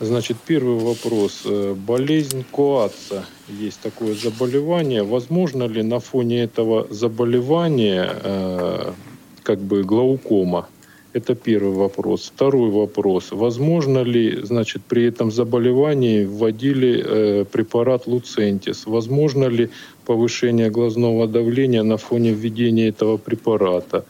Значит, 0.00 0.38
первый 0.46 0.78
вопрос. 0.78 1.42
Э, 1.44 1.74
болезнь 1.74 2.46
Коаца. 2.50 3.26
Есть 3.48 3.80
такое 3.82 4.14
заболевание. 4.14 5.02
Возможно 5.02 5.64
ли 5.64 5.82
на 5.82 6.00
фоне 6.00 6.44
этого 6.44 6.86
заболевания 6.88 8.08
э, 8.22 8.92
как 9.42 9.58
бы 9.58 9.82
глаукома? 9.82 10.70
Это 11.12 11.34
первый 11.34 11.72
вопрос. 11.72 12.30
Второй 12.34 12.70
вопрос. 12.70 13.32
Возможно 13.32 14.02
ли, 14.02 14.40
значит, 14.42 14.82
при 14.82 15.04
этом 15.04 15.30
заболевании 15.30 16.24
вводили 16.24 17.02
э, 17.02 17.44
препарат 17.44 18.06
Луцентис? 18.06 18.86
Возможно 18.86 19.44
ли 19.44 19.70
повышение 20.06 20.70
глазного 20.70 21.26
давления 21.26 21.82
на 21.82 21.96
фоне 21.96 22.32
введения 22.32 22.88
этого 22.88 23.16
препарата? 23.16 24.04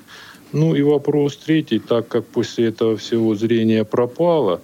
Ну 0.52 0.74
и 0.74 0.82
вопрос 0.82 1.36
третий. 1.36 1.78
Так 1.78 2.08
как 2.08 2.24
после 2.26 2.66
этого 2.66 2.96
всего 2.96 3.34
зрение 3.34 3.84
пропало, 3.84 4.60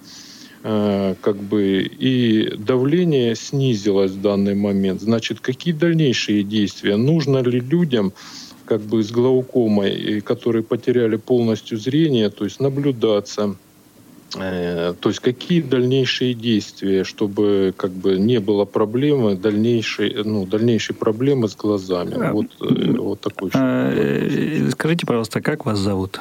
э, 0.63 1.15
как 1.21 1.37
бы 1.37 1.83
и 1.83 2.55
давление 2.57 3.35
снизилось 3.35 4.13
в 4.13 4.21
данный 4.21 4.55
момент, 4.55 5.01
значит, 5.01 5.41
какие 5.41 5.75
дальнейшие 5.75 6.45
действия? 6.45 6.97
Нужно 6.97 7.39
ли 7.39 7.61
людям 7.61 8.13
как 8.65 8.81
бы 8.81 9.03
с 9.03 9.11
глаукомой, 9.11 10.21
которые 10.21 10.63
потеряли 10.63 11.17
полностью 11.17 11.79
зрение, 11.79 12.31
то 12.31 12.45
есть 12.45 12.61
наблюдаться, 12.61 13.43
э, 13.43 13.72
то 14.33 15.09
есть 15.09 15.21
какие 15.21 15.61
дальнейшие 15.61 16.35
действия, 16.35 17.05
чтобы 17.05 17.75
как 17.77 17.91
бы 17.91 18.19
не 18.19 18.41
было 18.41 18.65
проблемы 18.65 19.37
дальнейшей, 19.37 20.23
ну, 20.25 20.47
дальнейшей 20.47 20.95
проблемы 20.95 21.49
с 21.49 21.57
глазами. 21.57 22.15
А, 22.15 22.33
вот, 22.33 22.47
э, 22.61 22.93
вот 22.99 23.21
такой. 23.21 23.51
А, 23.55 24.69
скажите, 24.71 25.07
пожалуйста, 25.07 25.41
как 25.41 25.67
вас 25.67 25.79
зовут? 25.79 26.21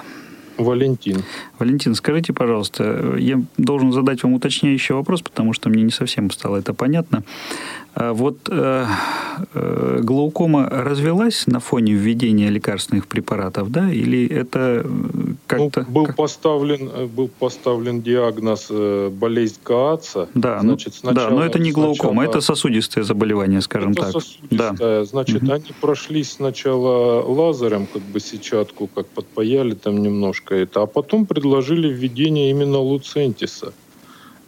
Валентин. 0.58 1.24
Валентин, 1.60 1.96
скажите, 1.96 2.34
пожалуйста, 2.34 3.16
я 3.18 3.42
должен 3.58 3.92
задать 3.92 4.24
вам 4.24 4.34
уточняющий 4.34 4.94
вопрос, 4.94 5.22
потому 5.22 5.54
что 5.54 5.70
мне 5.70 5.84
не 5.84 5.92
совсем 5.92 6.30
стало 6.32 6.58
это 6.58 6.74
понятно. 6.74 7.24
А 7.94 8.14
вот 8.14 8.48
э, 8.50 8.86
э, 9.54 10.00
глаукома 10.02 10.70
развелась 10.70 11.46
на 11.48 11.60
фоне 11.60 11.94
введения 11.94 12.50
лекарственных 12.50 13.06
препаратов, 13.08 13.70
да, 13.70 13.92
или 13.92 14.26
это 14.28 14.84
э, 14.86 15.34
как-то... 15.46 15.82
Ну, 15.82 15.92
был, 15.92 16.06
как... 16.06 16.16
поставлен, 16.16 17.10
был 17.10 17.28
поставлен 17.28 18.02
диагноз 18.02 18.68
э, 18.70 19.10
болезнь 19.10 19.58
Кааца. 19.62 20.30
Да, 20.34 20.60
ну, 20.64 20.70
значит, 20.70 20.94
ну, 21.04 21.12
сначала, 21.12 21.30
да, 21.30 21.36
но 21.36 21.46
это 21.46 21.60
не 21.60 21.72
глаукома, 21.74 22.22
сначала... 22.24 22.32
это 22.32 22.42
сосудистое 22.42 23.04
заболевание, 23.04 23.60
скажем 23.60 23.92
это 23.92 24.04
так. 24.04 24.12
Сосудистое. 24.14 24.72
Да. 24.72 25.04
Значит, 25.04 25.44
угу. 25.44 25.52
они 25.52 25.74
прошли 25.82 26.24
сначала 26.24 27.22
лазером, 27.24 27.88
как 27.92 28.04
бы 28.04 28.22
сетчатку, 28.22 28.88
как 28.88 29.08
подпаяли 29.08 29.74
там 29.74 30.02
немножко 30.02 30.56
это, 30.56 30.84
а 30.84 30.86
потом 30.86 31.26
предложили 31.26 31.90
введение 31.90 32.52
именно 32.52 32.78
луцентиса. 32.78 33.74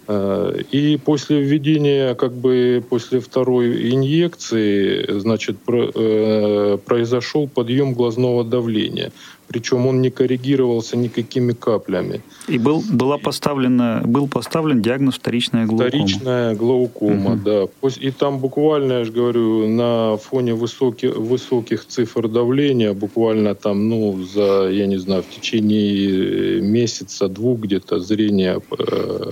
Э, 0.07 0.61
и 0.71 0.97
после 0.97 1.41
введения, 1.41 2.15
как 2.15 2.33
бы 2.33 2.83
после 2.89 3.19
второй 3.19 3.91
инъекции, 3.93 5.19
значит, 5.19 5.57
э, 5.67 6.77
произошел 6.85 7.47
подъем 7.47 7.93
глазного 7.93 8.43
давления. 8.43 9.11
Причем 9.47 9.85
он 9.85 10.01
не 10.01 10.09
коррегировался 10.09 10.97
никакими 10.97 11.53
каплями. 11.53 12.21
И 12.47 12.57
был, 12.57 12.81
была 12.89 13.17
поставлена, 13.17 14.01
был 14.03 14.27
поставлен 14.27 14.81
диагноз 14.81 15.15
вторичная 15.15 15.65
глаукома. 15.65 15.89
Вторичная 15.89 16.55
глаукома, 16.55 17.33
угу. 17.33 17.41
да. 17.43 17.89
И 17.99 18.11
там 18.11 18.39
буквально, 18.39 18.93
я 18.93 19.03
же 19.03 19.11
говорю, 19.11 19.67
на 19.67 20.17
фоне 20.17 20.53
высоких, 20.55 21.15
высоких 21.15 21.85
цифр 21.85 22.27
давления, 22.29 22.93
буквально 22.93 23.53
там, 23.53 23.89
ну, 23.89 24.23
за, 24.23 24.69
я 24.71 24.87
не 24.87 24.97
знаю, 24.97 25.23
в 25.23 25.29
течение 25.29 26.61
месяца, 26.61 27.27
двух 27.27 27.59
где-то 27.59 27.99
зрение 27.99 28.59
Э, 28.79 29.29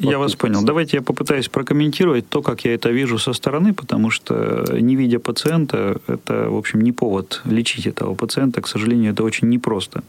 я 0.00 0.18
вас 0.18 0.34
понял. 0.34 0.62
Давайте 0.62 0.98
я 0.98 1.02
попытаюсь 1.02 1.48
прокомментировать 1.48 2.28
то, 2.28 2.42
как 2.42 2.64
я 2.64 2.74
это 2.74 2.90
вижу 2.90 3.18
со 3.18 3.32
стороны, 3.32 3.72
потому 3.72 4.10
что 4.10 4.64
не 4.80 4.96
видя 4.96 5.18
пациента, 5.18 6.00
это, 6.06 6.50
в 6.50 6.56
общем, 6.56 6.80
не 6.80 6.92
повод 6.92 7.42
лечить 7.44 7.86
этого 7.86 8.14
пациента. 8.14 8.60
К 8.60 8.68
сожалению, 8.68 9.12
это 9.12 9.24
очень 9.24 9.48
непросто. 9.48 10.02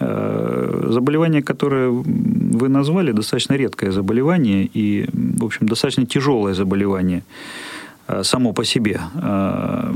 Э, 0.00 0.88
заболевание, 0.90 1.42
которое 1.42 1.90
вы 1.90 2.68
назвали, 2.68 3.12
достаточно 3.12 3.54
редкое 3.54 3.92
заболевание 3.92 4.68
и, 4.74 5.06
в 5.12 5.44
общем, 5.44 5.68
достаточно 5.68 6.06
тяжелое 6.06 6.54
заболевание. 6.54 7.22
Э, 8.08 8.24
само 8.24 8.52
по 8.52 8.64
себе. 8.64 9.00
Э, 9.14 9.94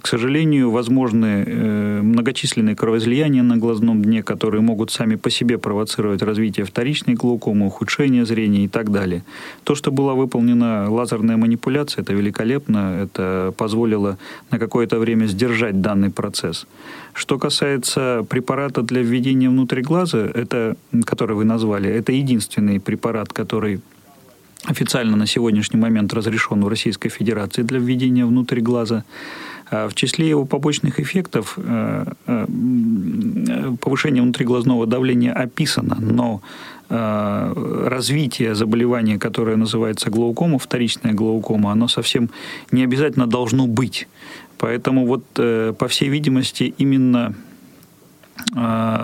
к 0.00 0.06
сожалению, 0.06 0.70
возможны 0.70 1.44
э, 1.46 2.00
многочисленные 2.02 2.76
кровоизлияния 2.76 3.42
на 3.42 3.56
глазном 3.56 4.02
дне, 4.02 4.22
которые 4.22 4.60
могут 4.60 4.92
сами 4.92 5.16
по 5.16 5.30
себе 5.30 5.58
провоцировать 5.58 6.22
развитие 6.22 6.64
вторичной 6.64 7.14
глаукомы, 7.14 7.66
ухудшение 7.66 8.24
зрения 8.24 8.64
и 8.64 8.68
так 8.68 8.92
далее. 8.92 9.24
То, 9.64 9.74
что 9.74 9.90
была 9.90 10.14
выполнена 10.14 10.88
лазерная 10.88 11.36
манипуляция, 11.36 12.02
это 12.02 12.14
великолепно, 12.14 13.00
это 13.02 13.52
позволило 13.56 14.18
на 14.52 14.58
какое-то 14.58 14.98
время 15.00 15.26
сдержать 15.26 15.80
данный 15.80 16.10
процесс. 16.10 16.66
Что 17.12 17.38
касается 17.38 18.24
препарата 18.28 18.82
для 18.82 19.02
введения 19.02 19.48
внутрь 19.48 19.80
глаза, 19.80 20.18
это, 20.18 20.76
который 21.04 21.34
вы 21.34 21.44
назвали, 21.44 21.90
это 21.90 22.12
единственный 22.12 22.78
препарат, 22.78 23.32
который 23.32 23.80
официально 24.64 25.16
на 25.16 25.26
сегодняшний 25.26 25.78
момент 25.78 26.12
разрешен 26.12 26.64
в 26.64 26.68
Российской 26.68 27.08
Федерации 27.08 27.62
для 27.62 27.78
введения 27.78 28.26
внутрь 28.26 28.60
глаза. 28.60 29.04
А 29.68 29.88
в 29.88 29.94
числе 29.94 30.28
его 30.28 30.44
побочных 30.44 31.00
эффектов 31.00 31.54
э, 31.56 32.04
э, 32.26 32.46
повышение 33.80 34.22
внутриглазного 34.22 34.86
давления 34.86 35.32
описано, 35.32 35.96
но 35.98 36.40
э, 36.88 37.86
развитие 37.88 38.54
заболевания, 38.54 39.18
которое 39.18 39.56
называется 39.56 40.08
глаукома, 40.08 40.60
вторичная 40.60 41.14
глаукома, 41.14 41.72
оно 41.72 41.88
совсем 41.88 42.30
не 42.70 42.84
обязательно 42.84 43.26
должно 43.26 43.66
быть. 43.66 44.06
Поэтому 44.58 45.04
вот, 45.06 45.24
по 45.34 45.88
всей 45.88 46.08
видимости, 46.08 46.72
именно 46.78 47.34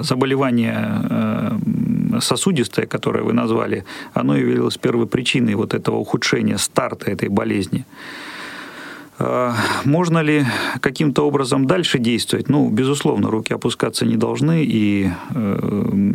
заболевание 0.00 1.41
сосудистое, 2.22 2.86
которое 2.86 3.22
вы 3.22 3.32
назвали, 3.32 3.84
оно 4.14 4.36
явилось 4.36 4.78
первой 4.78 5.06
причиной 5.06 5.54
вот 5.54 5.74
этого 5.74 5.96
ухудшения, 5.96 6.58
старта 6.58 7.10
этой 7.10 7.28
болезни. 7.28 7.84
А, 9.18 9.54
можно 9.84 10.18
ли 10.18 10.44
каким-то 10.80 11.26
образом 11.26 11.66
дальше 11.66 11.98
действовать? 11.98 12.48
Ну, 12.48 12.68
безусловно, 12.70 13.30
руки 13.30 13.52
опускаться 13.54 14.06
не 14.06 14.16
должны, 14.16 14.64
и 14.64 15.10
э, 15.34 16.12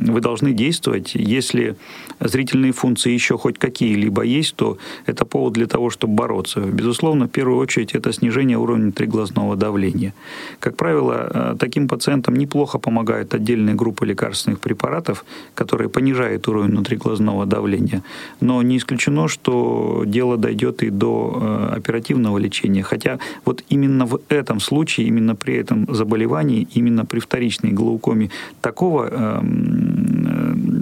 вы 0.00 0.20
должны 0.20 0.52
действовать. 0.52 1.12
Если 1.14 1.76
зрительные 2.20 2.72
функции 2.72 3.12
еще 3.12 3.36
хоть 3.38 3.58
какие-либо 3.58 4.22
есть, 4.22 4.56
то 4.56 4.78
это 5.06 5.24
повод 5.24 5.52
для 5.52 5.66
того, 5.66 5.90
чтобы 5.90 6.14
бороться. 6.14 6.60
Безусловно, 6.60 7.26
в 7.26 7.30
первую 7.30 7.58
очередь 7.58 7.94
это 7.94 8.12
снижение 8.12 8.56
уровня 8.56 8.92
триглазного 8.92 9.56
давления. 9.56 10.14
Как 10.58 10.76
правило, 10.76 11.30
э, 11.32 11.56
таким 11.58 11.88
пациентам 11.88 12.36
неплохо 12.36 12.78
помогают 12.78 13.34
отдельные 13.34 13.74
группы 13.74 14.06
лекарственных 14.06 14.60
препаратов, 14.60 15.24
которые 15.54 15.88
понижают 15.88 16.48
уровень 16.48 16.70
внутриглазного 16.70 17.46
давления. 17.46 18.02
Но 18.40 18.62
не 18.62 18.76
исключено, 18.76 19.28
что 19.28 20.04
дело 20.06 20.36
дойдет 20.36 20.82
и 20.82 20.90
до 20.90 21.38
э, 21.40 21.76
оперативного 21.76 22.38
лечения. 22.38 22.82
Хотя 22.82 23.18
вот 23.44 23.64
именно 23.68 24.06
в 24.06 24.20
этом 24.28 24.60
случае, 24.60 25.08
именно 25.08 25.34
при 25.34 25.54
этом 25.54 25.86
заболевании, 25.94 26.68
именно 26.74 27.04
при 27.04 27.20
вторичной 27.20 27.72
глаукоме 27.72 28.30
такого 28.60 29.08
эм, 29.10 29.99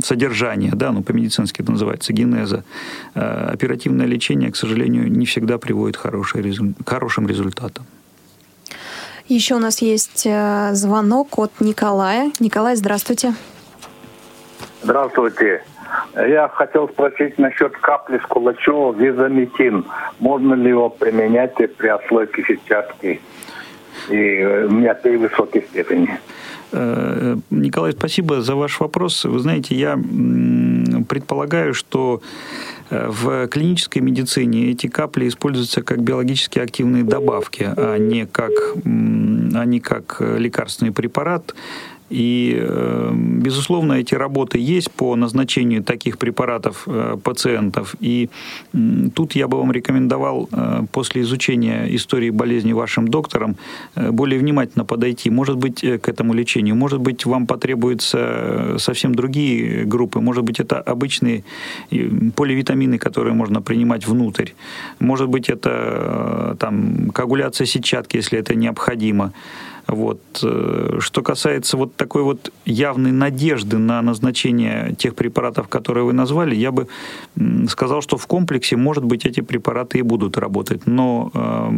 содержания, 0.04 0.72
да, 0.74 0.92
ну, 0.92 1.02
по-медицински 1.02 1.62
это 1.62 1.72
называется 1.72 2.12
генеза, 2.12 2.64
э, 3.14 3.50
оперативное 3.52 4.06
лечение, 4.06 4.50
к 4.50 4.56
сожалению, 4.56 5.10
не 5.10 5.26
всегда 5.26 5.58
приводит 5.58 5.96
к 5.96 6.00
хорошим 6.00 7.26
результатам. 7.28 7.84
Еще 9.28 9.56
у 9.56 9.58
нас 9.58 9.82
есть 9.82 10.26
э, 10.26 10.70
звонок 10.72 11.38
от 11.38 11.52
Николая. 11.60 12.32
Николай, 12.40 12.76
здравствуйте. 12.76 13.34
Здравствуйте. 14.82 15.62
Я 16.14 16.48
хотел 16.48 16.88
спросить 16.88 17.38
насчет 17.38 17.76
капли 17.76 18.18
с 18.18 18.26
Кулачева 18.26 18.92
визаметин. 18.92 19.84
Можно 20.18 20.54
ли 20.54 20.70
его 20.70 20.88
применять 20.88 21.54
при 21.54 21.88
отслойке 21.88 22.42
сетчатки? 22.44 23.20
И 24.08 24.64
у 24.68 24.70
меня 24.70 24.94
три 24.94 25.16
высокой 25.16 25.62
степени. 25.62 26.18
Э, 26.72 27.36
Николай, 27.50 27.92
спасибо 27.92 28.42
за 28.42 28.54
ваш 28.54 28.80
вопрос. 28.80 29.24
Вы 29.24 29.38
знаете, 29.38 29.74
я 29.74 29.98
предполагаю, 31.08 31.74
что 31.74 32.20
э, 32.90 33.08
в 33.08 33.48
клинической 33.48 34.02
медицине 34.02 34.70
эти 34.70 34.86
капли 34.86 35.28
используются 35.28 35.82
как 35.82 36.02
биологически 36.02 36.58
активные 36.58 37.04
добавки, 37.04 37.72
а 37.76 37.96
не 37.96 38.26
как, 38.26 38.52
а 38.84 39.64
не 39.64 39.80
как 39.80 40.20
лекарственный 40.20 40.92
препарат. 40.92 41.54
И, 42.11 42.56
э, 42.59 43.12
безусловно, 43.14 43.94
эти 43.94 44.14
работы 44.14 44.59
есть 44.59 44.90
по 44.90 45.16
назначению 45.16 45.82
таких 45.82 46.16
препаратов 46.18 46.84
э, 46.86 47.16
пациентов. 47.22 47.94
И 48.00 48.30
тут 49.14 49.34
я 49.34 49.46
бы 49.46 49.59
вам 49.59 49.72
рекомендовал 49.72 50.48
э, 50.50 50.86
после 50.92 51.22
изучения 51.22 51.86
истории 51.94 52.30
болезни 52.30 52.72
вашим 52.72 53.09
доктором 53.09 53.56
более 53.94 54.40
внимательно 54.40 54.84
подойти, 54.84 55.30
может 55.30 55.56
быть, 55.56 55.80
к 55.80 56.09
этому 56.09 56.34
лечению. 56.34 56.76
Может 56.76 57.00
быть, 57.00 57.26
вам 57.26 57.46
потребуются 57.46 58.76
совсем 58.78 59.14
другие 59.14 59.84
группы. 59.84 60.20
Может 60.20 60.44
быть, 60.44 60.61
это 60.61 60.80
обычные 60.80 61.44
поливитамины, 62.36 62.98
которые 62.98 63.34
можно 63.34 63.61
принимать 63.61 64.06
внутрь. 64.06 64.50
Может 65.00 65.28
быть, 65.28 65.50
это 65.50 66.56
там, 66.59 67.11
коагуляция 67.11 67.66
сетчатки, 67.66 68.16
если 68.16 68.38
это 68.38 68.54
необходимо. 68.54 69.32
Вот. 69.88 70.20
Э, 70.42 70.98
что 71.00 71.22
касается 71.22 71.76
вот 71.76 71.97
такой 71.99 72.22
вот 72.22 72.53
явной 72.64 73.12
надежды 73.12 73.76
на 73.76 74.01
назначение 74.03 74.94
тех 74.96 75.14
препаратов, 75.14 75.68
которые 75.68 76.05
вы 76.05 76.12
назвали, 76.14 76.55
я 76.55 76.70
бы 76.70 76.86
сказал, 77.68 78.01
что 78.01 78.16
в 78.16 78.26
комплексе, 78.26 78.76
может 78.76 79.05
быть, 79.05 79.26
эти 79.26 79.42
препараты 79.42 79.99
и 79.99 80.03
будут 80.03 80.38
работать. 80.38 80.86
Но 80.86 81.30
э, 81.34 81.70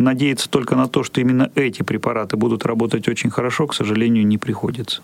надеяться 0.00 0.48
только 0.50 0.74
на 0.74 0.88
то, 0.88 1.04
что 1.04 1.20
именно 1.20 1.50
эти 1.54 1.82
препараты 1.82 2.36
будут 2.36 2.66
работать 2.66 3.08
очень 3.08 3.30
хорошо, 3.30 3.66
к 3.66 3.74
сожалению, 3.74 4.26
не 4.26 4.38
приходится. 4.38 5.02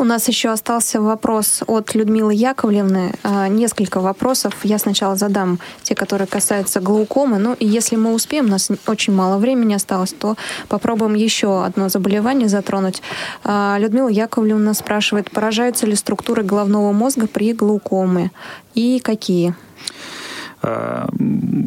У 0.00 0.04
нас 0.04 0.28
еще 0.28 0.50
остался 0.50 1.00
вопрос 1.00 1.64
от 1.66 1.92
Людмилы 1.96 2.32
Яковлевны. 2.32 3.14
А, 3.24 3.48
несколько 3.48 4.00
вопросов. 4.00 4.54
Я 4.62 4.78
сначала 4.78 5.16
задам 5.16 5.58
те, 5.82 5.96
которые 5.96 6.28
касаются 6.28 6.78
глаукомы. 6.78 7.38
Ну 7.38 7.54
и 7.54 7.66
если 7.66 7.96
мы 7.96 8.14
успеем, 8.14 8.44
у 8.44 8.50
нас 8.50 8.70
очень 8.86 9.12
мало 9.12 9.38
времени 9.38 9.74
осталось, 9.74 10.12
то 10.12 10.36
попробуем 10.68 11.14
еще 11.14 11.64
одно 11.64 11.88
заболевание 11.88 12.48
затронуть. 12.48 13.02
А, 13.42 13.76
Людмила 13.80 14.08
Яковлевна 14.08 14.72
спрашивает, 14.74 15.32
поражаются 15.32 15.84
ли 15.84 15.96
структуры 15.96 16.44
головного 16.44 16.92
мозга 16.92 17.26
при 17.26 17.52
глаукоме 17.52 18.30
и 18.74 19.00
какие? 19.00 19.56
А, 20.60 21.08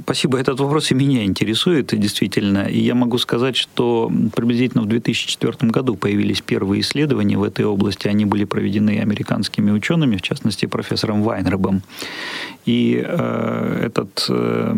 спасибо. 0.04 0.38
Этот 0.38 0.60
вопрос 0.60 0.92
и 0.92 0.96
меня 0.96 1.24
интересует, 1.24 1.88
действительно. 1.98 2.66
И 2.66 2.80
я 2.80 2.96
могу 2.96 3.18
сказать, 3.18 3.56
что 3.56 4.12
приблизительно 4.36 4.84
в 4.84 4.88
2004 4.88 5.72
году 5.72 5.96
появились 5.96 6.42
первые 6.42 6.82
исследования 6.82 7.38
в 7.38 7.44
этой 7.44 7.66
области. 7.66 8.08
Они 8.08 8.26
были 8.26 8.44
проведены 8.44 9.00
американскими 9.00 9.72
учеными, 9.72 10.18
в 10.18 10.22
частности, 10.22 10.66
профессором 10.66 11.24
Вайнребом. 11.24 11.82
И 12.66 13.02
э, 13.04 13.84
этот 13.86 14.26
э, 14.30 14.74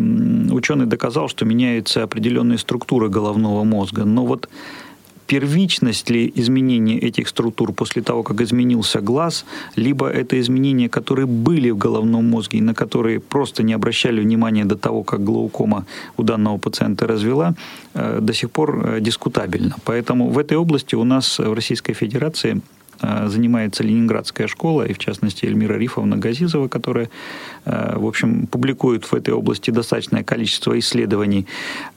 ученый 0.50 0.86
доказал, 0.86 1.28
что 1.28 1.44
меняются 1.44 2.02
определенные 2.02 2.58
структуры 2.58 3.08
головного 3.08 3.64
мозга. 3.64 4.04
Но 4.04 4.24
вот 4.24 4.48
первичность 5.26 6.10
ли 6.10 6.32
изменения 6.36 6.98
этих 6.98 7.28
структур 7.28 7.72
после 7.72 8.02
того, 8.02 8.22
как 8.22 8.40
изменился 8.40 9.00
глаз, 9.00 9.44
либо 9.76 10.08
это 10.08 10.40
изменения, 10.40 10.88
которые 10.88 11.26
были 11.26 11.70
в 11.70 11.78
головном 11.78 12.30
мозге 12.30 12.58
и 12.58 12.62
на 12.62 12.74
которые 12.74 13.20
просто 13.20 13.62
не 13.62 13.74
обращали 13.74 14.20
внимания 14.20 14.64
до 14.64 14.76
того, 14.76 15.02
как 15.02 15.24
глаукома 15.24 15.86
у 16.16 16.22
данного 16.22 16.58
пациента 16.58 17.06
развела, 17.06 17.54
э, 17.94 18.18
до 18.20 18.32
сих 18.32 18.50
пор 18.50 18.86
э, 18.86 19.00
дискутабельно. 19.00 19.76
Поэтому 19.84 20.28
в 20.28 20.38
этой 20.38 20.56
области 20.56 20.94
у 20.94 21.04
нас 21.04 21.38
в 21.38 21.52
Российской 21.52 21.94
Федерации 21.94 22.60
занимается 23.26 23.82
Ленинградская 23.82 24.46
школа, 24.46 24.82
и 24.82 24.92
в 24.92 24.98
частности 24.98 25.46
Эльмира 25.46 25.74
Рифовна 25.74 26.16
Газизова, 26.16 26.68
которая, 26.68 27.08
э, 27.64 27.98
в 27.98 28.06
общем, 28.06 28.46
публикует 28.46 29.04
в 29.04 29.14
этой 29.14 29.34
области 29.34 29.70
достаточное 29.70 30.22
количество 30.22 30.78
исследований. 30.78 31.46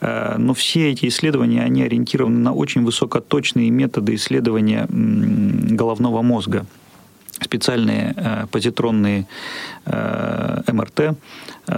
Э, 0.01 0.35
но 0.37 0.53
все 0.53 0.91
эти 0.91 1.07
исследования, 1.07 1.63
они 1.63 1.83
ориентированы 1.83 2.39
на 2.39 2.53
очень 2.53 2.83
высокоточные 2.83 3.69
методы 3.69 4.15
исследования 4.15 4.87
головного 4.89 6.21
мозга 6.21 6.65
специальные 7.39 8.47
позитронные 8.51 9.27
МРТ, 9.85 11.15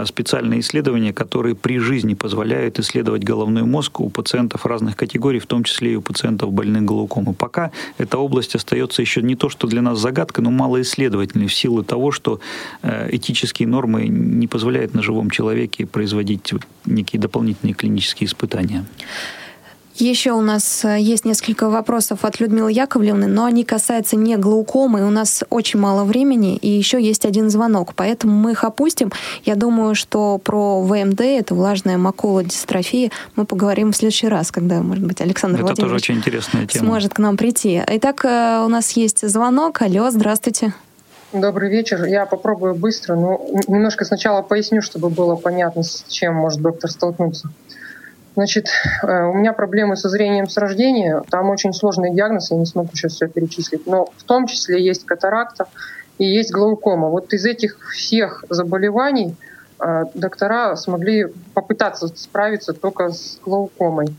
специальные 0.05 0.59
исследования, 0.59 1.13
которые 1.13 1.55
при 1.55 1.79
жизни 1.79 2.13
позволяют 2.13 2.79
исследовать 2.79 3.23
головной 3.23 3.63
мозг 3.63 3.99
у 3.99 4.09
пациентов 4.09 4.65
разных 4.65 4.95
категорий, 4.95 5.39
в 5.39 5.47
том 5.47 5.63
числе 5.63 5.93
и 5.93 5.95
у 5.95 6.01
пациентов 6.01 6.51
больных 6.51 6.83
глаукомой. 6.83 7.33
Пока 7.33 7.71
эта 7.97 8.17
область 8.17 8.55
остается 8.55 9.01
еще 9.01 9.21
не 9.21 9.35
то, 9.35 9.49
что 9.49 9.67
для 9.67 9.81
нас 9.81 9.99
загадка, 9.99 10.41
но 10.41 10.51
малоисследовательной 10.51 11.47
в 11.47 11.53
силу 11.53 11.83
того, 11.83 12.11
что 12.11 12.39
этические 12.83 13.67
нормы 13.67 14.07
не 14.07 14.47
позволяют 14.47 14.93
на 14.93 15.01
живом 15.01 15.29
человеке 15.29 15.85
производить 15.85 16.53
некие 16.85 17.19
дополнительные 17.19 17.73
клинические 17.73 18.27
испытания. 18.27 18.85
Еще 19.99 20.31
у 20.31 20.39
нас 20.39 20.85
э, 20.85 20.97
есть 20.97 21.25
несколько 21.25 21.69
вопросов 21.69 22.23
от 22.23 22.39
Людмилы 22.39 22.71
Яковлевны, 22.71 23.27
но 23.27 23.43
они 23.43 23.65
касаются 23.65 24.15
не 24.15 24.37
глаукомы. 24.37 25.05
У 25.05 25.09
нас 25.09 25.43
очень 25.49 25.77
мало 25.77 26.05
времени, 26.05 26.55
и 26.55 26.69
еще 26.69 27.01
есть 27.01 27.25
один 27.25 27.49
звонок, 27.49 27.93
поэтому 27.95 28.33
мы 28.33 28.53
их 28.53 28.63
опустим. 28.63 29.11
Я 29.43 29.55
думаю, 29.55 29.95
что 29.95 30.37
про 30.37 30.81
ВМД, 30.81 31.19
это 31.19 31.53
влажная 31.53 31.97
макулодистрофия, 31.97 33.11
мы 33.35 33.45
поговорим 33.45 33.91
в 33.91 33.97
следующий 33.97 34.29
раз, 34.29 34.51
когда, 34.51 34.81
может 34.81 35.03
быть, 35.03 35.19
Александр 35.19 35.57
это 35.57 35.65
Владимирович 35.65 35.91
тоже 35.91 35.95
очень 35.95 36.15
интересная 36.15 36.65
тема. 36.65 36.85
сможет 36.85 37.13
к 37.15 37.19
нам 37.19 37.35
прийти. 37.35 37.83
Итак, 37.85 38.23
э, 38.23 38.63
у 38.63 38.69
нас 38.69 38.91
есть 38.91 39.27
звонок. 39.27 39.81
Алло, 39.81 40.09
здравствуйте. 40.11 40.73
Добрый 41.33 41.69
вечер. 41.69 42.05
Я 42.05 42.25
попробую 42.25 42.73
быстро, 42.73 43.15
но 43.15 43.45
немножко 43.67 44.05
сначала 44.05 44.43
поясню, 44.43 44.81
чтобы 44.81 45.09
было 45.09 45.35
понятно, 45.35 45.83
с 45.83 46.05
чем 46.07 46.35
может 46.35 46.61
доктор 46.61 46.89
столкнуться. 46.89 47.49
Значит, 48.35 48.67
э, 49.03 49.23
у 49.25 49.33
меня 49.33 49.53
проблемы 49.53 49.95
со 49.95 50.09
зрением 50.09 50.47
с 50.47 50.57
рождения. 50.57 51.23
Там 51.29 51.49
очень 51.49 51.73
сложный 51.73 52.13
диагноз, 52.13 52.51
я 52.51 52.57
не 52.57 52.65
смогу 52.65 52.89
сейчас 52.93 53.13
все 53.13 53.27
перечислить. 53.27 53.87
Но 53.87 54.05
в 54.17 54.23
том 54.23 54.47
числе 54.47 54.83
есть 54.83 55.05
катаракта 55.05 55.67
и 56.17 56.25
есть 56.25 56.51
глаукома. 56.51 57.09
Вот 57.09 57.33
из 57.33 57.45
этих 57.45 57.91
всех 57.91 58.45
заболеваний 58.49 59.35
э, 59.79 60.05
доктора 60.13 60.75
смогли 60.75 61.27
попытаться 61.53 62.07
справиться 62.07 62.73
только 62.73 63.09
с 63.09 63.39
глаукомой. 63.43 64.15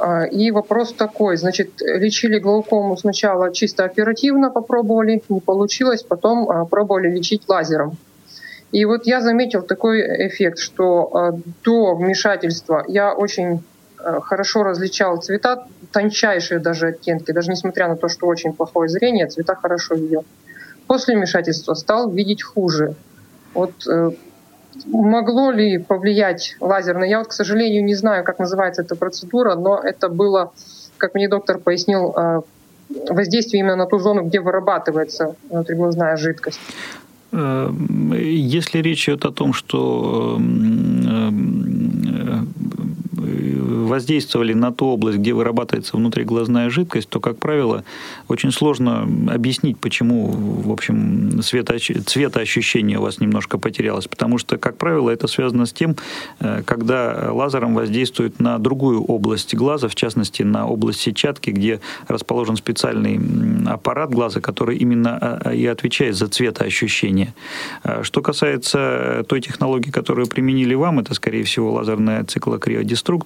Э, 0.00 0.28
и 0.28 0.50
вопрос 0.50 0.94
такой, 0.94 1.36
значит, 1.36 1.80
лечили 1.80 2.38
глаукому 2.38 2.96
сначала 2.96 3.52
чисто 3.52 3.84
оперативно 3.84 4.50
попробовали, 4.50 5.22
не 5.28 5.40
получилось, 5.40 6.02
потом 6.02 6.66
пробовали 6.68 7.10
лечить 7.10 7.42
лазером. 7.48 7.98
И 8.76 8.84
вот 8.84 9.06
я 9.06 9.22
заметил 9.22 9.62
такой 9.62 10.02
эффект, 10.28 10.58
что 10.58 11.10
э, 11.34 11.38
до 11.64 11.94
вмешательства 11.94 12.84
я 12.86 13.14
очень 13.14 13.64
э, 13.98 14.20
хорошо 14.20 14.64
различал 14.64 15.16
цвета, 15.16 15.66
тончайшие 15.92 16.60
даже 16.60 16.88
оттенки, 16.88 17.32
даже 17.32 17.50
несмотря 17.50 17.88
на 17.88 17.96
то, 17.96 18.08
что 18.08 18.26
очень 18.26 18.52
плохое 18.52 18.90
зрение, 18.90 19.28
цвета 19.28 19.54
хорошо 19.54 19.94
видел. 19.94 20.26
После 20.86 21.16
вмешательства 21.16 21.72
стал 21.72 22.10
видеть 22.10 22.42
хуже. 22.42 22.96
Вот 23.54 23.72
э, 23.88 24.10
могло 24.84 25.52
ли 25.52 25.78
повлиять 25.78 26.56
лазерное? 26.60 27.08
Я 27.08 27.20
вот, 27.20 27.28
к 27.28 27.32
сожалению, 27.32 27.82
не 27.82 27.94
знаю, 27.94 28.24
как 28.24 28.38
называется 28.38 28.82
эта 28.82 28.94
процедура, 28.94 29.54
но 29.54 29.80
это 29.82 30.10
было, 30.10 30.52
как 30.98 31.14
мне 31.14 31.28
доктор 31.28 31.56
пояснил, 31.56 32.44
воздействие 33.08 33.60
именно 33.60 33.76
на 33.76 33.86
ту 33.86 33.98
зону, 33.98 34.22
где 34.24 34.38
вырабатывается 34.38 35.34
внутриглазная 35.48 36.18
жидкость. 36.18 36.60
Эм, 37.38 38.14
если 38.14 38.78
речь 38.78 39.08
идет 39.08 39.26
о 39.26 39.30
том, 39.30 39.52
что 39.52 40.36
эм, 40.38 41.06
эм, 41.06 42.85
воздействовали 43.36 44.52
на 44.52 44.72
ту 44.72 44.86
область, 44.86 45.18
где 45.18 45.32
вырабатывается 45.32 45.96
внутриглазная 45.96 46.70
жидкость, 46.70 47.08
то, 47.08 47.20
как 47.20 47.38
правило, 47.38 47.84
очень 48.28 48.52
сложно 48.52 49.08
объяснить, 49.32 49.78
почему, 49.78 50.28
в 50.28 50.70
общем, 50.72 51.40
цветоощущение 51.42 52.98
у 52.98 53.02
вас 53.02 53.20
немножко 53.20 53.58
потерялось. 53.58 54.08
Потому 54.08 54.38
что, 54.38 54.58
как 54.58 54.76
правило, 54.76 55.10
это 55.10 55.26
связано 55.26 55.66
с 55.66 55.72
тем, 55.72 55.96
э, 56.40 56.62
когда 56.64 57.30
лазером 57.32 57.74
воздействует 57.74 58.40
на 58.40 58.58
другую 58.58 59.02
область 59.04 59.54
глаза, 59.54 59.88
в 59.88 59.94
частности, 59.94 60.42
на 60.42 60.66
область 60.66 61.00
сетчатки, 61.00 61.50
где 61.50 61.80
расположен 62.08 62.56
специальный 62.56 63.20
аппарат 63.66 64.10
глаза, 64.10 64.40
который 64.40 64.76
именно 64.76 65.18
а, 65.20 65.40
а, 65.44 65.54
и 65.54 65.66
отвечает 65.66 66.16
за 66.16 66.28
цветоощущение. 66.28 67.34
А 67.82 68.02
что 68.02 68.22
касается 68.22 69.24
той 69.28 69.40
технологии, 69.40 69.90
которую 69.90 70.26
применили 70.26 70.74
вам, 70.74 70.98
это, 71.00 71.14
скорее 71.14 71.44
всего, 71.44 71.72
лазерная 71.72 72.24
циклокриодеструкция 72.24 73.25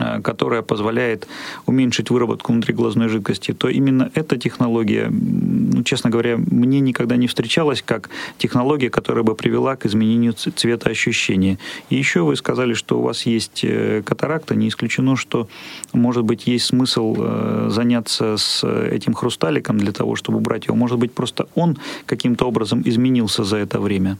Э, 0.00 0.20
которая 0.20 0.62
позволяет 0.62 1.28
уменьшить 1.66 2.10
выработку 2.10 2.52
внутриглазной 2.52 3.08
жидкости, 3.08 3.52
то 3.52 3.68
именно 3.68 4.10
эта 4.14 4.36
технология, 4.36 5.08
ну, 5.08 5.84
честно 5.84 6.10
говоря, 6.10 6.36
мне 6.36 6.80
никогда 6.80 7.16
не 7.16 7.28
встречалась 7.28 7.82
как 7.82 8.10
технология, 8.38 8.90
которая 8.90 9.22
бы 9.22 9.36
привела 9.36 9.76
к 9.76 9.86
изменению 9.86 10.32
цветоощущения. 10.32 11.58
И 11.90 11.96
еще 11.96 12.22
вы 12.22 12.34
сказали, 12.34 12.74
что 12.74 12.98
у 12.98 13.02
вас 13.02 13.26
есть 13.26 13.60
э, 13.62 14.02
катаракта. 14.04 14.56
Не 14.56 14.68
исключено, 14.68 15.16
что, 15.16 15.48
может 15.92 16.24
быть, 16.24 16.48
есть 16.48 16.66
смысл 16.66 17.14
э, 17.18 17.68
заняться 17.70 18.36
с 18.36 18.64
этим 18.64 19.14
хрусталиком 19.14 19.78
для 19.78 19.92
того, 19.92 20.16
чтобы 20.16 20.38
убрать 20.38 20.66
его. 20.66 20.76
Может 20.76 20.98
быть, 20.98 21.12
просто 21.12 21.46
он 21.54 21.78
каким-то 22.06 22.46
образом 22.46 22.82
изменился 22.84 23.44
за 23.44 23.58
это 23.58 23.78
время. 23.78 24.18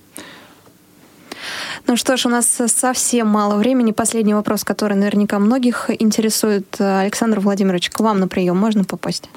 Ну 1.86 1.96
что 1.96 2.16
ж, 2.16 2.26
у 2.26 2.28
нас 2.30 2.46
совсем 2.66 3.28
мало 3.28 3.56
времени. 3.56 3.92
Последний 3.92 4.34
вопрос, 4.34 4.64
который 4.64 4.96
наверняка 4.96 5.38
многих 5.38 5.90
интересует. 5.98 6.80
Александр 6.80 7.40
Владимирович, 7.40 7.90
к 7.90 8.00
вам 8.00 8.20
на 8.20 8.28
прием 8.28 8.56
можно 8.56 8.84
попасть? 8.84 9.28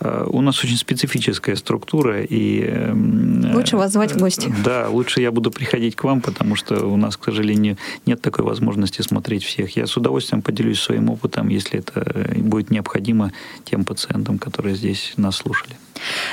Э, 0.00 0.26
у 0.28 0.40
нас 0.40 0.62
очень 0.64 0.76
специфическая 0.76 1.56
структура, 1.56 2.22
и... 2.22 2.62
Эм, 2.64 3.54
лучше 3.54 3.76
вас 3.76 3.92
звать 3.92 4.12
в 4.12 4.18
гости. 4.18 4.52
Да, 4.64 4.88
лучше 4.88 5.20
я 5.20 5.30
буду 5.30 5.50
приходить 5.50 5.96
к 5.96 6.04
вам, 6.04 6.20
потому 6.20 6.56
что 6.56 6.86
у 6.86 6.96
нас, 6.96 7.16
к 7.16 7.24
сожалению, 7.24 7.76
нет 8.06 8.20
такой 8.20 8.44
возможности 8.44 9.02
смотреть 9.02 9.44
всех. 9.44 9.76
Я 9.76 9.86
с 9.86 9.96
удовольствием 9.96 10.42
поделюсь 10.42 10.80
своим 10.80 11.10
опытом, 11.10 11.48
если 11.48 11.80
это 11.80 12.30
будет 12.36 12.70
необходимо 12.70 13.32
тем 13.64 13.84
пациентам, 13.84 14.38
которые 14.38 14.74
здесь 14.74 15.14
нас 15.16 15.36
слушали. 15.36 15.76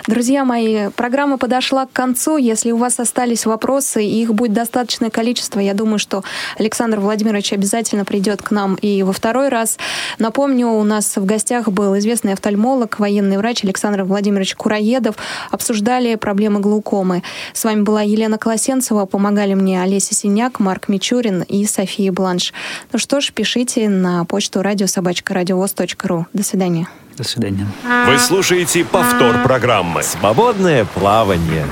Друзья 0.08 0.46
мои, 0.46 0.90
программа 0.90 1.38
подошла 1.38 1.86
к 1.86 1.92
концу. 1.92 2.38
Если 2.38 2.72
у 2.72 2.78
вас 2.78 3.00
остались 3.00 3.46
вопросы, 3.46 4.04
их 4.04 4.34
будет 4.34 4.54
достаточное 4.54 5.10
количество, 5.10 5.60
я 5.60 5.74
думаю, 5.74 6.00
что 6.00 6.24
Александр 6.58 7.00
Владимирович 7.00 7.54
обязательно 7.54 8.06
придет 8.06 8.42
к 8.42 8.52
нам 8.52 8.76
и 8.76 9.04
во 9.04 9.14
второй 9.14 9.50
раз. 9.50 9.78
Напомню, 10.20 10.68
у 10.68 10.84
нас 10.84 11.18
в 11.18 11.26
гостях 11.26 11.68
был 11.70 11.98
известный 11.98 12.34
офтальмолог, 12.34 13.00
военный 13.00 13.38
врач 13.38 13.64
Александр 13.64 14.04
Владимирович 14.04 14.56
Кураедов. 14.56 15.16
Обсуждали 15.52 16.16
проблемы 16.16 16.60
глаукомы. 16.60 17.24
С 17.54 17.64
вами 17.64 17.82
была 17.82 18.02
Елена 18.02 18.38
Колосенцева. 18.38 19.06
Помогали 19.06 19.54
мне 19.54 19.82
Олеся 19.82 20.14
Синяк, 20.14 20.60
Марк 20.60 20.88
Мичурин 20.88 21.42
и 21.44 21.66
София 21.66 22.12
Бланш. 22.12 22.54
Ну 22.92 23.00
что 23.00 23.22
ж, 23.22 23.32
пишите 23.34 23.90
на 23.90 24.26
почту 24.26 24.62
радиособачка.радиовоз.ру. 24.62 26.26
До 26.34 26.44
свидания. 26.44 26.88
До 27.18 27.24
свидания. 27.24 27.66
Вы 28.06 28.20
слушаете 28.20 28.86
повтор 28.86 29.42
программы 29.44 30.04
«Свободное 30.04 30.86
плавание». 30.86 31.66